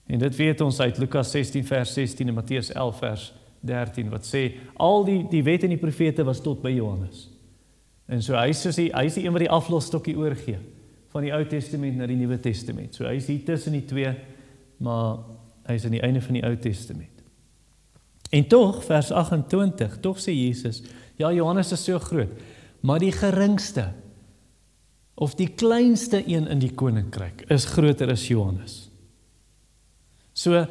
En 0.06 0.20
dit 0.20 0.36
weet 0.36 0.62
ons 0.62 0.80
uit 0.80 0.98
Lukas 0.98 1.32
16 1.32 1.66
vers 1.66 1.94
16 1.94 2.28
en 2.28 2.34
Matteus 2.34 2.72
11 2.72 2.98
vers 2.98 3.34
13 3.62 4.10
wat 4.10 4.26
sê 4.26 4.54
al 4.78 5.04
die 5.04 5.28
die 5.30 5.44
wet 5.44 5.64
en 5.64 5.70
die 5.70 5.78
profete 5.78 6.24
was 6.24 6.42
tot 6.42 6.62
by 6.62 6.70
Johannes. 6.70 7.29
En 8.10 8.24
so 8.26 8.34
hy 8.38 8.54
sê 8.58 8.90
hy 8.90 9.06
is 9.06 9.18
die 9.20 9.28
een 9.28 9.36
wat 9.36 9.46
die 9.46 9.54
aflosstokkie 9.54 10.18
oorgee 10.18 10.58
van 11.14 11.26
die 11.26 11.34
Ou 11.34 11.44
Testament 11.50 11.98
na 11.98 12.08
die 12.10 12.18
Nuwe 12.18 12.40
Testament. 12.42 12.98
So 12.98 13.06
hy 13.06 13.16
is 13.18 13.30
hier 13.30 13.42
tussen 13.46 13.78
die 13.78 13.86
twee, 13.90 14.12
maar 14.82 15.24
hy 15.70 15.78
is 15.78 15.86
aan 15.86 15.98
die 15.98 16.04
einde 16.06 16.22
van 16.26 16.38
die 16.38 16.46
Ou 16.46 16.56
Testament. 16.62 17.24
En 18.30 18.46
tog 18.50 18.84
vers 18.86 19.10
28, 19.12 19.98
tog 20.06 20.20
sê 20.22 20.34
Jesus, 20.34 20.84
ja 21.18 21.32
Johannes 21.34 21.74
is 21.74 21.86
so 21.86 21.98
groot, 22.02 22.34
maar 22.86 23.02
die 23.02 23.14
geringste 23.14 23.90
of 25.20 25.34
die 25.36 25.50
kleinste 25.52 26.22
een 26.22 26.48
in 26.48 26.62
die 26.62 26.72
koninkryk 26.78 27.44
is 27.52 27.66
groter 27.74 28.12
as 28.14 28.28
Johannes. 28.30 28.86
So 30.34 30.64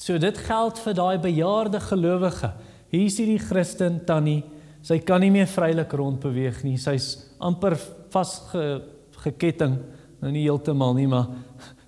so 0.00 0.16
dit 0.16 0.38
geld 0.46 0.78
vir 0.80 0.94
daai 0.96 1.18
bejaarde 1.20 1.80
gelowige. 1.84 2.54
Hier 2.88 3.04
is 3.04 3.18
hierdie 3.20 3.42
Christen 3.42 3.98
tannie, 4.08 4.40
sy 4.82 5.00
kan 5.04 5.22
nie 5.24 5.32
meer 5.34 5.48
vrylik 5.50 5.92
rondbeweeg 5.96 6.62
nie. 6.64 6.76
Sy's 6.80 7.12
amper 7.40 7.76
vasgeketting, 8.12 9.76
nou 10.20 10.32
nie 10.32 10.46
heeltemal 10.46 10.96
nie, 10.96 11.08
maar 11.10 11.30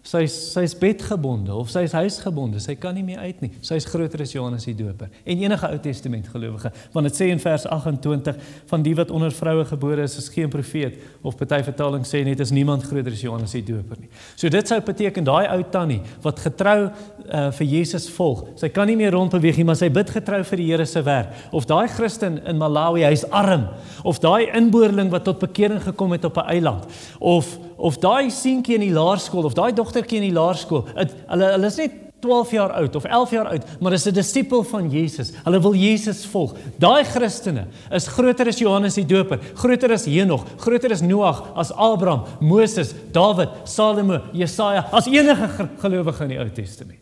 Sy 0.03 0.24
sy's 0.26 0.72
bedgebonde 0.74 1.55
of 1.55 1.68
sy's 1.70 1.92
huisgebonde. 1.94 2.59
Sy 2.59 2.74
kan 2.74 2.96
nie 2.98 3.05
meer 3.07 3.20
uit 3.22 3.38
nie. 3.44 3.53
Sy's 3.62 3.84
groter 3.86 4.24
as 4.24 4.32
Johannes 4.34 4.64
die 4.66 4.74
Doper. 4.74 5.12
En 5.22 5.38
enige 5.44 5.68
Ou 5.68 5.78
Testament 5.78 6.26
gelowige, 6.32 6.72
want 6.90 7.07
dit 7.07 7.18
sê 7.20 7.28
in 7.30 7.38
vers 7.42 7.68
28 7.70 8.40
van 8.72 8.82
die 8.82 8.96
wat 8.98 9.12
onder 9.14 9.30
vroue 9.30 9.62
gebore 9.68 10.03
is, 10.03 10.16
is 10.18 10.26
geen 10.34 10.50
profeet 10.50 10.98
of 11.22 11.38
party 11.38 11.61
vertaling 11.68 12.03
sê 12.09 12.24
net 12.26 12.42
is 12.42 12.50
niemand 12.50 12.82
groter 12.88 13.14
as 13.14 13.22
Johannes 13.22 13.55
die 13.55 13.62
Doper 13.70 14.03
nie. 14.03 14.11
So 14.34 14.50
dit 14.50 14.74
sou 14.74 14.80
beteken 14.82 15.28
daai 15.28 15.46
ou 15.55 15.62
tannie 15.70 16.00
wat 16.26 16.42
getrou 16.48 16.76
uh, 16.88 17.46
vir 17.61 17.70
Jesus 17.70 18.11
volg. 18.16 18.48
Sy 18.59 18.72
kan 18.74 18.90
nie 18.90 18.98
meer 18.98 19.14
rondbeweeg 19.14 19.62
nie, 19.62 19.68
maar 19.70 19.78
sy 19.78 19.86
bid 19.92 20.11
getrou 20.11 20.42
vir 20.50 20.64
die 20.64 20.70
Here 20.72 20.86
se 20.88 21.05
werk. 21.07 21.30
Of 21.55 21.70
daai 21.70 21.86
Christen 21.94 22.40
in 22.48 22.59
Malawi, 22.59 23.07
hy's 23.07 23.22
arm, 23.30 23.68
of 24.03 24.18
daai 24.18 24.50
inboorling 24.50 25.14
wat 25.14 25.28
tot 25.30 25.38
bekering 25.42 25.82
gekom 25.86 26.18
het 26.18 26.26
op 26.26 26.42
'n 26.42 26.50
eiland, 26.59 26.90
of 27.20 27.55
of 27.83 27.99
daai 28.03 28.30
seentjie 28.30 28.78
in 28.78 28.87
die 28.87 28.95
laerskool 28.95 29.49
of 29.49 29.59
daai 29.59 29.72
dogtertjie 29.74 30.20
in 30.20 30.28
die 30.30 30.37
laerskool, 30.37 30.87
hulle 30.95 31.53
hulle 31.57 31.70
is 31.70 31.80
net 31.83 31.99
12 32.22 32.53
jaar 32.55 32.70
oud 32.78 32.97
of 32.97 33.05
11 33.05 33.30
jaar 33.35 33.49
oud, 33.51 33.64
maar 33.83 33.93
is 33.93 34.07
'n 34.07 34.14
disipel 34.14 34.62
van 34.62 34.91
Jesus. 34.91 35.33
Hulle 35.45 35.61
wil 35.61 35.74
Jesus 35.74 36.24
volg. 36.26 36.55
Daai 36.78 37.05
Christene 37.05 37.66
is 37.91 38.07
groter 38.07 38.47
as 38.47 38.59
Johannes 38.59 38.95
die 38.95 39.07
Doper, 39.07 39.41
groter 39.55 39.93
as 39.93 40.07
Henog, 40.07 40.47
groter 40.57 40.93
as 40.93 41.03
Noag, 41.03 41.43
as 41.57 41.72
Abraham, 41.72 42.24
Moses, 42.41 42.95
Dawid, 43.12 43.49
Salomo, 43.64 44.20
Jesaja, 44.33 44.89
as 44.93 45.07
enige 45.07 45.68
gelowige 45.78 46.22
in 46.22 46.28
die 46.28 46.39
Ou 46.39 46.51
Testament. 46.51 47.01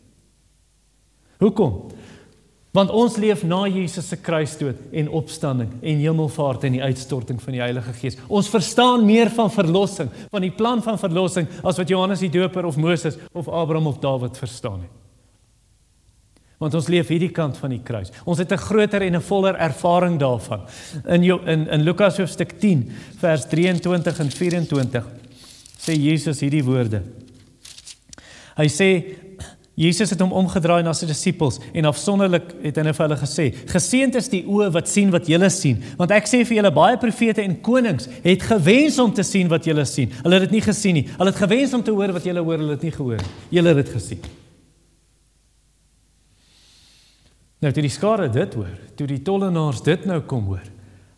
Hoekom? 1.39 1.91
Want 2.71 2.91
ons 2.95 3.17
leef 3.19 3.41
na 3.43 3.65
Jesus 3.67 4.07
se 4.07 4.15
kruisdood 4.23 4.93
en 4.95 5.09
opstanding 5.11 5.73
en 5.81 5.97
hemelvaart 5.99 6.63
en 6.63 6.77
die 6.77 6.83
uitstorting 6.83 7.41
van 7.43 7.57
die 7.57 7.59
Heilige 7.59 7.91
Gees. 7.99 8.15
Ons 8.31 8.47
verstaan 8.51 9.03
meer 9.05 9.27
van 9.35 9.51
verlossing, 9.51 10.07
van 10.31 10.45
die 10.45 10.53
plan 10.55 10.79
van 10.83 10.99
verlossing 10.99 11.49
as 11.67 11.81
wat 11.81 11.91
Johannes 11.91 12.23
die 12.23 12.31
Doper 12.31 12.65
of 12.69 12.79
Moses 12.79 13.19
of 13.35 13.49
Abraham 13.51 13.91
of 13.91 13.99
Dawid 13.99 14.39
verstaan 14.39 14.85
het. 14.85 14.97
Want 16.61 16.77
ons 16.77 16.87
leef 16.93 17.09
hierdie 17.09 17.31
kant 17.33 17.57
van 17.57 17.73
die 17.73 17.81
kruis. 17.83 18.13
Ons 18.23 18.37
het 18.39 18.51
'n 18.53 18.57
groter 18.57 19.01
en 19.01 19.15
'n 19.15 19.21
voller 19.21 19.55
ervaring 19.55 20.19
daarvan. 20.19 20.61
In 21.07 21.23
in 21.23 21.67
in 21.67 21.81
Lukas 21.81 22.17
hoofstuk 22.17 22.59
10 22.59 22.89
vers 23.17 23.45
23 23.49 24.19
en 24.19 24.31
24 24.31 25.05
sê 25.77 25.93
Jesus 25.93 26.39
hierdie 26.39 26.63
woorde. 26.63 27.01
Hy 28.55 28.67
sê 28.67 28.89
Jesus 29.79 30.11
het 30.11 30.19
hom 30.19 30.33
omgedraai 30.35 30.81
na 30.83 30.91
sy 30.93 31.07
disippels 31.07 31.61
en 31.71 31.87
afsonderlik 31.87 32.49
het 32.61 32.75
hy 32.77 32.91
vir 32.91 33.05
hulle 33.05 33.17
gesê: 33.21 33.45
"Geseënd 33.71 34.17
is 34.19 34.27
die 34.29 34.43
oë 34.43 34.67
wat 34.75 34.89
sien 34.91 35.11
wat 35.11 35.29
julle 35.31 35.49
sien, 35.49 35.79
want 35.97 36.11
ek 36.11 36.27
sê 36.27 36.43
vir 36.43 36.57
julle 36.57 36.71
baie 36.75 36.97
profete 36.97 37.41
en 37.41 37.55
konings 37.61 38.09
het 38.23 38.43
gewens 38.43 38.99
om 38.99 39.13
te 39.13 39.23
sien 39.23 39.47
wat 39.47 39.65
julle 39.65 39.85
sien. 39.85 40.11
Hulle 40.23 40.39
het 40.39 40.49
dit 40.49 40.59
nie 40.59 40.61
gesien 40.61 40.93
nie. 40.93 41.07
Hulle 41.17 41.31
het 41.31 41.39
gewens 41.39 41.73
om 41.73 41.83
te 41.83 41.91
hoor 41.91 42.11
wat 42.11 42.23
julle 42.23 42.43
hoor, 42.43 42.57
hulle 42.57 42.75
het 42.75 42.83
nie 42.83 42.91
gehoor 42.91 43.17
nie. 43.17 43.33
Julle 43.49 43.73
het 43.73 43.85
dit 43.85 43.95
gesien." 43.95 44.19
Nou 47.61 47.71
toe 47.71 47.83
die 47.85 47.93
skare 47.93 48.29
dit 48.29 48.53
hoor, 48.53 48.77
toe 48.97 49.07
die 49.07 49.21
tollenaars 49.21 49.83
dit 49.85 50.05
nou 50.05 50.19
kom 50.21 50.45
hoor, 50.45 50.63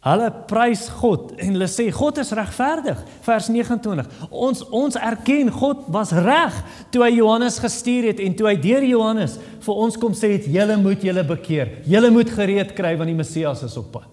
Hulle 0.03 0.27
prys 0.49 0.89
God 0.99 1.31
en 1.39 1.53
hulle 1.55 1.67
sê 1.71 1.85
God 1.95 2.17
is 2.19 2.33
regverdig. 2.35 2.99
Vers 3.23 3.47
29. 3.47 4.09
Ons 4.29 4.63
ons 4.67 4.97
erken 4.99 5.51
God 5.55 5.85
was 5.95 6.11
reg 6.11 6.57
toe 6.91 7.05
hy 7.05 7.13
Johannes 7.21 7.61
gestuur 7.63 8.09
het 8.09 8.19
en 8.19 8.35
toe 8.35 8.49
hy 8.49 8.57
deur 8.65 8.83
Johannes 8.83 9.37
vir 9.63 9.79
ons 9.85 9.99
kom 10.01 10.17
sê 10.17 10.33
het 10.35 10.49
julle 10.51 10.75
moet 10.81 11.07
julle 11.07 11.23
bekeer. 11.29 11.77
Julle 11.87 12.11
moet 12.11 12.35
gereed 12.35 12.75
kry 12.75 12.97
want 12.99 13.13
die 13.13 13.17
Messias 13.21 13.63
is 13.63 13.79
op 13.79 13.93
pad. 13.95 14.09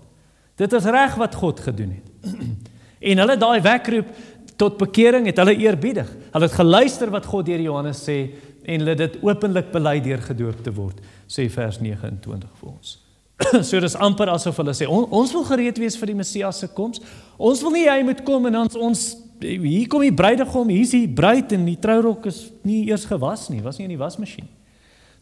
Dit 0.60 0.78
is 0.78 0.86
reg 0.86 1.18
wat 1.18 1.34
God 1.40 1.64
gedoen 1.66 1.98
het. 1.98 2.38
en 3.10 3.24
hulle 3.24 3.38
daai 3.42 3.58
wekroep 3.66 4.14
tot 4.60 4.78
bekering 4.78 5.26
het 5.26 5.42
hulle 5.42 5.58
eerbiedig. 5.58 6.06
Hulle 6.30 6.46
het 6.46 6.58
geluister 6.60 7.10
wat 7.10 7.26
God 7.26 7.50
deur 7.50 7.66
Johannes 7.66 8.06
sê 8.06 8.20
en 8.62 8.84
hulle 8.84 8.94
dit 8.94 9.20
openlik 9.26 9.74
bely 9.74 9.98
deur 10.04 10.22
gedoop 10.22 10.62
te 10.62 10.70
word, 10.76 11.00
sê 11.26 11.50
vers 11.50 11.80
29 11.82 12.58
vir 12.60 12.74
ons. 12.76 12.99
so 13.68 13.80
dis 13.80 13.96
amper 13.96 14.30
asof 14.32 14.58
hulle 14.60 14.74
sê 14.76 14.88
on, 14.90 15.06
ons 15.16 15.32
wil 15.34 15.44
gereed 15.48 15.78
wees 15.80 15.96
vir 15.98 16.12
die 16.12 16.18
Messias 16.18 16.60
se 16.62 16.68
koms. 16.74 17.02
Ons 17.40 17.64
wil 17.64 17.74
nie 17.74 17.88
hy 17.88 18.00
moet 18.06 18.22
kom 18.26 18.48
en 18.50 18.62
ons 18.64 18.78
ons 18.78 19.04
hier 19.40 19.88
kom 19.88 20.02
die 20.04 20.12
bruidegom, 20.12 20.68
hier's 20.68 20.92
die 20.92 21.08
bruid 21.08 21.52
en 21.56 21.64
die 21.64 21.78
trourok 21.80 22.26
is 22.28 22.42
nie 22.66 22.82
eers 22.90 23.06
gewas 23.08 23.46
nie, 23.48 23.62
was 23.64 23.78
nie 23.80 23.86
in 23.88 23.94
die 23.94 24.00
wasmasjien. 24.00 24.48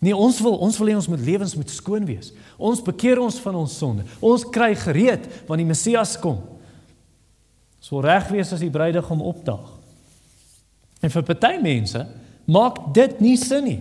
Nee, 0.02 0.14
ons 0.14 0.38
wil 0.42 0.56
ons 0.62 0.76
wil 0.78 0.92
hê 0.92 0.94
ons 0.98 1.08
moet 1.10 1.22
lewens 1.26 1.56
moet 1.58 1.70
skoon 1.74 2.06
wees. 2.06 2.30
Ons 2.54 2.82
bekeer 2.84 3.18
ons 3.22 3.38
van 3.42 3.56
ons 3.58 3.78
sonde. 3.80 4.06
Ons 4.22 4.46
kry 4.46 4.70
gereed 4.78 5.26
wanneer 5.48 5.66
die 5.66 5.72
Messias 5.72 6.14
kom. 6.22 6.38
Ons 7.78 7.90
wil 7.94 8.04
reg 8.06 8.30
wees 8.30 8.52
as 8.54 8.62
die 8.62 8.70
bruidegom 8.74 9.22
opdaag. 9.26 9.74
En 11.02 11.14
vir 11.14 11.26
party 11.26 11.54
mense 11.62 12.02
maak 12.48 12.80
dit 12.94 13.18
nie 13.22 13.36
sin 13.38 13.66
nie. 13.66 13.80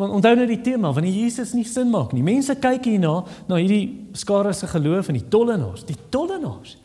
Want 0.00 0.12
onthou 0.16 0.34
nou 0.36 0.46
die 0.48 0.60
tema, 0.64 0.92
wanneer 0.92 1.12
Jesus 1.12 1.52
nie 1.52 1.66
sin 1.68 1.90
maak 1.92 2.14
nie. 2.16 2.24
Mense 2.24 2.56
kyk 2.56 2.86
hierna 2.88 3.18
na 3.48 3.58
hierdie 3.60 4.08
skare 4.16 4.54
se 4.56 4.68
geloof 4.70 5.10
en 5.12 5.18
die 5.18 5.28
tollenaars, 5.28 5.84
die 5.88 5.98
tollenaars. 6.10 6.78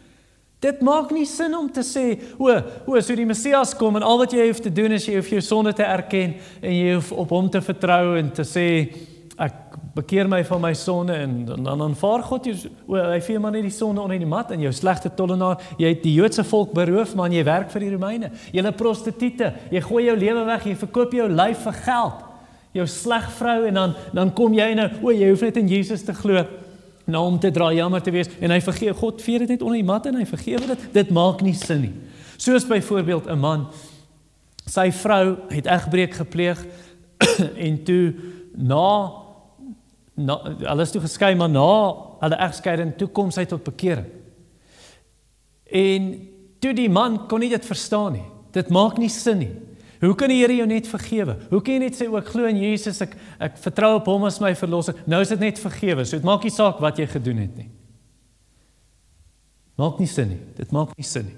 Dit 0.60 0.82
maak 0.82 1.12
nie 1.14 1.26
sin 1.30 1.54
om 1.54 1.70
te 1.70 1.84
sê, 1.86 2.18
o, 2.42 2.50
o, 2.90 2.98
so 2.98 3.16
die 3.16 3.28
Messias 3.30 3.76
kom 3.78 4.00
en 4.00 4.06
al 4.06 4.18
wat 4.24 4.34
jy 4.34 4.48
hoef 4.50 4.60
te 4.66 4.74
doen 4.74 4.96
is 4.98 5.06
jy 5.06 5.20
hoef 5.20 5.30
jou 5.30 5.42
sonde 5.46 5.74
te 5.78 5.86
erken 5.86 6.34
en 6.64 6.74
jy 6.74 6.96
hoef 6.98 7.12
op 7.14 7.32
hom 7.36 7.52
te 7.54 7.62
vertrou 7.62 8.18
en 8.18 8.32
te 8.34 8.46
sê 8.48 8.66
ek 9.38 9.78
bekeer 9.94 10.26
my 10.30 10.42
van 10.50 10.64
my 10.64 10.74
sonde 10.78 11.14
en 11.14 11.36
dan 11.46 11.84
aanvaar 11.86 12.26
God 12.26 12.50
jou 12.50 12.56
o, 12.90 12.98
hy 12.98 13.20
vee 13.22 13.42
maar 13.42 13.54
net 13.54 13.68
die 13.70 13.74
sonde 13.74 14.02
onder 14.02 14.18
die 14.18 14.30
mat 14.30 14.50
en 14.54 14.66
jou 14.66 14.74
slegte 14.74 15.14
tollenaar, 15.14 15.62
jy 15.78 15.94
het 15.94 16.02
die 16.02 16.16
Joodse 16.18 16.46
volk 16.50 16.74
beroof 16.74 17.14
maar 17.18 17.34
jy 17.34 17.46
werk 17.46 17.70
vir 17.74 17.86
die 17.86 17.94
Romeine. 17.94 18.32
'n 18.52 18.74
prostituie, 18.74 19.54
jy 19.70 19.82
gooi 19.82 20.08
jou 20.10 20.18
lewe 20.18 20.46
weg, 20.46 20.66
jy 20.66 20.76
verkoop 20.76 21.14
jou 21.14 21.30
lyf 21.30 21.64
vir 21.70 21.78
geld 21.86 22.27
jou 22.76 22.88
sleg 22.88 23.28
vrou 23.38 23.66
en 23.68 23.74
dan 23.74 23.94
dan 24.14 24.32
kom 24.34 24.54
jy 24.54 24.74
nou 24.78 24.88
o 25.04 25.12
jy 25.12 25.30
hoef 25.32 25.44
net 25.46 25.60
in 25.62 25.70
Jesus 25.72 26.04
te 26.06 26.14
glo 26.14 26.44
nou 27.08 27.24
om 27.26 27.38
te 27.40 27.52
dra 27.52 27.70
jammer 27.74 28.04
te 28.04 28.12
wees 28.12 28.30
en 28.44 28.52
hy 28.52 28.60
vergeef 28.64 29.00
God 29.00 29.22
vee 29.24 29.40
dit 29.44 29.54
net 29.56 29.64
onder 29.64 29.80
die 29.80 29.88
mat 29.88 30.10
en 30.10 30.18
hy 30.20 30.26
vergewe 30.28 30.74
dit. 30.74 30.88
Dit 30.94 31.14
maak 31.16 31.44
nie 31.46 31.56
sin 31.56 31.86
nie. 31.86 31.94
Soos 32.38 32.68
byvoorbeeld 32.68 33.30
'n 33.32 33.40
man 33.40 33.68
sy 34.68 34.92
vrou 34.92 35.38
het 35.50 35.66
egbreek 35.66 36.14
gepleeg 36.14 36.60
en 37.68 37.84
toe 37.84 38.14
na 38.56 39.12
na 40.18 40.34
alles 40.66 40.92
toe 40.92 41.02
geskei 41.02 41.36
maar 41.36 41.50
na 41.50 41.94
hulle 42.20 42.36
egskeiding 42.36 42.96
toe 42.98 43.08
kom 43.08 43.32
sy 43.32 43.46
tot 43.46 43.64
bekering. 43.64 44.06
En 45.72 46.28
toe 46.60 46.74
die 46.74 46.90
man 46.90 47.28
kon 47.28 47.40
nie 47.40 47.50
dit 47.50 47.66
verstaan 47.66 48.14
nie. 48.14 48.28
Dit 48.52 48.70
maak 48.70 48.98
nie 48.98 49.10
sin 49.10 49.38
nie 49.38 49.67
Hoe 50.02 50.14
kan 50.16 50.30
die 50.30 50.40
Here 50.42 50.56
jou 50.56 50.68
net 50.70 50.88
vergewe? 50.88 51.38
Hoe 51.50 51.62
kan 51.62 51.74
jy 51.74 51.80
net 51.82 51.98
sê 51.98 52.06
ek 52.06 52.30
glo 52.30 52.46
in 52.50 52.60
Jesus, 52.62 53.02
ek 53.02 53.16
ek 53.40 53.58
vertrou 53.62 53.96
op 53.98 54.08
hom 54.12 54.28
as 54.30 54.40
my 54.44 54.54
verlosser. 54.58 54.98
Nou 55.10 55.22
is 55.22 55.34
dit 55.34 55.42
net 55.42 55.60
vergewe. 55.62 56.06
So 56.06 56.20
dit 56.20 56.28
maak 56.28 56.46
nie 56.46 56.54
saak 56.54 56.82
wat 56.84 57.02
jy 57.02 57.08
gedoen 57.10 57.42
het 57.46 57.58
nie. 57.58 57.70
Maak 59.78 60.00
nie 60.02 60.10
sin 60.10 60.34
nie. 60.34 60.40
Dit 60.58 60.74
maak 60.74 60.96
nie 60.98 61.06
sin 61.06 61.30
nie. 61.30 61.38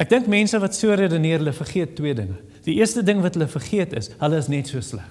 Ek 0.00 0.08
dink 0.08 0.30
mense 0.32 0.56
wat 0.62 0.74
so 0.74 0.94
redeneer, 0.96 1.42
hulle 1.42 1.52
vergeet 1.52 1.92
twee 1.98 2.14
dinge. 2.16 2.38
Die 2.64 2.78
eerste 2.78 3.04
ding 3.04 3.20
wat 3.20 3.36
hulle 3.36 3.50
vergeet 3.50 3.92
is, 3.98 4.08
hulle 4.20 4.38
is 4.40 4.48
net 4.48 4.70
so 4.72 4.80
sleg. 4.84 5.08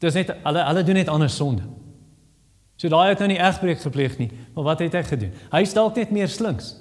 Dis 0.00 0.16
net 0.16 0.30
hulle 0.44 0.62
hulle 0.68 0.84
doen 0.86 1.00
net 1.00 1.10
ander 1.12 1.32
sonde. 1.32 1.66
So 2.80 2.88
daai 2.88 3.10
het 3.10 3.20
nou 3.20 3.28
nie 3.28 3.40
egbreek 3.42 3.82
gepleeg 3.82 4.14
nie, 4.20 4.30
maar 4.54 4.70
wat 4.70 4.80
het 4.80 4.94
hy 4.96 5.02
gedoen? 5.04 5.34
Hy 5.52 5.60
is 5.66 5.74
dalk 5.76 5.98
net 6.00 6.14
meer 6.14 6.30
slinks. 6.32 6.72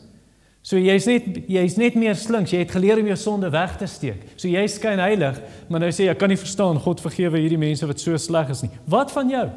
So 0.70 0.78
jy's 0.78 1.07
net 1.09 1.26
jy's 1.49 1.80
net 1.82 1.95
meer 1.97 2.13
slinks. 2.13 2.51
Jy 2.53 2.61
het 2.61 2.74
geleer 2.76 2.99
om 3.01 3.07
jou 3.09 3.17
sonde 3.17 3.49
weg 3.49 3.74
te 3.80 3.88
steek. 3.89 4.22
So 4.38 4.45
jy 4.51 4.67
skyn 4.70 5.01
heilig, 5.01 5.39
maar 5.65 5.82
nou 5.82 5.89
sê 5.89 6.05
jy 6.05 6.13
kan 6.20 6.30
nie 6.30 6.38
verstaan 6.38 6.78
God 6.84 7.01
vergewe 7.01 7.41
hierdie 7.41 7.57
mense 7.57 7.88
wat 7.89 8.03
so 8.03 8.17
sleg 8.22 8.51
is 8.53 8.61
nie. 8.67 8.70
Wat 8.86 9.09
van 9.15 9.34
jou? 9.34 9.47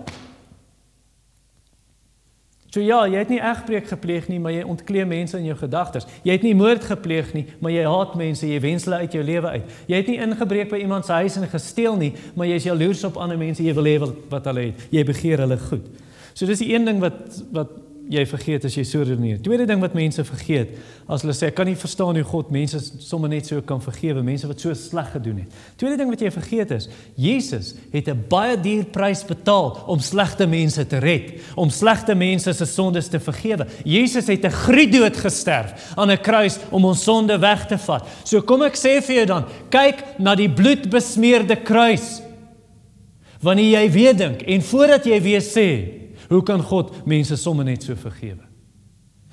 So 2.72 2.80
ja, 2.80 3.02
jy 3.04 3.20
het 3.20 3.28
nie 3.28 3.42
egbreek 3.44 3.90
gepleeg 3.90 4.30
nie, 4.32 4.38
maar 4.40 4.54
jy 4.54 4.62
ontkleem 4.64 5.10
mense 5.12 5.36
in 5.36 5.50
jou 5.50 5.58
gedagtes. 5.60 6.08
Jy 6.24 6.38
het 6.38 6.48
nie 6.48 6.54
moord 6.56 6.88
gepleeg 6.88 7.34
nie, 7.36 7.44
maar 7.60 7.74
jy 7.74 7.84
haat 7.84 8.16
mense, 8.16 8.48
jy 8.48 8.62
wens 8.64 8.88
hulle 8.88 9.02
uit 9.04 9.18
jou 9.18 9.26
lewe 9.28 9.52
uit. 9.58 9.76
Jy 9.92 10.00
het 10.00 10.08
nie 10.08 10.18
ingebreek 10.24 10.72
by 10.72 10.80
iemand 10.80 11.04
se 11.04 11.20
huis 11.20 11.36
en 11.36 11.44
gesteel 11.52 12.00
nie, 12.00 12.14
maar 12.32 12.48
jy 12.48 12.56
is 12.62 12.70
jaloers 12.70 13.04
op 13.10 13.20
ander 13.20 13.36
mense, 13.36 13.60
jy 13.60 13.76
wil 13.76 13.90
hê 13.90 13.98
wat 14.32 14.48
hulle 14.48 14.70
het. 14.70 14.88
Jy 14.96 15.04
begeer 15.12 15.44
hulle 15.44 15.60
goed. 15.68 15.92
So 16.32 16.48
dis 16.48 16.64
die 16.64 16.72
een 16.72 16.88
ding 16.88 17.04
wat 17.04 17.42
wat 17.52 17.76
jy 18.10 18.22
vergeet 18.26 18.64
as 18.66 18.74
jy 18.76 18.82
so 18.86 19.04
redeneer. 19.04 19.38
Tweede 19.42 19.66
ding 19.68 19.80
wat 19.82 19.94
mense 19.96 20.24
vergeet, 20.26 20.74
as 21.06 21.22
hulle 21.24 21.34
sê 21.36 21.48
ek 21.50 21.56
kan 21.58 21.68
nie 21.68 21.76
verstaan 21.78 22.16
hoe 22.18 22.24
God 22.26 22.50
mense 22.54 22.80
sommer 23.04 23.30
net 23.30 23.46
so 23.48 23.62
kan 23.66 23.80
vergewe, 23.82 24.24
mense 24.26 24.48
wat 24.48 24.62
so 24.62 24.74
sleg 24.76 25.12
gedoen 25.14 25.42
het. 25.42 25.60
Tweede 25.80 25.98
ding 26.00 26.10
wat 26.10 26.24
jy 26.24 26.32
vergeet 26.34 26.74
is, 26.76 26.88
Jesus 27.16 27.74
het 27.92 28.08
'n 28.08 28.24
baie 28.28 28.56
duur 28.56 28.84
prys 28.84 29.22
betaal 29.24 29.84
om 29.86 30.00
slegte 30.00 30.46
mense 30.46 30.86
te 30.86 30.98
red, 30.98 31.40
om 31.54 31.70
slegte 31.70 32.14
mense 32.14 32.52
se 32.52 32.66
sondes 32.66 33.08
te 33.08 33.20
vergewe. 33.20 33.66
Jesus 33.84 34.26
het 34.26 34.44
'n 34.44 34.50
gruisdood 34.50 35.16
gesterf 35.16 35.94
aan 35.96 36.10
'n 36.10 36.20
kruis 36.20 36.58
om 36.70 36.84
ons 36.84 37.02
sonde 37.02 37.38
weg 37.38 37.66
te 37.66 37.78
vat. 37.78 38.06
So 38.24 38.42
kom 38.42 38.62
ek 38.62 38.76
sê 38.76 39.02
vir 39.02 39.16
jou 39.16 39.26
dan, 39.26 39.44
kyk 39.70 40.18
na 40.18 40.34
die 40.34 40.50
bloedbesmeurde 40.50 41.56
kruis. 41.62 42.22
Wanneer 43.40 43.80
jy 43.80 43.90
weer 43.90 44.16
dink 44.16 44.42
en 44.42 44.62
voordat 44.62 45.04
jy 45.04 45.20
weer 45.22 45.40
sê 45.40 46.01
Hoe 46.32 46.42
kan 46.42 46.62
God 46.64 46.94
mense 47.06 47.36
sommer 47.36 47.66
net 47.68 47.84
so 47.84 47.96
vergewe? 47.98 48.48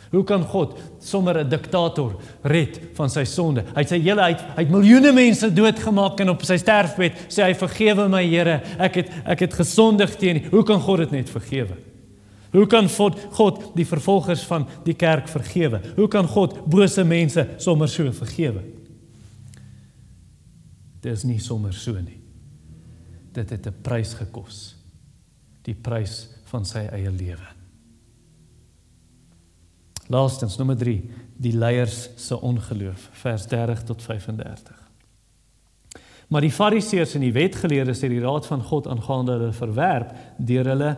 Hoe 0.10 0.24
kan 0.26 0.42
God 0.42 0.74
sommer 1.00 1.38
'n 1.38 1.50
diktator 1.50 2.16
red 2.42 2.80
van 2.94 3.10
sy 3.10 3.24
sonde? 3.24 3.62
Hy 3.62 3.82
het 3.82 3.90
sy 3.90 4.00
hele 4.02 4.22
uit 4.22 4.40
hy 4.42 4.64
het 4.64 4.72
miljoene 4.72 5.12
mense 5.14 5.54
doodgemaak 5.54 6.20
en 6.20 6.30
op 6.30 6.42
sy 6.44 6.58
sterfbed 6.58 7.14
sê 7.30 7.44
hy 7.44 7.54
vergewe 7.54 8.10
my 8.10 8.24
Here, 8.26 8.62
ek 8.80 8.96
het 8.96 9.10
ek 9.26 9.40
het 9.40 9.54
gesondig 9.54 10.16
teen 10.18 10.38
U. 10.38 10.50
Hoe 10.50 10.64
kan 10.64 10.82
God 10.82 10.98
dit 10.98 11.12
net 11.12 11.30
vergewe? 11.30 11.78
Hoe 12.52 12.66
kan 12.68 12.90
God 12.90 13.20
God 13.32 13.76
die 13.76 13.86
vervolgers 13.86 14.44
van 14.44 14.68
die 14.84 14.96
kerk 14.96 15.28
vergewe? 15.28 15.82
Hoe 15.96 16.08
kan 16.08 16.28
God 16.28 16.66
bose 16.66 17.04
mense 17.04 17.48
sommer 17.58 17.88
so 17.88 18.12
vergewe? 18.12 18.64
Dit 21.02 21.14
is 21.14 21.24
nie 21.24 21.40
sommer 21.40 21.74
so 21.74 21.94
nie. 21.94 22.20
Dit 23.32 23.50
het 23.50 23.68
'n 23.68 23.82
prys 23.82 24.14
gekos. 24.14 24.76
Die 25.64 25.76
prys 25.76 26.39
van 26.50 26.66
sy 26.66 26.86
eie 26.90 27.12
lewe. 27.12 27.56
Laastens 30.10 30.58
nommer 30.58 30.78
3, 30.78 30.96
die 31.38 31.54
leiers 31.54 32.08
se 32.18 32.38
ongeloof, 32.42 33.10
vers 33.22 33.46
30 33.48 33.84
tot 33.92 34.02
35. 34.02 34.90
Maar 36.30 36.46
die 36.46 36.54
fariseërs 36.54 37.16
en 37.18 37.26
die 37.26 37.34
wetgeleerdes 37.34 38.02
het 38.06 38.14
die 38.14 38.22
raad 38.22 38.46
van 38.50 38.64
God 38.66 38.90
aangaande 38.90 39.38
hulle 39.38 39.54
verwerp 39.54 40.12
deur 40.38 40.68
hulle 40.74 40.92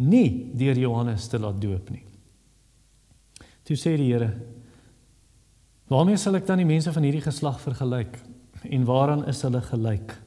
nie 0.00 0.50
deur 0.56 0.80
Johannes 0.80 1.28
te 1.28 1.40
laat 1.40 1.60
doop 1.60 1.92
nie. 1.92 2.02
Toe 3.64 3.76
sê 3.80 3.94
die 3.96 4.10
Here: 4.12 4.32
"Waarmee 5.88 6.16
sal 6.20 6.36
ek 6.36 6.46
dan 6.46 6.60
die 6.60 6.68
mense 6.68 6.92
van 6.92 7.02
hierdie 7.02 7.24
geslag 7.24 7.60
vergelyk 7.60 8.18
en 8.68 8.84
waaraan 8.84 9.26
is 9.28 9.42
hulle 9.42 9.60
gelyk?" 9.60 10.23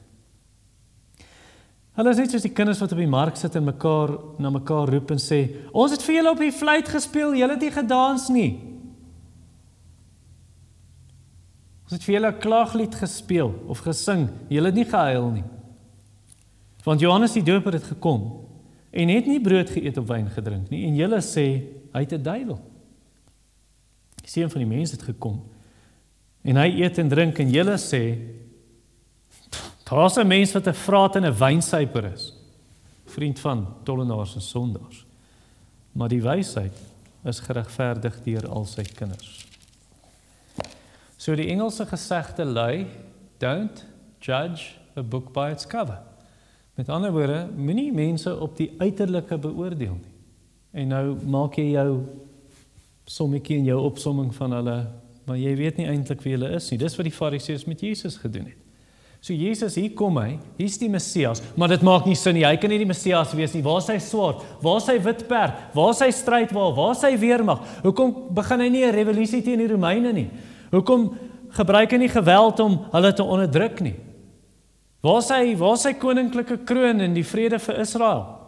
Hulle 1.98 2.12
is 2.14 2.20
net 2.20 2.30
soos 2.30 2.44
die 2.46 2.54
kinders 2.54 2.78
wat 2.78 2.92
op 2.94 3.00
die 3.00 3.10
mark 3.10 3.34
sit 3.40 3.56
en 3.58 3.64
mekaar 3.66 4.12
na 4.38 4.52
mekaar 4.54 4.86
roep 4.86 5.10
en 5.10 5.18
sê: 5.18 5.66
"Ons 5.74 5.96
het 5.96 6.02
vir 6.06 6.14
julle 6.14 6.30
op 6.30 6.38
die 6.38 6.54
fluit 6.54 6.88
gespeel, 6.88 7.34
julle 7.34 7.56
het 7.56 7.64
nie 7.66 7.74
gedans 7.74 8.28
nie." 8.30 8.52
Ons 11.88 11.96
het 11.96 12.04
vir 12.04 12.14
julle 12.14 12.30
'n 12.30 12.38
klaaglied 12.38 12.94
gespeel 12.94 13.50
of 13.66 13.80
gesing, 13.80 14.28
julle 14.48 14.66
het 14.66 14.74
nie 14.74 14.84
gehuil 14.84 15.30
nie. 15.30 15.44
Want 16.84 17.00
Johannes 17.00 17.32
die 17.32 17.42
Doper 17.42 17.72
het 17.72 17.84
gekom 17.84 18.46
en 18.92 19.08
het 19.08 19.26
nie 19.26 19.40
brood 19.40 19.70
geëet 19.70 19.98
of 19.98 20.06
wyn 20.06 20.30
gedrink 20.30 20.70
nie 20.70 20.86
en 20.86 20.94
julle 20.94 21.20
sê 21.20 21.64
hy 21.92 22.00
het 22.00 22.12
'n 22.12 22.22
duiwel. 22.22 22.60
Die 24.22 24.30
seun 24.30 24.50
van 24.50 24.60
die 24.60 24.76
mens 24.76 24.90
het 24.90 25.02
gekom 25.02 25.42
en 26.44 26.56
hy 26.56 26.80
eet 26.80 26.98
en 26.98 27.08
drink 27.08 27.38
en 27.38 27.50
julle 27.50 27.76
sê 27.76 28.18
Daar's 29.88 30.16
'n 30.16 30.26
mens 30.26 30.52
wat 30.52 30.66
'n 30.66 30.74
vraat 30.74 31.16
en 31.16 31.24
'n 31.24 31.38
wynsuiper 31.38 32.04
is. 32.04 32.32
Vriend 33.04 33.38
van 33.40 33.66
tollenaars 33.82 34.34
en 34.34 34.40
sondaars. 34.40 35.06
Maar 35.92 36.08
die 36.08 36.22
wysheid 36.22 36.78
is 37.24 37.40
geregverdig 37.40 38.22
deur 38.22 38.48
al 38.48 38.64
sy 38.64 38.82
kinders. 38.82 39.46
So 41.16 41.34
die 41.34 41.48
Engelse 41.48 41.86
gesegde 41.86 42.44
lui, 42.44 42.86
don't 43.38 43.86
judge 44.18 44.62
a 44.96 45.02
book 45.02 45.32
by 45.32 45.50
its 45.52 45.66
cover. 45.66 45.98
Met 46.74 46.88
ander 46.88 47.12
woorde, 47.12 47.48
moenie 47.56 47.92
mense 47.92 48.40
op 48.40 48.56
die 48.56 48.74
uiterlike 48.78 49.38
beoordeel 49.38 49.98
nie. 49.98 50.14
En 50.70 50.88
nou 50.88 51.16
maak 51.26 51.54
jy 51.54 51.70
jou 51.70 52.04
sommetjie 53.04 53.56
in 53.56 53.64
jou 53.64 53.80
opsomming 53.82 54.34
van 54.34 54.52
hulle, 54.52 54.86
maar 55.24 55.36
jy 55.36 55.56
weet 55.56 55.76
nie 55.76 55.86
eintlik 55.86 56.22
wie 56.22 56.32
hulle 56.32 56.50
is 56.54 56.70
nie. 56.70 56.78
Dis 56.78 56.96
wat 56.96 57.04
die 57.04 57.14
Fariseërs 57.14 57.64
met 57.64 57.80
Jesus 57.80 58.16
gedoen 58.16 58.44
het. 58.44 58.67
So 59.20 59.34
Jesus, 59.34 59.74
hier 59.74 59.90
kom 59.98 60.16
hy. 60.20 60.36
Hier's 60.60 60.76
die 60.78 60.88
Messias, 60.90 61.40
maar 61.58 61.72
dit 61.72 61.82
maak 61.86 62.06
nie 62.06 62.16
sin 62.16 62.36
nie. 62.38 62.44
Hy 62.46 62.54
kan 62.60 62.70
nie 62.70 62.78
die 62.78 62.88
Messias 62.88 63.32
wees 63.34 63.54
nie. 63.56 63.64
Waar 63.66 63.80
is 63.82 63.88
sy 63.90 63.98
swaard? 64.02 64.44
Waar 64.62 64.78
is 64.78 64.86
sy 64.86 64.94
wit 65.02 65.24
perd? 65.30 65.64
Waar 65.74 65.90
is 65.90 66.02
sy 66.04 66.10
strydwaal? 66.14 66.74
Waar 66.76 66.94
is 66.94 67.02
sy 67.02 67.10
weermag? 67.18 67.64
Hoekom 67.82 68.14
begin 68.36 68.62
hy 68.62 68.68
nie 68.68 68.84
'n 68.86 68.94
revolusie 68.94 69.42
teen 69.42 69.58
die 69.58 69.72
Romeine 69.72 70.12
nie? 70.12 70.30
Hoekom 70.70 71.18
gebruik 71.50 71.90
hy 71.90 71.98
nie 71.98 72.08
geweld 72.08 72.60
om 72.60 72.78
hulle 72.92 73.12
te 73.12 73.24
onderdruk 73.24 73.80
nie? 73.80 73.96
Waar 75.02 75.18
is 75.18 75.28
hy? 75.28 75.56
Waar 75.56 75.74
is 75.74 75.82
sy 75.82 75.92
koninklike 75.94 76.64
kroon 76.64 77.00
en 77.00 77.14
die 77.14 77.24
vrede 77.24 77.58
vir 77.58 77.80
Israel? 77.80 78.38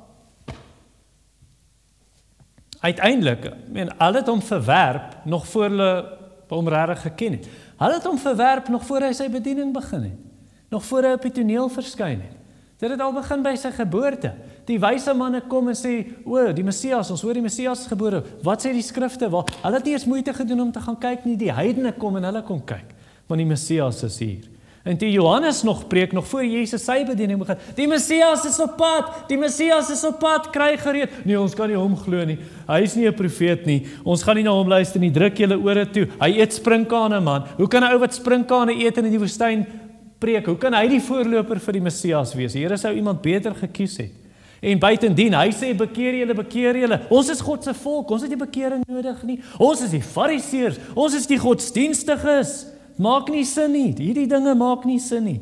Uiteindelik, 2.80 3.52
men 3.68 3.98
al 3.98 4.14
het 4.14 4.26
hom 4.26 4.40
verwerp 4.40 5.26
nog 5.26 5.46
voor 5.46 5.68
hulle 5.68 6.18
hom 6.48 6.68
regtig 6.68 7.02
geken 7.02 7.32
het. 7.32 7.48
Hulle 7.76 7.94
het 7.94 8.04
hom 8.04 8.18
verwerp 8.18 8.68
nog 8.68 8.86
voor 8.86 9.00
hy 9.00 9.12
sy 9.12 9.28
bediening 9.28 9.74
begin 9.74 10.02
het 10.02 10.29
nog 10.70 10.84
voor 10.84 11.02
hy 11.02 11.16
op 11.18 11.22
die 11.26 11.32
toneel 11.40 11.68
verskyn 11.68 12.20
het. 12.20 12.36
Dit 12.80 12.90
het 12.94 13.00
al 13.00 13.12
begin 13.12 13.42
by 13.44 13.52
sy 13.60 13.70
geboorte. 13.76 14.30
Die 14.64 14.78
wyse 14.80 15.12
manne 15.14 15.42
kom 15.48 15.68
en 15.68 15.76
sê, 15.76 16.14
"O, 16.24 16.52
die 16.52 16.64
Messias, 16.64 17.10
ons 17.10 17.22
hoor 17.22 17.34
die 17.34 17.42
Messias 17.42 17.86
gebore. 17.86 18.22
Wat 18.42 18.64
sê 18.64 18.72
die 18.72 18.82
skrifte? 18.82 19.28
Waar 19.30 19.44
hulle 19.62 19.76
het 19.76 19.84
nie 19.84 19.92
eens 19.92 20.06
moeite 20.06 20.32
gedoen 20.32 20.60
om 20.60 20.72
te 20.72 20.80
gaan 20.80 20.98
kyk 20.98 21.24
nie. 21.24 21.36
Die 21.36 21.52
heidene 21.52 21.92
kom 21.92 22.16
en 22.16 22.24
hulle 22.24 22.42
kom 22.42 22.64
kyk, 22.64 22.94
want 23.26 23.38
die 23.38 23.46
Messias 23.46 24.02
is 24.02 24.18
hier." 24.18 24.60
En 24.82 24.96
die 24.96 25.10
Johannes 25.12 25.62
nog 25.62 25.86
preek 25.86 26.12
nog 26.12 26.26
voor 26.26 26.44
Jesus 26.44 26.84
sy 26.84 27.02
bediening 27.04 27.38
begin. 27.38 27.56
Die 27.76 27.88
Messias 27.88 28.46
is 28.48 28.56
op 28.60 28.78
pad. 28.80 29.10
Die 29.28 29.36
Messias 29.38 29.90
is 29.90 30.04
op 30.08 30.18
pad. 30.18 30.48
Kry 30.50 30.78
gereed. 30.80 31.10
Nee, 31.24 31.36
ons 31.40 31.54
kan 31.54 31.68
nie 31.68 31.76
hom 31.76 31.98
glo 32.00 32.24
nie. 32.24 32.38
Hy 32.66 32.80
is 32.82 32.94
nie 32.96 33.06
'n 33.06 33.14
profeet 33.14 33.66
nie. 33.66 33.86
Ons 34.04 34.22
gaan 34.22 34.36
nie 34.36 34.44
na 34.44 34.50
hom 34.50 34.68
luister 34.68 34.98
nie. 35.00 35.10
Druk 35.10 35.36
julle 35.36 35.58
ore 35.58 35.84
toe. 35.90 36.08
Hy 36.18 36.40
eet 36.40 36.52
sprinkane, 36.52 37.20
man. 37.20 37.44
Hoe 37.58 37.68
kan 37.68 37.82
'n 37.82 37.92
ou 37.92 37.98
wat 37.98 38.14
sprinkane 38.14 38.72
eet 38.72 38.96
in 38.96 39.10
die 39.10 39.18
woestyn 39.18 39.66
preek. 40.20 40.46
Hoe 40.46 40.58
kan 40.60 40.76
hy 40.76 40.86
die 40.92 41.02
voorloper 41.02 41.60
vir 41.64 41.78
die 41.78 41.84
Messias 41.84 42.34
wees? 42.36 42.54
Die 42.56 42.64
Here 42.64 42.78
sou 42.80 42.92
iemand 42.96 43.22
beter 43.24 43.56
gekies 43.56 43.96
het. 44.02 44.16
En 44.60 44.80
buitendien, 44.80 45.32
hy 45.32 45.48
sê 45.56 45.70
bekeer 45.76 46.18
julle, 46.18 46.34
bekeer 46.36 46.76
julle. 46.82 46.98
Ons 47.08 47.30
is 47.32 47.40
God 47.40 47.64
se 47.64 47.72
volk. 47.80 48.10
Ons 48.12 48.26
het 48.26 48.32
nie 48.32 48.40
bekering 48.40 48.82
nodig 48.84 49.22
nie. 49.24 49.38
Ons 49.56 49.86
is 49.86 49.94
die 49.94 50.02
Fariseërs. 50.04 50.76
Ons 50.92 51.16
is 51.16 51.28
die 51.30 51.40
godsdienstiges. 51.40 52.52
Maak 53.00 53.32
nie 53.32 53.46
sin 53.48 53.72
nie. 53.72 53.88
Hierdie 53.96 54.28
dinge 54.28 54.52
maak 54.60 54.84
nie 54.84 55.00
sin 55.00 55.24
nie. 55.24 55.38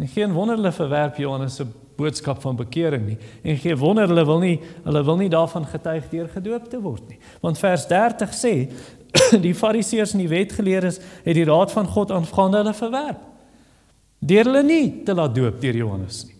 En 0.00 0.10
geen 0.10 0.34
wonder 0.34 0.58
hulle 0.58 0.74
verwerp 0.74 1.22
Johannes 1.22 1.60
se 1.60 1.68
boodskap 2.00 2.40
van 2.42 2.58
bekering 2.58 3.06
nie. 3.12 3.18
En 3.46 3.58
geen 3.62 3.78
wonder 3.78 4.10
hulle 4.10 4.26
wil 4.26 4.42
nie 4.42 4.56
hulle 4.82 5.06
wil 5.06 5.20
nie 5.20 5.30
daarvan 5.30 5.68
getuig 5.70 6.10
deur 6.10 6.30
gedoop 6.34 6.66
te 6.72 6.80
word 6.82 7.06
nie. 7.12 7.20
Want 7.44 7.60
vers 7.62 7.86
30 7.86 8.34
sê 8.34 8.54
die 9.46 9.54
Fariseërs 9.54 10.16
en 10.16 10.24
die 10.24 10.32
wetgeleerdes 10.32 10.98
het 11.22 11.36
die 11.36 11.46
raad 11.46 11.70
van 11.76 11.86
God 11.86 12.10
aangaande 12.16 12.64
hulle 12.64 12.74
verwerp 12.74 13.29
deur 14.20 14.44
hulle 14.50 14.62
nie 14.66 14.84
te 15.04 15.16
laat 15.16 15.34
doop 15.34 15.60
deur 15.62 15.76
Johannes 15.76 16.24
nie. 16.28 16.36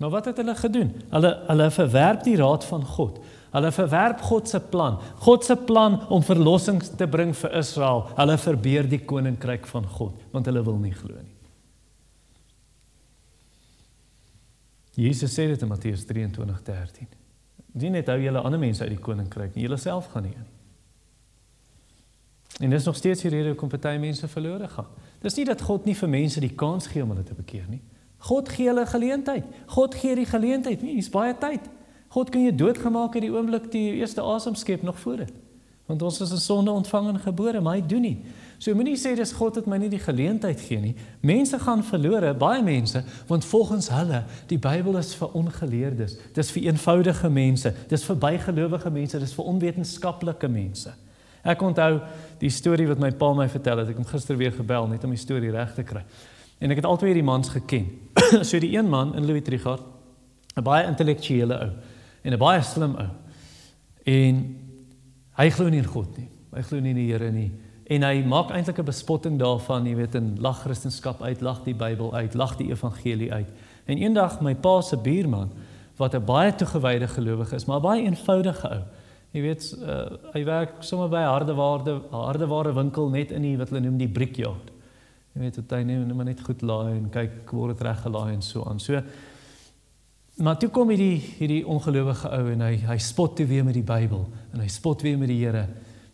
Maar 0.00 0.10
wat 0.10 0.30
het 0.30 0.38
hulle 0.40 0.54
gedoen? 0.56 0.94
Hulle 1.12 1.30
hulle 1.46 1.66
verwerp 1.70 2.22
die 2.24 2.36
raad 2.40 2.64
van 2.64 2.84
God. 2.84 3.18
Hulle 3.50 3.72
verwerp 3.72 4.22
God 4.24 4.48
se 4.48 4.60
plan. 4.60 4.96
God 5.26 5.44
se 5.44 5.56
plan 5.56 5.98
om 6.08 6.22
verlossing 6.24 6.80
te 6.96 7.08
bring 7.08 7.34
vir 7.36 7.56
Israel. 7.58 8.06
Hulle 8.16 8.38
verbeur 8.40 8.88
die 8.88 9.02
koninkryk 9.04 9.68
van 9.68 9.88
God 9.98 10.22
want 10.32 10.48
hulle 10.48 10.62
wil 10.64 10.78
nie 10.80 10.94
glo 10.96 11.18
nie. 11.18 11.36
Jesus 15.00 15.36
sê 15.36 15.46
dit 15.48 15.62
in 15.62 15.68
Matteus 15.68 16.04
23:13. 16.08 17.08
Dien 17.72 17.92
net 17.92 18.08
hou 18.08 18.18
julle 18.18 18.40
ander 18.40 18.58
mense 18.58 18.82
uit 18.82 18.96
die 18.96 19.04
koninkryk, 19.04 19.54
nie 19.54 19.68
julleself 19.68 20.08
gaan 20.12 20.26
nie 20.26 20.34
in. 20.34 20.48
En 22.60 22.70
dis 22.70 22.84
nog 22.84 22.96
steeds 22.96 23.22
die 23.24 23.30
rede 23.30 23.48
hoekom 23.54 23.68
party 23.72 23.96
mense 24.00 24.28
verlore 24.28 24.68
gaan. 24.68 24.88
Dis 25.20 25.34
nie 25.34 25.46
dat 25.48 25.62
God 25.64 25.84
nie 25.88 25.96
vir 25.96 26.08
mense 26.12 26.40
die 26.40 26.52
kans 26.52 26.86
gee 26.92 27.02
om 27.02 27.14
hulle 27.14 27.24
te 27.24 27.34
bekeer 27.34 27.64
nie. 27.68 27.80
God 28.28 28.48
gee 28.52 28.68
hulle 28.68 28.84
geleentheid. 28.86 29.44
God 29.66 29.94
gee 29.96 30.14
die 30.14 30.28
geleentheid. 30.28 30.82
Nee, 30.82 30.98
hier's 30.98 31.08
baie 31.12 31.32
tyd. 31.40 31.70
God 32.12 32.28
kan 32.30 32.42
jou 32.42 32.52
doodgemaak 32.54 33.16
het 33.16 33.24
die 33.24 33.32
oomblik 33.32 33.70
toe 33.72 33.80
jy 33.80 34.02
eerste 34.02 34.20
asem 34.20 34.58
skep 34.58 34.82
nog 34.84 34.98
voor 35.00 35.22
dit. 35.24 35.32
Want 35.88 36.02
ons 36.02 36.20
is 36.20 36.30
in 36.30 36.42
sonde 36.42 36.70
ontvang 36.70 37.08
en 37.08 37.18
gebore, 37.18 37.60
maar 37.60 37.78
hy 37.78 37.86
doen 37.86 38.04
nie. 38.04 38.16
So 38.58 38.74
moenie 38.76 38.98
sê 39.00 39.14
dis 39.16 39.32
God 39.34 39.56
het 39.58 39.66
my 39.66 39.78
nie 39.80 39.88
die 39.90 40.02
geleentheid 40.02 40.60
gee 40.60 40.78
nie. 40.82 40.92
Mense 41.26 41.58
gaan 41.58 41.80
verlore, 41.86 42.34
baie 42.38 42.62
mense, 42.62 43.02
want 43.26 43.46
volgens 43.48 43.88
hulle, 43.94 44.20
die 44.52 44.58
Bybel 44.60 45.00
is 45.00 45.14
vir 45.18 45.32
ongeleerdes. 45.40 46.18
Dis 46.36 46.52
vir 46.54 46.68
eenvoudige 46.68 47.30
mense, 47.32 47.72
dis 47.88 48.04
vir 48.06 48.20
bygelowige 48.22 48.92
mense, 48.94 49.22
dis 49.22 49.34
vir 49.34 49.48
onwetenskaplike 49.54 50.50
mense. 50.52 50.92
Ek 51.40 51.62
onthou 51.64 52.02
die 52.40 52.50
storie 52.50 52.88
wat 52.88 52.98
my 52.98 53.10
pa 53.12 53.32
my 53.36 53.48
vertel 53.48 53.82
het. 53.82 53.92
Ek 53.92 54.00
hom 54.00 54.08
gister 54.08 54.36
weer 54.36 54.52
gebel 54.52 54.88
net 54.88 55.04
om 55.04 55.10
die 55.10 55.20
storie 55.20 55.52
reg 55.52 55.74
te 55.76 55.84
kry. 55.86 56.02
En 56.60 56.72
ek 56.72 56.82
het 56.82 56.88
altyd 56.88 57.12
hierdie 57.12 57.26
mans 57.26 57.48
geken. 57.52 57.88
so 58.48 58.60
die 58.60 58.76
een 58.76 58.88
man 58.88 59.14
in 59.16 59.26
Louis 59.26 59.44
Trichardt, 59.44 59.84
'n 60.56 60.64
baie 60.66 60.86
intellektuele 60.86 61.56
ou 61.56 61.70
en 62.22 62.32
'n 62.32 62.38
baie 62.38 62.62
slim 62.62 62.96
ou. 62.96 63.08
En 64.04 64.44
hy 65.36 65.50
glo 65.50 65.68
nie 65.68 65.78
in 65.78 65.88
God 65.88 66.16
nie. 66.18 66.28
Hy 66.52 66.62
glo 66.62 66.80
nie 66.80 66.90
in 66.90 66.96
die 66.96 67.10
Here 67.12 67.30
nie. 67.30 67.50
En 67.90 68.02
hy 68.02 68.22
maak 68.22 68.50
eintlik 68.50 68.78
'n 68.78 68.84
bespotting 68.84 69.38
daarvan, 69.38 69.86
jy 69.86 69.96
weet, 69.96 70.14
in 70.14 70.36
lag 70.40 70.62
Christendom 70.62 71.22
uit, 71.22 71.40
lag 71.40 71.64
die 71.64 71.74
Bybel 71.74 72.14
uit, 72.14 72.34
lag 72.34 72.56
die 72.56 72.70
evangelie 72.70 73.32
uit. 73.32 73.48
En 73.86 73.98
eendag 73.98 74.40
my 74.40 74.54
pa 74.54 74.80
se 74.80 74.96
buurman 74.96 75.50
wat 75.96 76.14
'n 76.14 76.24
baie 76.24 76.54
toegewyde 76.54 77.08
gelowige 77.08 77.54
is, 77.54 77.64
maar 77.64 77.80
baie 77.80 78.02
eenvoudige 78.02 78.68
ou. 78.68 78.82
Jy 79.30 79.42
weet, 79.44 79.66
uh, 79.78 79.98
hy 80.34 80.42
werk 80.44 80.80
sommer 80.82 81.08
by 81.08 81.22
'n 81.22 81.30
hardeware 81.30 82.00
hardeware 82.10 82.72
winkel 82.74 83.10
net 83.10 83.30
in 83.30 83.42
die 83.42 83.56
wat 83.56 83.70
hulle 83.70 83.84
noem 83.84 83.98
die 83.98 84.08
brickyard. 84.08 84.72
Jy 85.34 85.40
weet, 85.40 85.54
dit 85.54 85.70
hy 85.70 85.82
net 85.86 86.14
maar 86.14 86.26
net 86.26 86.40
goed 86.40 86.62
laai 86.62 86.96
en 86.96 87.10
kyk 87.10 87.52
word 87.54 87.76
dit 87.76 87.86
reg 87.86 88.00
gelaai 88.02 88.32
en 88.34 88.42
so 88.42 88.64
aan. 88.64 88.80
So 88.80 89.02
maar 90.40 90.56
toe 90.58 90.70
kom 90.70 90.88
hierdie 90.88 91.20
hierdie 91.38 91.66
ongelowige 91.66 92.28
ou 92.32 92.50
en 92.50 92.60
hy 92.60 92.76
hy 92.76 92.98
spot 92.98 93.36
toe 93.36 93.46
weer 93.46 93.64
met 93.64 93.74
die 93.74 93.86
Bybel 93.86 94.26
en 94.52 94.60
hy 94.60 94.68
spot 94.68 95.02
weer 95.02 95.18
met 95.18 95.28
die 95.28 95.38
Here. 95.44 95.68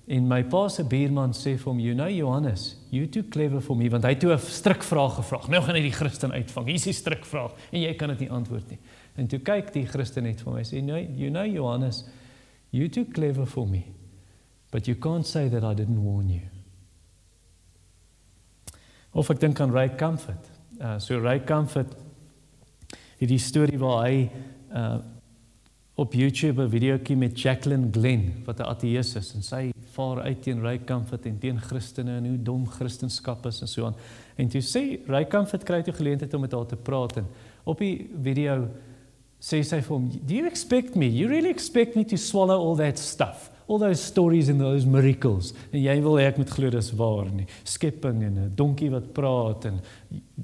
En 0.07 0.27
my 0.29 0.45
pa 0.47 0.69
se 0.69 0.85
buurman 0.87 1.33
sê 1.33 1.57
vir 1.57 1.67
hom, 1.67 1.81
"You 1.81 1.95
know 1.95 2.09
Johannes, 2.09 2.77
you 2.91 3.09
too 3.09 3.25
clever 3.31 3.61
for 3.61 3.77
me," 3.77 3.89
want 3.89 4.05
hy 4.05 4.11
het 4.11 4.21
toe 4.21 4.33
'n 4.33 4.39
strikvraag 4.39 5.17
gevra. 5.17 5.41
Nou 5.49 5.63
gaan 5.63 5.75
hy 5.75 5.83
die 5.83 5.91
Christen 5.93 6.33
uitvang. 6.33 6.67
Hier 6.67 6.75
is 6.75 6.85
die 6.85 6.93
strikvraag 6.93 7.53
en 7.73 7.81
jy 7.81 7.95
kan 7.95 8.09
dit 8.09 8.21
nie 8.21 8.31
antwoord 8.31 8.71
nie. 8.71 8.79
En 9.17 9.27
toe 9.27 9.39
kyk 9.39 9.73
die 9.73 9.87
Christen 9.87 10.23
net 10.23 10.41
vir 10.41 10.53
my 10.53 10.63
sê, 10.63 10.83
"No, 10.83 10.97
you 10.97 11.31
know 11.31 11.45
Johannes, 11.45 12.05
you 12.71 12.89
too 12.89 13.05
clever 13.05 13.47
for 13.47 13.67
me, 13.67 13.85
but 14.71 14.87
you 14.87 14.97
can't 14.97 15.27
say 15.27 15.49
that 15.49 15.63
I 15.65 15.75
didn't 15.75 16.03
warn 16.03 16.29
you." 16.29 16.49
Of 19.13 19.31
ek 19.31 19.41
dink 19.41 19.61
aan 19.61 19.73
Ray 19.73 19.95
Comfort. 19.97 20.51
Uh 20.81 20.99
so 20.99 21.21
Ray 21.21 21.41
Comfort 21.45 21.95
het 23.17 23.29
die 23.29 23.41
storie 23.41 23.79
waar 23.81 24.09
hy 24.09 24.31
uh 24.73 24.99
op 25.97 26.13
YouTube 26.13 26.61
'n 26.63 26.69
videoetjie 26.69 27.17
met 27.17 27.41
Jacqueline 27.41 27.89
Glenn 27.91 28.43
wat 28.45 28.59
'n 28.61 28.69
ateïs 28.69 29.17
is 29.17 29.35
en 29.35 29.43
sy 29.43 29.73
vaar 29.97 30.21
uit 30.21 30.43
teen 30.43 30.61
Ray 30.61 30.85
Comfort 30.85 31.27
en 31.27 31.39
teen 31.39 31.61
Christene 31.61 32.17
en 32.17 32.27
hoe 32.27 32.43
dom 32.43 32.67
Christendom 32.67 33.37
is 33.45 33.61
en 33.61 33.69
so 33.69 33.85
aan. 33.85 33.97
En 34.37 34.49
toe 34.49 34.61
sê 34.61 35.01
Ray 35.07 35.27
Comfort 35.27 35.63
kry 35.63 35.83
toe 35.83 35.95
geleentheid 35.95 36.35
om 36.35 36.41
met 36.41 36.53
haar 36.53 36.67
te 36.67 36.77
praat 36.77 37.17
en 37.17 37.27
op 37.65 37.79
die 37.79 38.11
video 38.23 38.69
sê 39.41 39.63
sy 39.65 39.81
vir 39.81 39.95
hom, 39.97 40.09
"Do 40.09 40.35
you 40.35 40.47
expect 40.47 40.97
me? 40.97 41.07
You 41.07 41.29
really 41.29 41.51
expect 41.51 41.97
me 41.97 42.05
to 42.05 42.17
swallow 42.17 42.59
all 42.59 42.77
that 42.77 42.99
stuff?" 42.99 43.51
all 43.69 43.79
those 43.79 44.03
stories 44.03 44.49
and 44.49 44.61
those 44.61 44.87
miracles? 44.87 45.53
En 45.73 45.81
jy 45.83 45.97
wil 46.03 46.19
hê 46.21 46.29
ek 46.31 46.39
moet 46.41 46.51
glo 46.55 46.71
dis 46.71 46.91
waar 46.99 47.31
nie. 47.35 47.47
Skepping 47.67 48.23
en 48.23 48.39
'n 48.39 48.53
donkie 48.55 48.91
wat 48.91 49.13
praat 49.13 49.65
en 49.67 49.81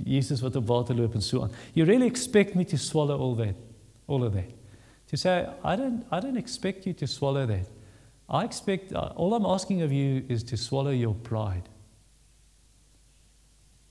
Jesus 0.04 0.42
wat 0.42 0.56
op 0.56 0.66
water 0.66 0.94
loop 0.94 1.14
en 1.14 1.22
so 1.22 1.42
aan. 1.42 1.50
You 1.74 1.86
really 1.86 2.06
expect 2.06 2.54
me 2.54 2.64
to 2.64 2.76
swallow 2.76 3.18
all 3.20 3.34
that 3.36 3.54
all 4.06 4.24
of 4.24 4.32
that. 4.32 4.50
To 5.08 5.16
say 5.16 5.46
i 5.64 5.76
don't 5.76 6.04
i 6.10 6.20
don't 6.20 6.36
expect 6.36 6.84
you 6.84 6.94
to 6.94 7.06
swallow 7.06 7.46
that. 7.46 7.68
I 8.28 8.44
expect 8.44 8.92
uh, 8.92 9.12
all 9.16 9.34
i'm 9.34 9.46
asking 9.46 9.82
of 9.82 9.92
you 9.92 10.24
is 10.28 10.42
to 10.44 10.56
swallow 10.56 10.92
your 10.92 11.14
pride. 11.14 11.68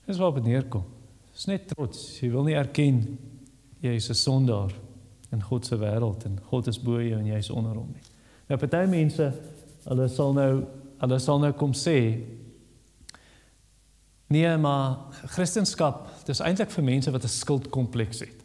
Dis 0.06 0.18
wat 0.18 0.34
beneerkom 0.34 0.84
is 1.34 1.46
net 1.46 1.68
trots. 1.68 2.20
Jy 2.20 2.30
wil 2.30 2.44
nie 2.44 2.54
erken 2.54 3.18
jy 3.80 3.94
is 3.94 4.10
'n 4.10 4.14
sondaar 4.14 4.72
in 5.32 5.42
God 5.42 5.66
se 5.66 5.76
wêreld 5.76 6.24
en 6.24 6.40
God 6.50 6.66
is 6.66 6.80
bo 6.80 7.00
jou 7.00 7.18
en 7.18 7.26
jy 7.26 7.38
is 7.38 7.50
onder 7.50 7.74
hom 7.74 7.92
nie 7.92 8.12
Nou 8.52 8.58
party 8.60 8.84
mense, 8.90 9.26
hulle 9.86 10.06
sal 10.12 10.34
nou 10.36 10.52
hulle 11.02 11.18
sal 11.18 11.40
nou 11.42 11.50
kom 11.58 11.72
sê 11.74 11.96
nee, 14.32 14.50
maar 14.62 15.10
Christendom, 15.34 16.04
dis 16.28 16.40
eintlik 16.40 16.70
vir 16.72 16.84
mense 16.86 17.10
wat 17.10 17.24
'n 17.24 17.32
skuldkompleks 17.32 18.20
het 18.20 18.44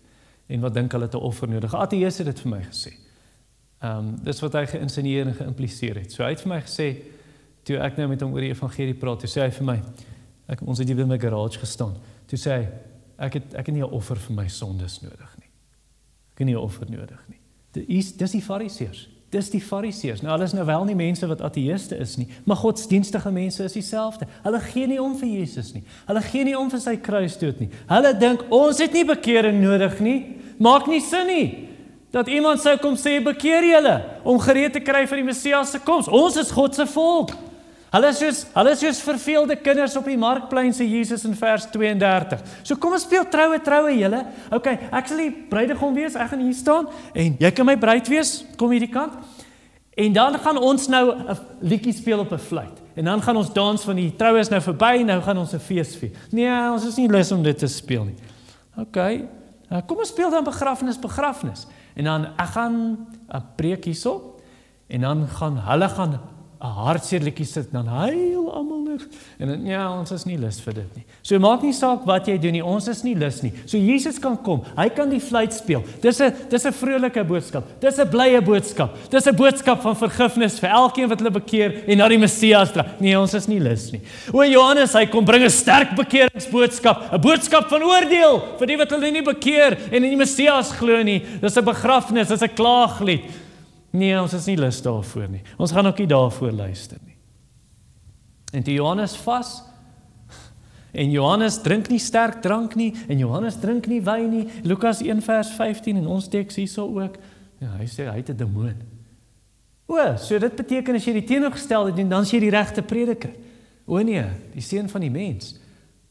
en 0.49 0.63
wat 0.63 0.73
dink 0.73 0.91
hulle 0.91 1.09
'n 1.11 1.15
offer 1.15 1.47
nodig. 1.47 1.73
Ateëse 1.73 2.23
het 2.23 2.25
dit 2.25 2.39
vir 2.39 2.51
my 2.51 2.63
gesê. 2.63 2.93
Ehm 3.81 3.97
um, 3.97 4.15
dis 4.23 4.39
wat 4.39 4.53
hy 4.53 4.65
geïnsinueer 4.65 5.27
en 5.27 5.33
geïmpliseer 5.33 5.95
het. 5.95 6.11
So 6.11 6.23
hy 6.23 6.29
het 6.29 6.41
vir 6.41 6.49
my 6.49 6.61
gesê 6.61 7.03
toe 7.63 7.77
ek 7.77 7.97
nou 7.97 8.07
met 8.07 8.21
hom 8.21 8.33
oor 8.33 8.41
die 8.41 8.55
evangelie 8.55 8.95
praat, 8.95 9.19
toe 9.19 9.29
sê 9.29 9.41
hy 9.41 9.51
vir 9.51 9.65
my 9.65 9.81
ek 10.47 10.61
ons 10.61 10.79
het 10.79 10.88
hier 10.88 10.97
by 10.97 11.03
my 11.03 11.17
garage 11.19 11.59
gestaan. 11.59 11.95
Toe 12.27 12.39
sê 12.39 12.51
hy 12.51 12.67
ek 13.17 13.33
het 13.33 13.53
ek 13.53 13.65
het 13.65 13.75
nie 13.75 13.83
'n 13.83 13.91
offer 13.91 14.15
vir 14.15 14.35
my 14.35 14.47
sondes 14.47 15.01
nodig. 15.01 15.36
Ek 16.38 16.45
het 16.45 16.47
nie 16.47 16.55
'n 16.55 16.61
offer 16.61 16.85
nodig 16.89 17.23
nie. 17.27 17.39
Dis 17.71 18.13
dis 18.13 18.31
die 18.31 18.41
fariseërs. 18.41 19.09
Dis 19.29 19.49
die 19.49 19.61
fariseërs. 19.61 20.21
Nou 20.21 20.31
hulle 20.31 20.43
is 20.43 20.53
nou 20.53 20.65
wel 20.65 20.83
nie 20.85 20.95
mense 20.95 21.27
wat 21.27 21.41
ateëste 21.41 21.97
is 21.97 22.15
nie, 22.17 22.27
maar 22.45 22.55
godsdienstige 22.55 23.31
mense 23.31 23.63
is 23.63 23.73
dieselfde. 23.73 24.27
Hulle 24.43 24.59
gee 24.59 24.88
nie 24.88 25.01
om 25.01 25.17
vir 25.17 25.27
Jesus 25.27 25.73
nie. 25.73 25.83
Hulle 26.05 26.21
gee 26.21 26.43
nie 26.43 26.57
om 26.57 26.69
vir 26.69 26.79
sy 26.79 26.95
kruisdood 26.95 27.59
nie. 27.59 27.69
Hulle 27.88 28.13
dink 28.17 28.45
ons 28.49 28.77
het 28.77 28.93
nie 28.93 29.05
bekering 29.05 29.59
nodig 29.61 29.99
nie. 29.99 30.35
Maak 30.59 30.88
nie 30.88 31.01
sin 31.01 31.27
nie 31.27 31.67
dat 32.11 32.27
iemand 32.27 32.61
sou 32.61 32.77
kom 32.77 32.95
sê 32.95 33.17
bekeer 33.23 33.65
julle 33.67 33.97
om 34.23 34.39
gereed 34.39 34.73
te 34.73 34.79
kry 34.79 35.07
vir 35.07 35.17
die 35.17 35.27
Messias 35.27 35.71
se 35.71 35.79
koms. 35.79 36.07
Ons 36.07 36.38
is 36.38 36.51
God 36.51 36.75
se 36.75 36.85
volk. 36.85 37.33
Hulle 37.88 38.09
is 38.11 38.17
soos 38.19 38.39
hulle 38.51 38.71
is 38.75 38.81
soos 38.83 38.99
verveelde 38.99 39.55
kinders 39.63 39.95
op 39.95 40.07
die 40.09 40.17
markplein 40.19 40.73
sê 40.75 40.83
Jesus 40.83 41.23
in 41.27 41.35
vers 41.39 41.69
32. 41.71 42.41
So 42.67 42.75
kom 42.75 42.97
ons 42.97 43.05
speel 43.07 43.23
troue 43.31 43.59
troue 43.63 43.93
julle. 43.95 44.25
OK, 44.51 44.67
ek 44.91 45.07
sal 45.07 45.21
die 45.23 45.31
bruidegom 45.51 45.95
wees. 45.95 46.17
Ek 46.19 46.33
gaan 46.33 46.43
hier 46.43 46.57
staan 46.57 46.89
en 47.15 47.38
jy 47.39 47.51
kan 47.55 47.67
my 47.67 47.77
bruid 47.79 48.11
wees. 48.11 48.41
Kom 48.59 48.75
hierdie 48.75 48.91
kant. 48.91 49.15
En 49.97 50.13
dan 50.13 50.35
gaan 50.43 50.59
ons 50.61 50.88
nou 50.91 51.05
'n 51.15 51.38
liedjie 51.61 51.93
speel 51.93 52.19
op 52.19 52.31
'n 52.31 52.38
fluit. 52.38 52.77
En 52.95 53.05
dan 53.05 53.21
gaan 53.21 53.38
ons 53.38 53.53
dans 53.53 53.83
van 53.83 53.95
die 53.95 54.15
troue 54.15 54.39
is 54.39 54.49
nou 54.49 54.61
verby, 54.61 55.03
nou 55.03 55.21
gaan 55.21 55.38
ons 55.38 55.53
'n 55.53 55.59
fees 55.59 55.95
vier. 55.95 56.11
Nee, 56.31 56.71
ons 56.71 56.85
is 56.85 56.97
nie 56.97 57.07
lus 57.07 57.31
om 57.31 57.43
dit 57.43 57.57
te 57.57 57.67
speel 57.67 58.03
nie. 58.03 58.15
OK. 58.77 58.97
Nou 59.69 59.81
kom 59.85 59.97
ons 59.97 60.09
speel 60.09 60.29
dan 60.29 60.43
begrafnis 60.43 60.99
begrafnis. 60.99 61.67
En 61.95 62.03
dan 62.03 62.25
ek 62.25 62.47
gaan 62.47 63.07
'n 63.33 63.43
preek 63.55 63.85
hierso 63.85 64.35
en 64.88 65.01
dan 65.01 65.27
gaan 65.27 65.57
hulle 65.57 65.89
gaan 65.89 66.19
'n 66.57 66.73
hartseer 66.73 67.21
liedjie 67.21 67.45
sit 67.45 67.71
dan 67.71 67.85
huil 67.85 68.47
almal 68.49 68.81
net 68.81 69.03
en 69.39 69.47
dan, 69.51 69.65
ja 69.65 69.83
ons 69.93 70.11
is 70.11 70.25
nie 70.25 70.37
lus 70.37 70.59
vir 70.59 70.73
dit 70.73 70.95
nie. 70.97 71.03
So 71.21 71.37
maak 71.39 71.61
nie 71.61 71.73
saak 71.73 72.05
wat 72.09 72.25
jy 72.27 72.37
doen 72.41 72.55
nie, 72.57 72.63
ons 72.65 72.87
is 72.89 73.03
nie 73.03 73.13
lus 73.15 73.43
nie. 73.43 73.51
So 73.65 73.77
Jesus 73.77 74.17
kan 74.19 74.37
kom. 74.41 74.63
Hy 74.75 74.87
kan 74.89 75.09
die 75.09 75.21
fluit 75.21 75.53
speel. 75.53 75.83
Dis 76.01 76.19
'n 76.19 76.33
dis 76.49 76.65
'n 76.65 76.73
vrolike 76.73 77.23
boodskap. 77.23 77.63
Dis 77.79 77.99
'n 77.99 78.09
blye 78.09 78.41
boodskap. 78.41 78.95
Dis 79.11 79.27
'n 79.27 79.35
boodskap 79.35 79.81
van 79.81 79.95
vergifnis 79.95 80.59
vir 80.59 80.69
elkeen 80.69 81.09
wat 81.09 81.19
hulle 81.19 81.31
bekeer 81.31 81.83
en 81.87 81.97
na 81.97 82.07
die 82.07 82.17
Messias 82.17 82.71
dra. 82.71 82.85
Nee, 82.99 83.19
ons 83.19 83.33
is 83.33 83.47
nie 83.47 83.59
lus 83.59 83.91
nie. 83.91 84.01
O 84.33 84.41
Johannes, 84.43 84.93
hy 84.93 85.05
kom 85.05 85.25
bring 85.25 85.43
'n 85.43 85.49
sterk 85.49 85.95
bekeringsboodskap, 85.95 87.13
'n 87.13 87.21
boodskap 87.21 87.69
van 87.69 87.83
oordeel 87.83 88.57
vir 88.57 88.67
die 88.67 88.77
wat 88.77 88.89
hulle 88.89 89.11
nie 89.11 89.21
bekeer 89.21 89.77
en 89.91 90.03
in 90.03 90.09
die 90.09 90.15
Messias 90.15 90.71
glo 90.71 91.03
nie. 91.03 91.19
Dis 91.41 91.55
'n 91.55 91.63
begrafnis, 91.65 92.29
dis 92.29 92.41
'n 92.41 92.55
klaaglied. 92.55 93.46
Nee, 93.91 94.15
ons 94.19 94.33
is 94.33 94.45
nie 94.45 94.57
lus 94.57 94.81
daarvoor 94.81 95.29
nie. 95.29 95.43
Ons 95.57 95.71
gaan 95.71 95.88
ook 95.88 95.97
nie 95.97 96.09
daarvoor 96.11 96.51
luister 96.51 96.99
nie. 97.05 97.15
En 98.53 98.63
die 98.63 98.75
Johannes 98.75 99.15
vas 99.23 99.63
en 101.01 101.11
Johannes 101.11 101.61
drink 101.63 101.89
nie 101.89 101.99
sterk 101.99 102.41
drank 102.41 102.75
nie 102.75 102.93
en 103.07 103.17
Johannes 103.17 103.59
drink 103.59 103.88
nie 103.88 104.01
wyn 104.03 104.29
nie. 104.29 104.45
Lukas 104.63 105.01
1 105.01 105.21
vers 105.21 105.51
15 105.55 105.97
en 105.97 106.07
ons 106.17 106.27
teks 106.27 106.59
hierso 106.59 106.88
ook. 106.99 107.17
Ja, 107.63 107.73
hy 107.79 107.88
sê 107.89 108.05
hy 108.09 108.19
het 108.19 108.29
'n 108.29 108.38
demoon. 108.38 108.77
O, 109.88 109.95
so 110.19 110.38
dit 110.39 110.55
beteken 110.55 110.95
as 110.95 111.05
jy 111.07 111.13
die 111.13 111.27
teenoorgestelde 111.29 111.93
doen, 111.95 112.09
dan 112.09 112.25
is 112.27 112.31
jy 112.31 112.41
die 112.43 112.51
regte 112.51 112.83
prediker. 112.83 113.31
O 113.88 114.01
nee, 114.03 114.25
die 114.51 114.61
seun 114.61 114.89
van 114.91 115.01
die 115.01 115.11
mens. 115.11 115.55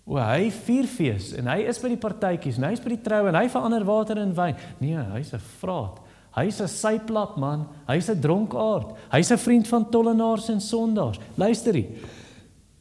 O, 0.06 0.16
hy 0.16 0.48
vier 0.64 0.86
fees 0.88 1.34
en 1.36 1.46
hy 1.50 1.66
is 1.68 1.78
by 1.82 1.90
die 1.92 2.00
partytjies, 2.00 2.56
hy 2.62 2.72
is 2.72 2.80
by 2.80 2.94
die 2.94 3.02
troue 3.04 3.28
en 3.28 3.36
hy 3.36 3.48
verander 3.52 3.84
water 3.84 4.16
in 4.22 4.32
wyn. 4.34 4.56
Nee, 4.80 4.96
hy's 5.12 5.34
'n 5.34 5.42
vraat. 5.60 6.00
Hy's 6.36 6.60
'n 6.60 6.68
syplap 6.68 7.38
man, 7.38 7.66
hy's 7.88 8.10
'n 8.10 8.20
dronkaard, 8.20 8.92
hy's 9.10 9.30
'n 9.32 9.38
vriend 9.38 9.68
van 9.68 9.90
tollenaars 9.90 10.48
en 10.48 10.60
sondaars. 10.60 11.18
Luister 11.34 11.74
hier. 11.74 11.88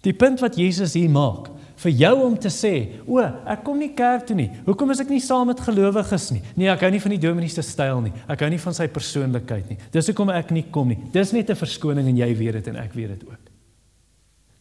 Die 0.01 0.14
punt 0.14 0.39
wat 0.39 0.56
Jesus 0.56 0.93
hier 0.93 1.10
maak 1.10 1.49
vir 1.76 1.91
jou 1.91 2.16
om 2.24 2.38
te 2.38 2.49
sê, 2.49 3.01
o, 3.08 3.20
ek 3.20 3.64
kom 3.64 3.78
nie 3.78 3.93
kerk 3.93 4.28
toe 4.28 4.36
nie. 4.36 4.49
Hoekom 4.66 4.91
is 4.91 4.99
ek 4.99 5.10
nie 5.10 5.20
saam 5.20 5.47
met 5.47 5.60
gelowiges 5.60 6.32
nie? 6.32 6.41
Nee, 6.56 6.70
ek 6.72 6.82
hou 6.82 6.91
nie 6.91 7.01
van 7.03 7.12
die 7.12 7.20
dominee 7.20 7.49
se 7.49 7.62
styl 7.62 8.01
nie. 8.01 8.14
Ek 8.28 8.39
hou 8.39 8.49
nie 8.49 8.60
van 8.60 8.74
sy 8.74 8.88
persoonlikheid 8.88 9.70
nie. 9.70 9.78
Dis 9.91 10.08
hoekom 10.08 10.30
ek 10.30 10.51
nie 10.51 10.64
kom 10.72 10.88
nie. 10.88 10.99
Dis 11.12 11.34
net 11.34 11.49
'n 11.49 11.56
verskoning 11.56 12.08
en 12.08 12.18
jy 12.18 12.36
weet 12.36 12.53
dit 12.53 12.68
en 12.68 12.76
ek 12.78 12.93
weet 12.93 13.20
dit 13.20 13.28
ook. 13.28 13.51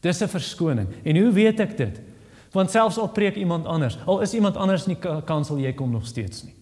Dis 0.02 0.22
'n 0.22 0.28
verskoning. 0.28 0.88
En 1.04 1.16
hoe 1.16 1.32
weet 1.32 1.60
ek 1.60 1.76
dit? 1.76 2.00
Want 2.52 2.70
selfs 2.70 2.98
al 2.98 3.08
preek 3.08 3.36
iemand 3.36 3.66
anders, 3.66 3.98
al 4.06 4.20
is 4.20 4.34
iemand 4.34 4.56
anders 4.56 4.86
nie 4.86 4.96
kansel 5.24 5.58
jy 5.58 5.72
kom 5.72 5.90
nog 5.90 6.06
steeds 6.06 6.44
nie. 6.44 6.54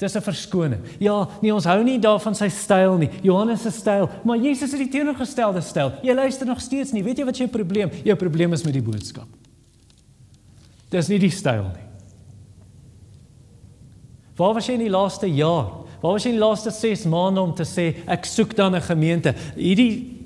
Dis 0.00 0.16
'n 0.16 0.22
verskoning. 0.22 0.80
Ja, 0.98 1.28
nee, 1.42 1.54
ons 1.54 1.64
hou 1.64 1.82
nie 1.84 1.98
daarvan 1.98 2.34
sy 2.34 2.48
styl 2.48 2.96
nie. 2.96 3.10
Johannes 3.22 3.62
se 3.62 3.70
styl, 3.70 4.08
maar 4.24 4.38
Jesus 4.38 4.72
het 4.72 4.80
die 4.80 4.88
teenoorgestelde 4.88 5.60
styl. 5.60 5.92
Jy 6.02 6.14
luister 6.14 6.46
nog 6.46 6.60
steeds 6.60 6.92
nie. 6.92 7.04
Weet 7.04 7.18
jy 7.18 7.24
wat 7.24 7.36
jou 7.36 7.48
probleem? 7.48 7.90
Jou 8.04 8.16
probleem 8.16 8.52
is 8.52 8.64
met 8.64 8.72
die 8.72 8.82
boodskap. 8.82 9.28
Dis 10.88 11.08
nie 11.08 11.18
die 11.18 11.30
styl 11.30 11.62
nie. 11.62 11.86
Waar 14.36 14.54
was 14.54 14.66
jy 14.66 14.72
in 14.72 14.86
die 14.86 14.90
laaste 14.90 15.26
jaar? 15.26 15.68
Waar 16.00 16.12
was 16.12 16.24
jy 16.24 16.30
in 16.32 16.38
die 16.38 16.46
laaste 16.46 16.70
6 16.70 17.04
maande 17.04 17.40
om 17.40 17.54
te 17.54 17.64
sê 17.64 17.94
ek 18.08 18.24
soek 18.24 18.56
dan 18.56 18.74
'n 18.74 18.80
gemeente? 18.80 19.34
Hierdie 19.54 20.16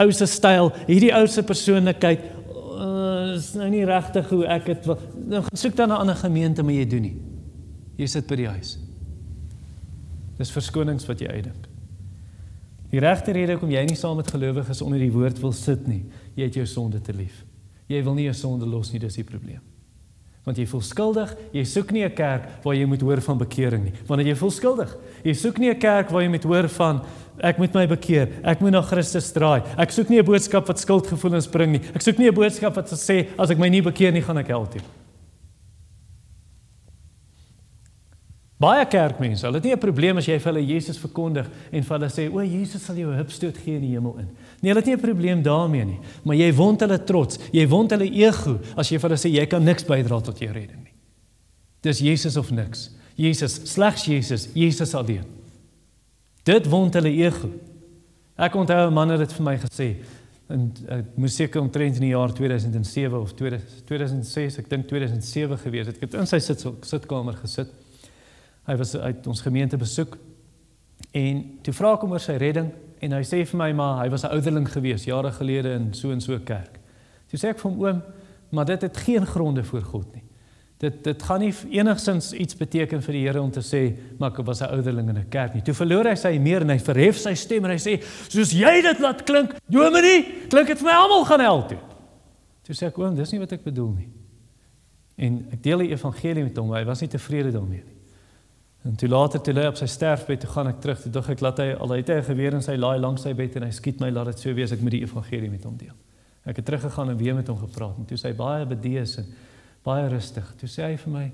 ou 0.00 0.10
se 0.12 0.26
styl, 0.26 0.72
hierdie 0.86 1.12
ou 1.12 1.26
se 1.26 1.42
persoonlikheid 1.42 2.20
uh, 2.78 3.34
is 3.36 3.52
nou 3.54 3.68
nie 3.68 3.84
regtig 3.84 4.28
hoe 4.30 4.46
ek 4.46 4.66
dit 4.66 4.86
wil. 4.86 4.98
Nou 5.26 5.44
soek 5.52 5.76
dan 5.76 5.90
'n 5.90 6.00
ander 6.00 6.16
gemeente, 6.16 6.62
maar 6.62 6.72
jy 6.72 6.86
doen 6.86 7.02
nie. 7.02 7.16
Jy 7.96 8.06
sit 8.06 8.26
by 8.26 8.36
die 8.36 8.48
huis. 8.48 8.89
Dis 10.40 10.52
verskonings 10.54 11.06
wat 11.08 11.20
jy 11.20 11.28
uitdink. 11.28 11.68
Die 12.90 13.02
regte 13.02 13.34
rede 13.36 13.54
hoekom 13.54 13.70
jy 13.70 13.84
nie 13.86 13.98
saam 13.98 14.16
met 14.18 14.30
gelowiges 14.32 14.80
onder 14.82 14.98
die 14.98 15.12
woord 15.14 15.38
wil 15.42 15.52
sit 15.54 15.84
nie, 15.86 16.02
jy 16.34 16.48
het 16.48 16.56
jou 16.58 16.66
sonde 16.66 16.98
te 17.04 17.14
lief. 17.14 17.44
Jy 17.90 18.00
wil 18.06 18.16
nie 18.16 18.26
jou 18.30 18.34
sonde 18.38 18.66
los 18.66 18.90
nie, 18.90 19.02
dis 19.02 19.18
die 19.20 19.26
probleem. 19.26 19.60
Want 20.46 20.58
jy 20.58 20.64
voel 20.66 20.82
skuldig, 20.82 21.34
jy 21.52 21.62
soek 21.68 21.92
nie 21.92 22.02
'n 22.02 22.14
kerk 22.14 22.64
waar 22.64 22.74
jy 22.74 22.86
moet 22.86 23.02
hoor 23.02 23.20
van 23.20 23.38
bekering 23.38 23.84
nie. 23.84 23.92
Wanneer 24.08 24.28
jy 24.28 24.34
voel 24.34 24.50
skuldig, 24.50 24.96
jy 25.22 25.34
soek 25.34 25.58
nie 25.58 25.70
'n 25.70 25.78
kerk 25.78 26.10
waar 26.10 26.22
jy 26.22 26.30
moet 26.30 26.44
hoor 26.44 26.68
van 26.68 27.02
ek 27.38 27.58
moet 27.58 27.74
my 27.74 27.86
bekeer, 27.86 28.28
ek 28.42 28.60
moet 28.60 28.72
na 28.72 28.82
Christus 28.82 29.32
draai. 29.32 29.62
Ek 29.76 29.90
soek 29.90 30.08
nie 30.08 30.18
'n 30.18 30.24
boodskap 30.24 30.66
wat 30.66 30.78
skuldgevoelens 30.78 31.50
bring 31.50 31.72
nie. 31.72 31.80
Ek 31.94 32.00
soek 32.00 32.18
nie 32.18 32.28
'n 32.28 32.34
boodskap 32.34 32.74
wat 32.74 32.86
sê 32.88 33.28
as 33.38 33.50
ek 33.50 33.58
my 33.58 33.68
nie 33.68 33.82
bekeer 33.82 34.12
nie, 34.12 34.22
gaan 34.22 34.38
ek 34.38 34.48
hel 34.48 34.66
toe. 34.66 34.80
Baie 38.60 38.84
kerkmense, 38.92 39.46
hulle 39.46 39.56
het 39.56 39.64
nie 39.64 39.72
'n 39.72 39.80
probleem 39.80 40.18
as 40.18 40.26
jy 40.26 40.38
vir 40.38 40.52
hulle 40.52 40.66
Jesus 40.66 40.98
verkondig 40.98 41.46
en 41.72 41.82
vir 41.82 41.98
hulle 41.98 42.10
sê, 42.10 42.30
"O, 42.30 42.42
Jesus 42.42 42.82
sal 42.82 42.96
jou 42.96 43.10
'n 43.10 43.16
hupstoot 43.16 43.56
gee 43.56 43.76
in 43.76 43.80
die 43.80 43.94
hemel 43.94 44.18
in." 44.18 44.28
Nee, 44.60 44.72
hulle 44.72 44.80
het 44.80 44.86
nie 44.86 44.96
'n 44.96 45.00
probleem 45.00 45.42
daarmee 45.42 45.84
nie, 45.84 45.98
maar 46.24 46.36
jy 46.36 46.52
wond 46.52 46.80
hulle 46.80 47.04
trots, 47.04 47.38
jy 47.52 47.66
wond 47.66 47.90
hulle 47.90 48.04
ego 48.04 48.60
as 48.76 48.90
jy 48.90 48.98
vir 48.98 49.08
hulle 49.08 49.18
sê 49.18 49.32
jy 49.32 49.46
kan 49.46 49.64
niks 49.64 49.84
bydra 49.84 50.20
tot 50.20 50.38
jou 50.38 50.52
redding 50.52 50.84
nie. 50.84 50.92
Dis 51.80 52.00
Jesus 52.00 52.36
of 52.36 52.50
niks. 52.50 52.90
Jesus, 53.16 53.60
slegs 53.64 54.04
Jesus, 54.04 54.48
Jesus 54.54 54.94
alleen. 54.94 55.24
Dit 56.44 56.66
wond 56.66 56.94
hulle 56.94 57.10
ego. 57.10 57.50
Ek 58.36 58.54
onthou 58.54 58.88
'n 58.88 58.92
man 58.92 59.10
het 59.10 59.20
dit 59.20 59.32
vir 59.32 59.44
my 59.44 59.56
gesê 59.56 59.96
en 60.50 60.72
ek 60.88 61.04
moes 61.16 61.34
seker 61.34 61.60
omtrent 61.62 61.94
in 61.94 62.00
die 62.00 62.10
jaar 62.10 62.32
2007 62.32 63.20
of 63.20 63.32
2006, 63.32 64.58
ek 64.58 64.68
dink 64.68 64.86
2007 64.86 65.58
gewees 65.58 65.86
het. 65.86 65.96
Ek 65.96 66.00
het 66.00 66.14
in 66.14 66.26
sy 66.26 66.38
sit 66.38 66.58
sitkamer 66.82 67.34
gesit 67.34 67.68
Hy 68.68 68.76
was 68.76 68.96
uit 68.96 69.26
ons 69.26 69.40
gemeente 69.40 69.76
besoek 69.76 70.18
en 71.16 71.42
toe 71.64 71.74
vra 71.74 71.94
ek 71.96 72.04
hom 72.04 72.12
oor 72.12 72.22
sy 72.22 72.36
redding 72.38 72.70
en 73.00 73.12
hy 73.16 73.22
sê 73.24 73.42
vir 73.48 73.58
my 73.58 73.70
maar 73.76 74.02
hy 74.04 74.10
was 74.12 74.24
'n 74.24 74.34
ouderling 74.36 74.68
gewees 74.68 75.04
jare 75.04 75.32
gelede 75.32 75.74
in 75.74 75.94
so 75.94 76.10
en 76.12 76.20
so 76.20 76.38
kerk. 76.38 76.78
Toe 77.30 77.38
sê 77.38 77.48
ek 77.50 77.58
vir 77.58 77.70
hom 77.70 77.80
oom, 77.80 78.02
maar 78.50 78.64
dit 78.64 78.82
het 78.82 78.96
geen 78.96 79.26
gronde 79.26 79.64
voor 79.64 79.82
God 79.82 80.14
nie. 80.14 80.22
Dit 80.78 81.04
dit 81.04 81.22
gaan 81.22 81.40
nie 81.40 81.54
enigsins 81.70 82.32
iets 82.32 82.56
beteken 82.56 83.02
vir 83.02 83.12
die 83.12 83.26
Here 83.26 83.42
om 83.42 83.50
te 83.50 83.60
sê 83.60 83.96
maar 84.18 84.30
ek 84.30 84.46
was 84.46 84.62
'n 84.62 84.72
ouderling 84.72 85.08
in 85.08 85.18
'n 85.18 85.28
kerk 85.28 85.54
nie. 85.54 85.62
Toe 85.62 85.74
verloor 85.74 86.08
hy 86.08 86.14
sy 86.14 86.38
meer 86.38 86.62
en 86.62 86.70
hy 86.70 86.78
verhef 86.78 87.18
sy 87.18 87.34
stem 87.34 87.64
en 87.64 87.70
hy 87.70 87.76
sê 87.78 88.02
soos 88.28 88.52
jy 88.52 88.82
dit 88.82 88.98
laat 89.00 89.24
klink, 89.24 89.54
Dominee, 89.68 90.46
klink 90.48 90.66
dit 90.66 90.78
vir 90.78 90.86
my 90.86 90.92
almal 90.92 91.24
gaan 91.24 91.40
hel 91.40 91.66
toe. 91.66 91.78
Toe 92.64 92.74
sê 92.74 92.86
ek 92.86 92.98
oom, 92.98 93.14
dis 93.14 93.32
nie 93.32 93.40
wat 93.40 93.52
ek 93.52 93.64
bedoel 93.64 93.92
nie. 93.92 94.08
En 95.18 95.48
ek 95.52 95.62
deel 95.62 95.78
die 95.78 95.90
evangelie 95.90 96.44
met 96.44 96.56
hom, 96.56 96.72
hy 96.72 96.84
was 96.84 97.00
nie 97.00 97.08
tevrede 97.08 97.52
daarmee 97.52 97.84
nie. 97.84 97.99
En 98.82 98.96
toe 98.96 99.08
later 99.08 99.40
toe 99.40 99.52
lê 99.54 99.66
op 99.68 99.76
sy 99.76 99.86
sterfbed, 99.90 100.40
toe 100.40 100.50
gaan 100.54 100.70
ek 100.70 100.78
terug, 100.80 101.00
toe 101.02 101.10
dink 101.12 101.26
ek 101.34 101.42
laat 101.44 101.58
hy 101.60 101.66
al 101.76 101.92
het 101.92 102.08
hy 102.08 102.14
'n 102.20 102.28
geweer 102.30 102.54
in 102.56 102.62
sy 102.64 102.76
laai 102.76 102.98
langs 102.98 103.22
sy 103.22 103.34
bed 103.34 103.56
en 103.56 103.62
hy 103.68 103.70
skiet 103.70 104.00
my 104.00 104.10
laat 104.10 104.32
dit 104.32 104.38
so 104.38 104.54
wees 104.54 104.72
ek 104.72 104.80
moet 104.80 104.96
die 104.96 105.02
evangelie 105.04 105.50
met 105.50 105.64
hom 105.64 105.76
deel. 105.76 105.96
Ek 106.44 106.56
het 106.56 106.64
teruggegaan 106.64 107.10
en 107.10 107.16
weer 107.16 107.34
met 107.34 107.46
hom 107.46 107.58
gepraat 107.58 107.98
en 107.98 108.06
toe 108.06 108.16
sê 108.16 108.30
hy 108.30 108.36
baie 108.36 108.66
bedees 108.66 109.18
en 109.18 109.26
baie 109.84 110.08
rustig. 110.08 110.54
Toe 110.56 110.68
sê 110.68 110.82
hy 110.88 110.96
vir 110.96 111.12
my: 111.12 111.32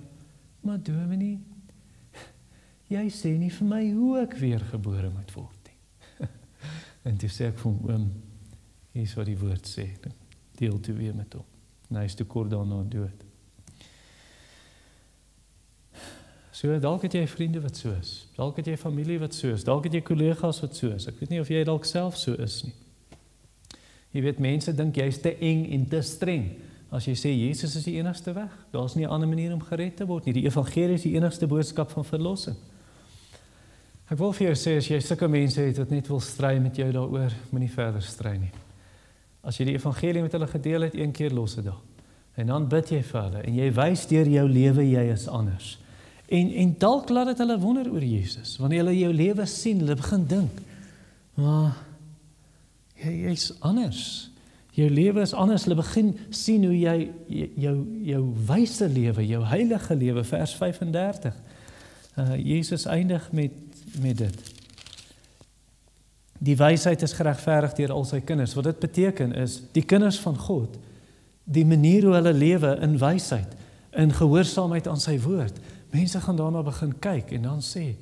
"Maar 0.62 0.78
Dominee, 0.82 1.38
jy 2.88 3.07
sê 3.11 3.38
nie 3.38 3.51
vir 3.51 3.66
my 3.68 3.92
hoe 3.92 4.20
ek 4.20 4.34
weer 4.34 4.61
gebore 4.61 5.11
moet 5.11 5.32
word 5.34 5.70
nie." 5.70 5.78
en 7.09 7.16
toe 7.16 7.28
sê 7.28 7.47
ek 7.47 7.59
vir 7.59 7.72
hom: 7.72 7.78
"Oom, 7.90 8.11
hier 8.92 9.03
is 9.03 9.14
wat 9.14 9.26
die 9.26 9.38
woord 9.38 9.66
sê. 9.66 9.86
Deel 10.59 10.80
toe 10.80 10.94
weer 10.94 11.14
met 11.14 11.32
hom." 11.32 11.44
En 11.90 11.97
hy 11.97 12.05
is 12.05 12.14
toe 12.14 12.26
kort 12.26 12.51
daarna 12.51 12.82
dood. 12.82 13.26
So 16.57 16.78
dalk 16.80 17.04
het 17.04 17.12
jy 17.12 17.26
vriende 17.28 17.61
wat 17.61 17.76
so 17.76 17.92
is. 17.92 18.26
Dalk 18.36 18.57
het 18.62 18.70
jy 18.70 18.78
familie 18.80 19.18
wat 19.20 19.34
so 19.36 19.52
is. 19.52 19.64
Dalk 19.66 19.84
het 19.84 19.96
jy 19.98 20.00
kollegas 20.00 20.62
wat 20.64 20.76
so 20.76 20.88
is. 20.94 21.04
Ek 21.11 21.18
weet 21.20 21.34
nie 21.34 21.40
of 21.42 21.50
jy 21.52 21.61
dalk 21.68 21.84
self 21.84 22.16
so 22.16 22.32
is 22.40 22.62
nie. 22.64 22.72
Jy 24.16 24.22
weet 24.24 24.40
mense 24.40 24.72
dink 24.72 24.96
jy's 24.96 25.20
te 25.20 25.34
eng 25.44 25.66
en 25.76 25.84
te 25.92 26.00
streng 26.00 26.48
as 26.96 27.04
jy 27.04 27.12
sê 27.18 27.32
Jesus 27.34 27.74
is 27.76 27.84
die 27.84 27.98
enigste 27.98 28.32
weg. 28.32 28.54
Daar's 28.72 28.94
nie 28.96 29.04
'n 29.04 29.12
ander 29.12 29.28
manier 29.28 29.52
om 29.52 29.61
gered 29.61 29.96
te 29.96 30.07
word 30.07 30.24
nie. 30.24 30.32
Die 30.32 30.46
evangelie 30.46 30.94
is 30.94 31.02
die 31.02 31.14
enigste 31.16 31.46
boodskap 31.46 31.90
van 31.90 32.04
verlossing. 32.04 32.57
Ek 34.11 34.18
wil 34.18 34.32
vir 34.32 34.46
jou 34.46 34.54
sê 34.54 34.76
as 34.78 34.88
jy 34.88 35.00
sulke 35.00 35.28
mense 35.28 35.61
het 35.61 35.78
wat 35.78 35.90
net 35.90 36.09
wil 36.09 36.20
stry 36.20 36.59
met 36.59 36.76
jou 36.76 36.92
daaroor, 36.92 37.32
moenie 37.50 37.70
verder 37.70 38.02
stry 38.02 38.36
nie. 38.38 38.52
As 39.42 39.59
jy 39.59 39.64
die 39.64 39.74
evangelie 39.74 40.22
met 40.22 40.32
hulle 40.32 40.46
gedeel 40.46 40.82
het, 40.82 40.94
een 40.94 41.12
keer 41.12 41.32
los 41.32 41.54
dit 41.54 41.64
daar. 41.64 41.80
En 42.36 42.46
dan 42.46 42.68
bid 42.68 42.88
jy 42.90 43.02
vir 43.02 43.22
hulle 43.22 43.42
en 43.42 43.54
jy 43.54 43.72
wys 43.72 44.07
deur 44.07 44.26
jou 44.26 44.48
lewe 44.48 44.90
jy 44.90 45.12
is 45.12 45.28
anders. 45.28 45.86
En 46.27 46.53
en 46.53 46.74
dalk 46.79 47.09
laat 47.09 47.27
dit 47.27 47.39
hulle 47.39 47.59
wonder 47.59 47.91
oor 47.93 48.05
Jesus. 48.05 48.57
Wanneer 48.57 48.85
hulle 48.85 48.99
jou 48.99 49.12
lewe 49.14 49.47
sien, 49.47 49.79
hulle 49.79 49.95
begin 49.95 50.27
dink, 50.27 50.59
"Maar 51.35 51.77
jy 52.95 53.12
jy's 53.29 53.53
anders. 53.59 54.31
Jou 54.70 54.91
lewe 54.91 55.20
is 55.20 55.35
anders." 55.35 55.64
Hulle 55.64 55.77
begin 55.77 56.18
sien 56.31 56.64
hoe 56.64 56.79
jy 56.79 57.11
jou 57.57 58.03
jou 58.03 58.35
wyse 58.47 58.89
lewe, 58.89 59.27
jou 59.27 59.45
heilige 59.45 59.97
lewe, 59.97 60.24
vers 60.24 60.55
35. 60.55 61.35
Uh 62.18 62.37
Jesus 62.37 62.85
eindig 62.85 63.33
met 63.33 63.53
met 64.01 64.18
dit. 64.18 64.55
Die 66.39 66.57
wysheid 66.57 67.03
is 67.03 67.12
geregverdig 67.12 67.72
deur 67.72 67.93
al 67.93 68.05
sy 68.05 68.20
kinders. 68.20 68.55
Wat 68.55 68.64
dit 68.64 68.79
beteken 68.79 69.33
is, 69.33 69.62
die 69.72 69.85
kinders 69.85 70.18
van 70.20 70.37
God, 70.39 70.77
die 71.45 71.64
manier 71.66 72.05
hoe 72.05 72.14
hulle 72.14 72.33
lewe 72.33 72.77
in 72.81 72.99
wysheid, 72.99 73.55
in 73.97 74.12
gehoorsaamheid 74.12 74.87
aan 74.87 75.01
sy 75.01 75.16
woord, 75.20 75.59
Mense 75.91 76.20
gaan 76.20 76.37
daarna 76.37 76.62
begin 76.62 76.99
kyk 76.99 77.30
en 77.32 77.43
dan 77.43 77.61
sê, 77.62 77.97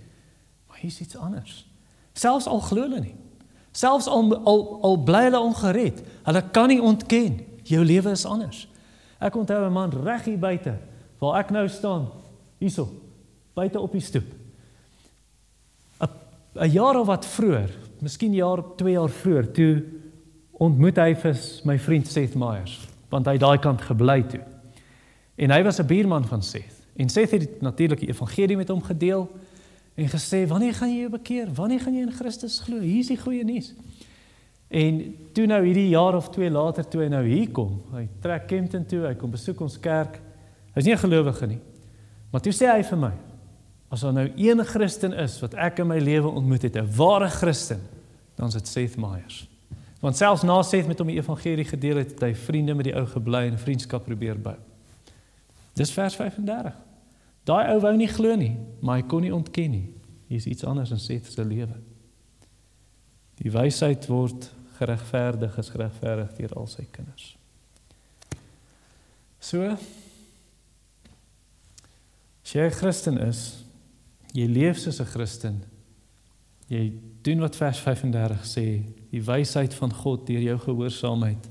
maar 0.68 0.78
hier's 0.80 1.00
iets 1.00 1.16
anders. 1.16 1.66
Selfs 2.12 2.46
al 2.46 2.60
glo 2.60 2.86
hulle 2.86 3.00
nie. 3.00 3.14
Selfs 3.72 4.06
al 4.06 4.30
al, 4.46 4.62
al 4.82 4.96
bly 5.02 5.24
hulle 5.28 5.40
ongered, 5.40 6.02
hulle 6.22 6.42
kan 6.50 6.68
nie 6.68 6.82
ontken 6.82 7.40
jou 7.64 7.84
lewe 7.84 8.10
is 8.10 8.24
anders. 8.26 8.68
Ek 9.18 9.36
onthou 9.36 9.66
'n 9.66 9.72
man 9.72 9.90
reg 9.90 10.24
hier 10.24 10.38
buite 10.38 10.78
waar 11.18 11.40
ek 11.40 11.50
nou 11.50 11.68
staan, 11.68 12.08
hierso, 12.58 12.88
buite 13.54 13.80
op 13.80 13.92
die 13.92 14.00
stoep. 14.00 14.26
'n 16.54 16.70
jaar 16.70 17.00
of 17.00 17.06
wat 17.06 17.26
vroeër, 17.26 17.70
miskien 17.98 18.34
jaar 18.34 18.62
2 18.76 18.92
jaar 18.94 19.10
vroeër, 19.10 19.52
toe 19.52 19.82
ontmoet 20.62 20.96
hy 20.96 21.14
vir 21.18 21.38
my 21.64 21.78
vriend 21.78 22.06
Seth 22.06 22.36
Myers, 22.38 22.78
want 23.10 23.26
hy 23.26 23.36
daai 23.38 23.58
kant 23.58 23.82
gebly 23.82 24.22
toe. 24.30 24.42
En 25.36 25.50
hy 25.50 25.62
was 25.62 25.80
'n 25.80 25.86
buurman 25.86 26.24
van 26.24 26.42
Seth. 26.42 26.73
En 26.96 27.08
Seth 27.08 27.30
het 27.30 27.60
natuurlik 27.60 28.00
die 28.00 28.08
evangelie 28.08 28.56
met 28.56 28.68
hom 28.68 28.82
gedeel 28.82 29.30
en 29.94 30.08
gesê, 30.08 30.46
"Wanneer 30.46 30.74
gaan 30.74 30.90
jy 30.90 30.98
jou 30.98 31.10
bekeer? 31.10 31.54
Wanneer 31.54 31.80
gaan 31.80 31.94
jy 31.94 32.00
in 32.00 32.12
Christus 32.12 32.58
glo? 32.58 32.80
Hier 32.80 32.98
is 32.98 33.06
die 33.06 33.18
goeie 33.18 33.44
nuus." 33.44 33.74
En 34.68 35.16
toe 35.32 35.46
nou 35.46 35.64
hierdie 35.64 35.88
jaar 35.88 36.16
of 36.16 36.30
2 36.30 36.50
later 36.50 36.88
toe 36.88 37.02
hy 37.02 37.08
nou 37.08 37.22
hier 37.26 37.50
kom, 37.50 37.82
hy 37.92 38.08
trek 38.20 38.46
Kempton 38.46 38.86
toe, 38.86 39.04
hy 39.06 39.14
kom 39.14 39.30
besoek 39.30 39.60
ons 39.60 39.80
kerk. 39.80 40.20
Hy's 40.74 40.84
nie 40.84 40.94
'n 40.94 40.98
gelowige 40.98 41.46
nie. 41.46 41.60
Maar 42.30 42.40
toe 42.40 42.52
sê 42.52 42.66
hy 42.66 42.82
vir 42.82 42.98
my, 42.98 43.12
as 43.90 44.00
daar 44.00 44.12
nou 44.12 44.32
een 44.36 44.64
Christen 44.64 45.12
is 45.12 45.40
wat 45.40 45.54
ek 45.54 45.78
in 45.78 45.86
my 45.86 45.98
lewe 45.98 46.28
ontmoet 46.28 46.62
het, 46.62 46.76
'n 46.76 46.96
ware 46.96 47.28
Christen, 47.28 47.80
dan 48.36 48.48
is 48.48 48.54
dit 48.54 48.68
Seth 48.68 48.96
Myers. 48.96 49.48
Want 50.00 50.16
selfs 50.16 50.42
na 50.42 50.62
Seth 50.62 50.86
met 50.86 50.98
hom 50.98 51.06
die 51.08 51.16
evangelie 51.16 51.64
gedeel 51.64 51.96
het, 51.96 52.10
het 52.10 52.20
hy 52.20 52.34
vriende 52.34 52.74
met 52.74 52.84
die 52.84 52.94
ou 52.94 53.06
gebly 53.06 53.46
en 53.46 53.58
vriendskap 53.58 54.04
probeer 54.04 54.40
bou. 54.40 54.56
Dis 55.74 55.92
vers 55.92 56.14
35. 56.14 56.83
Daai 57.44 57.74
ou 57.74 57.80
wou 57.80 57.92
nie 57.96 58.08
glo 58.08 58.36
nie, 58.36 58.56
maar 58.80 59.00
hy 59.00 59.06
kon 59.08 59.22
nie 59.22 59.34
ontken 59.34 59.70
nie. 59.70 59.88
Hier's 60.28 60.46
iets 60.48 60.64
anders 60.64 60.90
in 60.90 61.02
Seth 61.02 61.32
se 61.32 61.44
lewe. 61.44 61.76
Die 63.40 63.52
wysheid 63.52 64.06
word 64.08 64.48
geregverdig, 64.78 65.58
is 65.58 65.68
geregverdig 65.68 66.32
deur 66.38 66.56
al 66.58 66.66
sy 66.66 66.86
kinders. 66.90 67.34
So 69.38 69.76
As 72.44 72.52
jy 72.52 72.66
'n 72.66 72.70
Christen 72.70 73.18
is, 73.18 73.64
jy 74.32 74.46
leef 74.46 74.78
soos 74.78 75.00
'n 75.00 75.06
Christen. 75.06 75.64
Jy 76.68 76.92
doen 77.22 77.40
wat 77.40 77.56
vers 77.56 77.78
35 77.78 78.44
sê, 78.44 78.82
die 79.10 79.22
wysheid 79.22 79.74
van 79.74 79.92
God 79.92 80.26
deur 80.26 80.40
jou 80.40 80.58
gehoorsaamheid. 80.58 81.48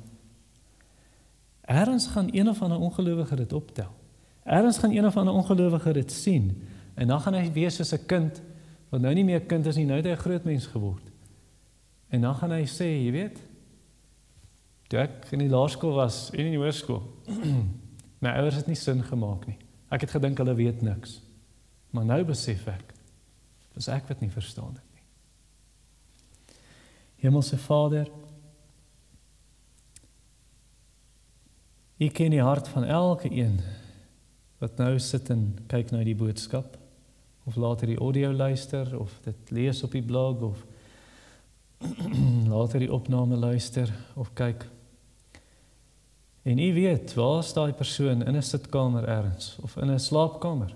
Erns 1.66 2.08
gaan 2.08 2.30
een 2.32 2.50
of 2.50 2.62
ander 2.62 2.78
ongelowige 2.78 3.36
dit 3.36 3.54
optel. 3.54 4.03
Erns 4.44 4.78
gaan 4.78 4.92
een 4.92 5.06
of 5.06 5.18
ander 5.18 5.34
ongelowige 5.34 5.94
dit 5.94 6.12
sien 6.12 6.64
En 6.94 7.08
dan 7.08 7.22
gaan 7.22 7.34
hy 7.38 7.52
wees 7.54 7.76
soos 7.76 7.94
'n 7.94 8.06
kind 8.06 8.42
wat 8.90 9.02
nou 9.02 9.14
nie 9.14 9.24
meer 9.24 9.42
'n 9.42 9.48
kind 9.48 9.66
is 9.66 9.76
nie, 9.76 9.86
nou 9.86 9.98
het 9.98 10.06
hy 10.06 10.12
'n 10.12 10.26
groot 10.26 10.44
mens 10.44 10.66
geword. 10.66 11.12
En 12.10 12.22
dan 12.22 12.36
gaan 12.36 12.52
hy 12.52 12.66
sê, 12.66 12.86
jy 12.86 13.12
weet, 13.12 13.40
toe 14.88 15.00
ek 15.00 15.32
in 15.32 15.40
die 15.40 15.50
laerskool 15.50 15.94
was 15.94 16.30
en 16.32 16.40
in 16.40 16.52
die 16.52 16.58
hoërskool, 16.58 17.02
my 18.24 18.30
ouers 18.30 18.56
het 18.56 18.68
nie 18.68 18.76
sin 18.76 19.04
gemaak 19.04 19.48
nie. 19.48 19.58
Ek 19.90 20.02
het 20.02 20.12
gedink 20.12 20.38
hulle 20.38 20.56
weet 20.56 20.82
niks. 20.82 21.22
Maar 21.90 22.06
nou 22.06 22.24
besef 22.24 22.68
ek, 22.68 22.94
dis 23.74 23.88
ek 23.88 24.08
wat 24.08 24.20
nie 24.20 24.30
verstaan 24.30 24.74
het 24.74 24.94
nie. 24.94 25.04
Hemelse 27.16 27.58
Vader, 27.58 28.10
U 31.98 32.08
ken 32.10 32.32
die 32.32 32.42
hart 32.42 32.68
van 32.68 32.84
elke 32.84 33.32
een 33.32 33.62
wat 34.64 34.80
nou 34.80 34.94
sit 35.04 35.28
en 35.34 35.50
kyk 35.68 35.92
na 35.92 36.04
die 36.08 36.16
boodskap 36.16 36.78
of 37.44 37.58
later 37.60 37.90
die 37.92 38.00
audio 38.00 38.32
luister 38.32 38.94
of 38.96 39.18
dit 39.26 39.52
lees 39.52 39.82
op 39.84 39.92
die 39.92 40.04
blog 40.04 40.46
of 40.48 40.62
later 42.54 42.80
die 42.80 42.92
opname 42.94 43.36
luister 43.36 43.92
of 44.16 44.32
kyk. 44.40 44.64
En 46.48 46.60
u 46.60 46.70
weet, 46.76 47.14
waar 47.20 47.42
is 47.44 47.52
daai 47.56 47.74
persoon 47.76 48.24
in 48.24 48.38
'n 48.38 48.44
sitkamer 48.44 49.08
ergens 49.08 49.58
of 49.62 49.76
in 49.78 49.92
'n 49.92 50.00
slaapkamer 50.00 50.72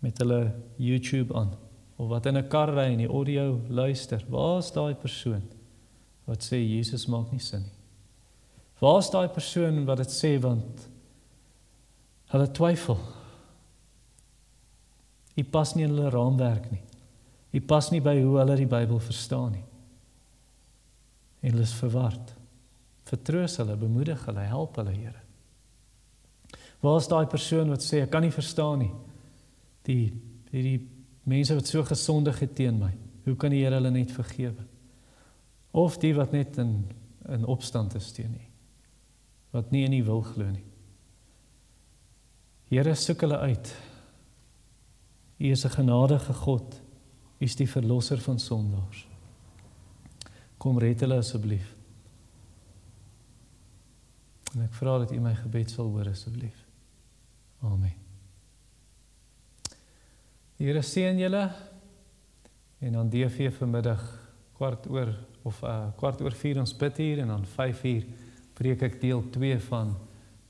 met 0.00 0.18
hulle 0.18 0.52
YouTube 0.76 1.34
aan 1.34 1.52
of 1.96 2.08
wat 2.08 2.26
in 2.26 2.36
'n 2.38 2.48
kar 2.48 2.72
ry 2.72 2.88
en 2.92 3.04
die 3.04 3.08
audio 3.08 3.60
luister. 3.68 4.24
Waar 4.28 4.58
is 4.58 4.72
daai 4.72 4.94
persoon 4.94 5.42
wat 6.24 6.44
sê 6.44 6.56
Jesus 6.56 7.06
maak 7.06 7.30
nie 7.32 7.40
sin 7.40 7.60
nie? 7.60 7.76
Waar 8.80 8.98
is 8.98 9.10
daai 9.10 9.28
persoon 9.28 9.84
wat 9.84 9.96
dit 9.96 10.12
sê 10.12 10.40
want 10.40 10.88
Hulle 12.34 12.48
twyfel. 12.50 12.98
U 15.34 15.44
pas 15.54 15.74
nie 15.74 15.86
in 15.86 15.92
hulle 15.94 16.10
raamwerk 16.10 16.66
nie. 16.72 16.82
U 17.54 17.60
pas 17.62 17.90
nie 17.94 18.02
by 18.02 18.16
hoe 18.18 18.40
hulle 18.40 18.56
die 18.58 18.70
Bybel 18.70 18.98
verstaan 19.02 19.54
nie. 19.54 19.62
En 21.44 21.54
hulle 21.54 21.66
is 21.66 21.76
verward. 21.78 22.32
Vertroos 23.06 23.54
hulle, 23.60 23.76
bemoedig 23.78 24.26
hulle, 24.26 24.48
help 24.50 24.80
hulle, 24.80 24.96
Here. 24.96 25.22
Waar 26.82 26.98
is 27.00 27.08
daai 27.08 27.26
persoon 27.30 27.70
wat 27.72 27.86
sê 27.86 28.02
ek 28.04 28.10
kan 28.12 28.24
nie 28.26 28.34
verstaan 28.34 28.82
nie? 28.82 28.90
Die 29.86 30.02
hierdie 30.50 30.80
mense 31.30 31.54
wat 31.56 31.70
so 31.70 31.86
gesondig 31.86 32.42
het 32.42 32.52
teen 32.58 32.82
my. 32.82 32.90
Hoe 33.24 33.36
kan 33.40 33.54
die 33.54 33.62
Here 33.62 33.78
hulle 33.78 33.94
net 33.94 34.12
vergewe? 34.12 34.66
Of 35.72 35.96
die 36.02 36.12
wat 36.18 36.34
net 36.34 36.58
in 36.58 36.76
in 37.24 37.46
opstand 37.48 37.94
is 37.96 38.10
teen 38.12 38.34
nie. 38.34 38.50
Wat 39.54 39.70
nie 39.72 39.86
in 39.86 39.94
U 39.96 40.04
wil 40.04 40.20
glo 40.34 40.50
nie. 40.50 40.66
Here 42.74 42.94
soek 42.98 43.20
hulle 43.22 43.36
uit. 43.38 43.68
U 45.38 45.50
is 45.50 45.64
'n 45.64 45.70
genadige 45.70 46.32
God. 46.32 46.80
U 47.38 47.44
is 47.44 47.56
die 47.56 47.70
verlosser 47.70 48.18
van 48.18 48.38
sondaars. 48.38 49.06
Kom 50.58 50.78
red 50.78 51.00
hulle 51.00 51.16
asseblief. 51.16 51.74
En 54.54 54.62
ek 54.62 54.74
vra 54.74 54.98
dat 54.98 55.12
U 55.12 55.20
my 55.20 55.34
gebed 55.34 55.70
sal 55.70 55.86
hoor 55.90 56.08
asseblief. 56.08 56.66
Amen. 57.62 57.94
Here 60.56 60.82
seën 60.82 61.18
julle 61.18 61.52
en 62.78 62.92
dan 62.92 63.08
DV 63.10 63.52
vanmiddag 63.52 64.02
kwart 64.52 64.86
oor 64.86 65.14
of 65.42 65.62
uh, 65.62 65.88
kwart 65.96 66.20
oor 66.20 66.32
4 66.32 66.58
ons 66.58 66.76
bid 66.76 66.96
hier 66.96 67.18
en 67.18 67.28
dan 67.28 67.46
5 67.46 67.84
uur 67.84 68.04
preek 68.54 68.82
ek 68.82 69.00
deel 69.00 69.30
2 69.30 69.60
van 69.60 69.96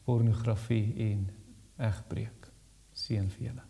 pornografie 0.04 0.94
en 1.10 1.43
egbreek. 1.78 2.50
Seën 2.94 3.30
vir 3.36 3.48
julle. 3.48 3.62